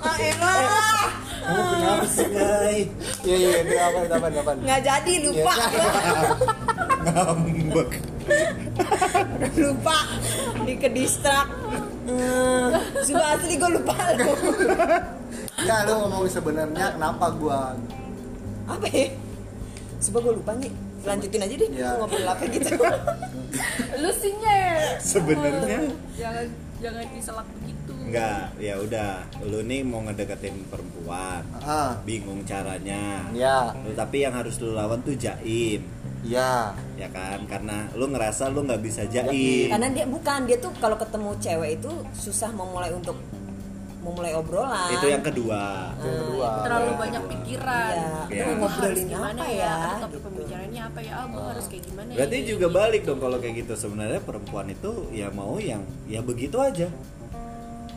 ah 0.00 0.16
elah 0.16 1.26
kamu 1.46 1.62
kenapa 1.78 2.06
sih 2.10 2.26
Nay? 2.34 2.78
Iya, 3.22 3.36
iya, 3.38 3.50
itu 3.62 3.74
apa, 3.78 3.98
itu 4.02 4.14
apa, 4.18 4.26
itu 4.26 4.40
apa. 4.42 4.52
nggak 4.66 4.80
jadi 4.82 5.12
lupa 5.22 5.54
Ngambek. 7.06 7.90
lupa 9.62 9.98
di 10.66 10.74
kedistrak 10.74 11.46
hmm, 12.10 12.68
sumpah 13.06 13.28
asli 13.38 13.54
gue 13.54 13.70
lupa 13.70 13.94
lu 14.18 14.34
Ya, 15.64 15.82
lo 15.88 16.04
ngomongin 16.06 16.30
sebenarnya 16.30 16.94
kenapa 16.94 17.26
gua 17.38 17.74
apa 18.66 18.86
ya 18.90 19.08
sumpah 20.06 20.20
gue 20.22 20.34
lupa 20.36 20.52
nih 20.54 20.70
lanjutin 21.02 21.40
aja 21.40 21.54
deh 21.56 21.68
Ya. 21.68 21.90
ngobrol 21.96 22.22
apa 22.24 22.44
gitu 22.46 22.72
lu 24.02 24.10
sih. 24.12 24.32
Sebenarnya 24.98 25.90
jangan 26.14 26.46
jangan 26.76 27.04
diselak 27.10 27.46
begitu 27.52 27.92
Enggak, 28.06 28.54
ya 28.56 28.74
udah. 28.78 29.12
Lu 29.42 29.62
nih 29.62 29.82
mau 29.82 29.98
ngedeketin 30.00 30.62
perempuan, 30.66 31.42
Ah, 31.58 31.98
bingung 32.02 32.46
caranya. 32.46 33.26
ya, 33.32 33.74
Tapi 33.96 34.22
yang 34.22 34.30
harus 34.32 34.58
lu 34.58 34.70
lawan 34.72 35.02
tuh 35.02 35.14
jaim, 35.16 35.82
ya. 36.22 36.70
ya 36.94 37.08
kan? 37.08 37.42
Karena 37.46 37.90
lu 37.92 38.06
ngerasa 38.06 38.46
lu 38.48 38.62
nggak 38.62 38.78
bisa 38.78 39.02
jaim. 39.06 39.66
karena 39.68 39.90
dia 39.90 40.06
bukan 40.06 40.38
dia 40.44 40.54
tuh 40.56 40.70
kalau 40.76 40.94
ketemu 40.94 41.30
cewek 41.36 41.70
itu 41.76 41.90
susah 42.14 42.50
memulai 42.50 42.92
untuk 42.92 43.18
memulai 44.06 44.32
obrolan 44.32 44.88
Itu 44.88 45.06
yang 45.06 45.20
kedua. 45.20 45.62
Itu 45.92 46.06
yang 46.06 46.18
kedua. 46.22 46.48
terlalu 46.62 46.92
banyak 46.96 47.22
pikiran 47.26 47.92
Iya. 47.92 48.10
Iya. 48.26 48.42
Aduh, 48.42 48.54
gua 48.54 48.68
harus 48.68 48.78
Ngobrolin 48.78 49.06
gimana 49.08 49.34
apa 49.36 49.46
ya 49.48 49.58
ya, 49.58 49.74
topik 49.96 50.08
gitu. 50.08 50.18
pembicaraannya 50.24 50.82
apa 50.84 51.00
ya 51.00 51.12
ah, 51.12 51.26
gua 51.26 51.42
harus 51.50 51.64
kayak 51.66 51.82
gimana 51.84 52.08
ya 52.08 52.16
Berarti 52.16 52.36
Kayak 52.36 52.48
juga 52.48 52.66
balik 52.70 53.02
dong 53.04 53.18
kalau 53.18 53.36
kayak 53.36 53.54
gitu. 53.58 53.72
Sebenarnya 53.74 54.20
perempuan 54.20 54.66
itu 54.68 54.90
ya 55.10 55.28
mau 55.30 55.54
yang 55.56 55.82
ya 56.06 56.20
begitu 56.20 56.56
aja. 56.58 56.88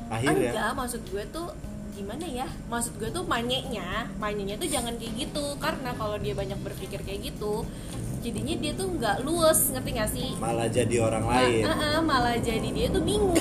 Akhirnya. 0.09 0.51
enggak 0.51 0.71
maksud 0.75 1.01
gue 1.05 1.23
tuh 1.29 1.47
gimana 1.91 2.25
ya 2.25 2.47
maksud 2.65 2.97
gue 2.97 3.09
tuh 3.09 3.21
manyeknya 3.23 4.07
manyeknya 4.15 4.55
tuh 4.55 4.65
jangan 4.65 4.95
kayak 4.95 5.13
gitu 5.19 5.45
karena 5.59 5.91
kalau 5.93 6.17
dia 6.17 6.33
banyak 6.33 6.57
berpikir 6.57 6.97
kayak 6.99 7.29
gitu 7.29 7.61
jadinya 8.19 8.55
dia 8.55 8.71
tuh 8.73 8.87
nggak 8.89 9.21
luas 9.21 9.69
ngerti 9.69 9.89
gak 9.93 10.09
sih 10.09 10.29
Malah 10.35 10.65
jadi 10.67 10.95
orang 10.97 11.23
Nah, 11.23 11.35
lain. 11.39 11.63
ah, 11.63 11.75
ah, 11.75 12.01
malah 12.01 12.35
jadi 12.35 12.67
dia 12.67 12.87
tuh 12.87 12.99
bingung 12.99 13.35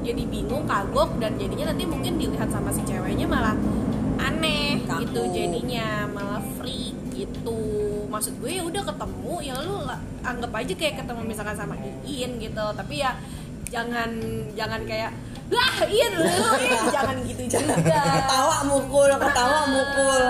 jadi 0.00 0.22
bingung 0.26 0.64
kagok 0.64 1.20
dan 1.20 1.36
jadinya 1.36 1.72
nanti 1.72 1.84
mungkin 1.84 2.16
dilihat 2.16 2.48
sama 2.48 2.72
si 2.72 2.80
ceweknya 2.88 3.28
malah 3.28 3.56
aneh 4.20 4.80
Kaku. 4.84 5.04
gitu 5.04 5.20
jadinya 5.32 6.08
malah 6.08 6.42
freak 6.60 6.96
gitu. 7.12 7.60
Maksud 8.08 8.40
gue 8.40 8.50
ya 8.58 8.62
udah 8.64 8.82
ketemu 8.84 9.34
ya 9.44 9.54
lu 9.60 9.84
anggap 10.24 10.52
aja 10.56 10.72
kayak 10.76 10.94
ketemu 11.04 11.20
misalkan 11.24 11.56
sama 11.56 11.76
Iin 12.04 12.40
gitu. 12.40 12.64
Tapi 12.76 12.94
ya 13.00 13.16
jangan 13.70 14.10
jangan 14.56 14.82
kayak 14.88 15.12
wah 15.52 15.74
Iin 15.84 16.12
lu 16.16 16.24
Iin." 16.24 16.84
jangan 16.96 17.16
gitu 17.24 17.42
juga. 17.60 18.00
Ketawa 18.24 18.56
mukul 18.68 19.10
ketawa 19.14 19.60
mukul. 19.68 20.24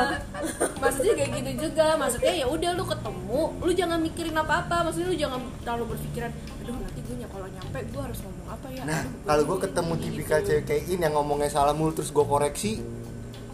Maksudnya 0.83 1.15
kayak 1.15 1.31
gitu 1.43 1.51
juga. 1.71 1.95
Maksudnya 1.95 2.35
ya 2.35 2.47
udah 2.51 2.71
lu 2.75 2.85
ketemu 2.87 3.43
lu 3.63 3.71
jangan 3.71 3.99
mikirin 4.03 4.35
apa 4.35 4.67
apa 4.67 4.77
maksudnya 4.83 5.09
lu 5.15 5.17
jangan 5.17 5.41
terlalu 5.63 5.95
berpikiran 5.95 6.31
aduh 6.35 6.75
nanti 6.75 7.01
gue 7.07 7.27
kalau 7.31 7.40
nyampe 7.61 7.79
gue 7.87 8.03
harus 8.03 8.19
ngomong 8.21 8.49
apa 8.49 8.67
ya 8.69 8.83
Nah, 8.83 9.01
kalau 9.23 9.43
gue 9.45 9.59
ketemu 9.61 9.93
gini, 9.95 10.05
tipikal 10.11 10.39
gitu. 10.39 10.49
cewek 10.51 10.65
kayak 10.65 10.83
ini 10.87 11.03
yang 11.03 11.15
ngomongnya 11.15 11.49
salah 11.49 11.71
mulu 11.71 11.93
terus 11.93 12.09
gue 12.09 12.25
koreksi, 12.25 12.81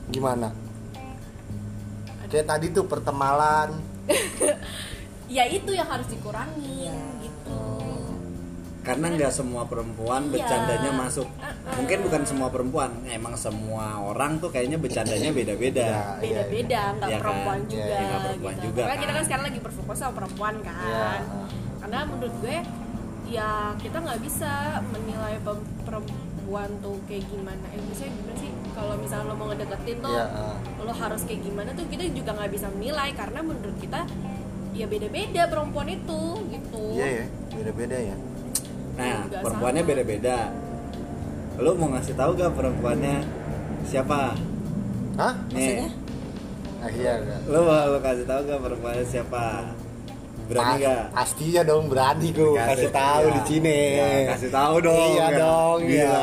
gimana? 0.06 0.54
Kayak 2.26 2.46
tadi 2.48 2.66
tuh 2.70 2.84
pertemalan, 2.84 3.70
ya 5.28 5.44
itu 5.44 5.70
yang 5.70 5.86
harus 5.86 6.06
dikurangi 6.06 6.86
Iya. 6.86 6.94
gitu 7.20 7.58
Karena 8.82 9.10
nggak 9.10 9.32
semua 9.32 9.62
perempuan 9.64 10.22
Iya. 10.24 10.32
bercandanya 10.32 10.90
masuk. 10.92 11.26
Mungkin 11.72 11.98
bukan 12.02 12.22
semua 12.22 12.48
perempuan, 12.48 12.90
emang 13.04 13.34
semua 13.34 13.98
orang 14.00 14.38
tuh 14.38 14.46
kayaknya 14.48 14.78
bercandanya 14.78 15.30
beda-beda. 15.32 15.82
Ya, 15.82 15.90
iya, 15.90 16.46
beda-beda 16.46 16.80
nggak 16.92 17.02
Iya 17.04 17.10
kan? 17.12 17.20
perempuan 17.20 17.58
Iya, 17.58 17.66
juga 17.68 17.82
nggak 17.96 18.20
perempuan 18.22 18.54
gitu. 18.54 18.64
juga, 18.64 18.80
Makanya 18.80 18.94
kita 18.96 19.06
kan? 19.06 19.16
kan 19.16 19.24
sekarang 19.24 19.44
lagi 19.44 19.60
berfokus 19.60 19.96
sama 19.96 20.12
perempuan 20.14 20.54
kan 20.62 20.78
Iya. 20.80 21.10
karena 21.76 21.98
menurut 22.04 22.34
gue 22.40 22.56
ya 23.26 23.74
kita 23.76 23.98
nggak 23.98 24.20
bisa 24.22 24.78
menilai 24.88 25.34
perempuan 25.82 26.70
tuh 26.78 26.96
kayak 27.06 27.26
gimana 27.26 27.64
eh 27.74 27.80
misalnya 27.82 28.12
gimana 28.14 28.34
sih 28.38 28.50
kalau 28.70 28.94
misalnya 28.96 29.26
lo 29.26 29.34
mau 29.34 29.46
ngedeketin 29.50 29.96
tuh 29.98 30.14
Iya, 30.14 30.24
ah. 30.30 30.56
lo 30.78 30.92
harus 30.94 31.22
kayak 31.26 31.40
gimana 31.42 31.70
tuh 31.74 31.84
kita 31.86 32.06
juga 32.08 32.30
nggak 32.32 32.50
bisa 32.54 32.66
menilai 32.70 33.10
karena 33.12 33.40
menurut 33.42 33.76
kita 33.76 34.00
ya 34.72 34.86
beda-beda 34.86 35.42
perempuan 35.48 35.88
itu 35.88 36.20
gitu 36.46 36.82
Iya 36.94 37.08
ya, 37.08 37.26
beda-beda 37.50 37.96
ya. 37.96 38.16
Nah, 38.96 39.24
Nggak 39.26 39.40
perempuannya 39.44 39.82
sama. 39.82 39.90
beda-beda. 39.92 40.36
Lu 41.56 41.70
mau 41.74 41.88
ngasih 41.92 42.14
tahu 42.14 42.30
gak 42.32 42.52
perempuannya 42.52 43.16
siapa? 43.82 44.36
Hah? 45.16 45.34
maksudnya 45.48 45.88
Nah, 46.76 46.90
iya 46.92 47.12
enggak. 47.16 47.40
Lu 47.48 47.58
mau 47.64 47.88
lu 47.88 47.98
kasih 47.98 48.24
tahu 48.24 48.40
gak 48.44 48.60
perempuannya 48.60 49.04
siapa? 49.04 49.44
Berani 50.46 50.72
Pa- 50.72 50.78
gak? 50.80 51.02
Pastinya 51.10 51.62
dong 51.66 51.84
berani 51.90 52.28
gue 52.30 52.54
kasih 52.54 52.90
tahu 52.90 53.24
ya. 53.24 53.34
di 53.34 53.42
sini. 53.44 53.78
Ya, 53.92 54.06
kasih 54.30 54.50
tahu 54.50 54.74
dong. 54.78 55.10
Iya 55.10 55.26
ya. 55.26 55.28
dong, 55.36 55.78
iya. 55.84 56.16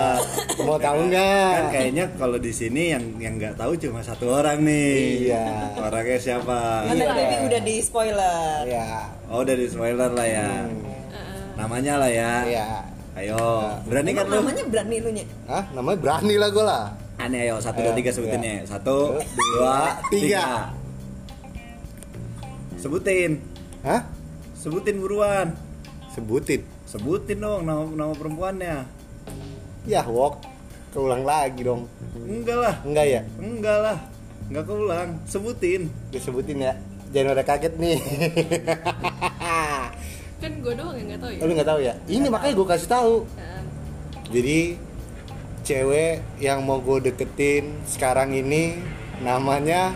Mau 0.63 0.77
tahu 0.77 0.99
nggak? 1.11 1.49
Kan 1.51 1.65
kayaknya 1.69 2.05
kalau 2.15 2.37
di 2.37 2.51
sini 2.51 2.83
yang 2.89 3.03
yang 3.19 3.33
nggak 3.35 3.55
tahu 3.55 3.75
cuma 3.75 3.99
satu 3.99 4.31
orang 4.33 4.63
nih. 4.63 5.27
Iya. 5.27 5.45
Orangnya 5.77 6.17
siapa? 6.17 6.87
kan 6.87 6.95
Iya. 6.95 7.05
tadi 7.05 7.21
Devi 7.21 7.45
udah 7.45 7.61
di 7.61 7.75
spoiler 7.79 8.59
Iya. 8.63 8.87
Oh, 9.27 9.43
udah 9.43 9.55
di 9.55 9.67
spoiler 9.67 10.09
lah 10.09 10.27
ya. 10.29 10.47
Hmm, 10.63 10.87
Namanya 11.53 11.93
lah 11.99 12.09
ya. 12.09 12.31
Iya. 12.45 12.67
Ayo, 13.13 13.37
berani 13.85 14.09
kan 14.09 14.25
lu? 14.25 14.41
namanya 14.41 14.63
berani 14.65 14.97
lu 14.97 15.09
nya 15.11 15.21
Hah? 15.45 15.63
Namanya 15.69 15.97
berani 15.99 16.33
lah 16.33 16.49
gue 16.49 16.65
lah. 16.65 16.85
Aneh 17.13 17.45
ayo, 17.45 17.61
satu, 17.61 17.77
Ayo, 17.77 17.91
dua, 17.91 17.97
tiga 17.99 18.09
sebutin 18.09 18.41
iya. 18.41 18.53
ya. 18.57 18.61
Satu, 18.65 18.97
dua, 19.53 19.77
tiga. 20.09 20.09
tiga. 20.09 20.45
Sebutin, 22.75 23.37
Hah? 23.83 24.07
sebutin 24.55 24.95
buruan. 25.03 25.51
Sebutin. 26.15 26.63
Sebutin 26.87 27.43
dong 27.43 27.67
nama, 27.67 27.83
nama 27.83 28.15
perempuannya. 28.15 28.87
Ya, 29.83 30.07
wok. 30.07 30.39
Keulang 30.95 31.27
lagi 31.27 31.67
dong. 31.67 31.91
Enggak 32.15 32.57
lah, 32.63 32.75
Enggak 32.87 33.05
ya? 33.11 33.21
enggak 33.43 33.77
lah. 33.83 33.97
Enggak 34.47 34.63
keulang, 34.71 35.09
sebutin. 35.27 35.91
Gue 36.15 36.21
sebutin 36.23 36.63
ya. 36.63 36.79
Jangan 37.11 37.35
udah 37.35 37.45
kaget 37.45 37.73
nih. 37.75 37.99
kan 40.43 40.51
gue 40.59 40.73
doang 40.75 40.95
yang 40.99 41.07
nggak 41.07 41.21
tahu 41.23 41.31
ya 41.31 41.39
Lu 41.39 41.51
nggak 41.55 41.69
tahu 41.71 41.79
ya? 41.79 41.93
Ini 42.07 42.27
makanya 42.27 42.53
gue 42.55 42.67
kasih 42.67 42.89
tahu. 42.91 43.15
Nah, 43.35 43.61
Jadi 44.27 44.59
cewek 45.63 46.15
yang 46.39 46.59
mau 46.67 46.83
gue 46.83 47.11
deketin 47.11 47.71
sekarang 47.87 48.35
ini 48.35 48.75
namanya 49.23 49.95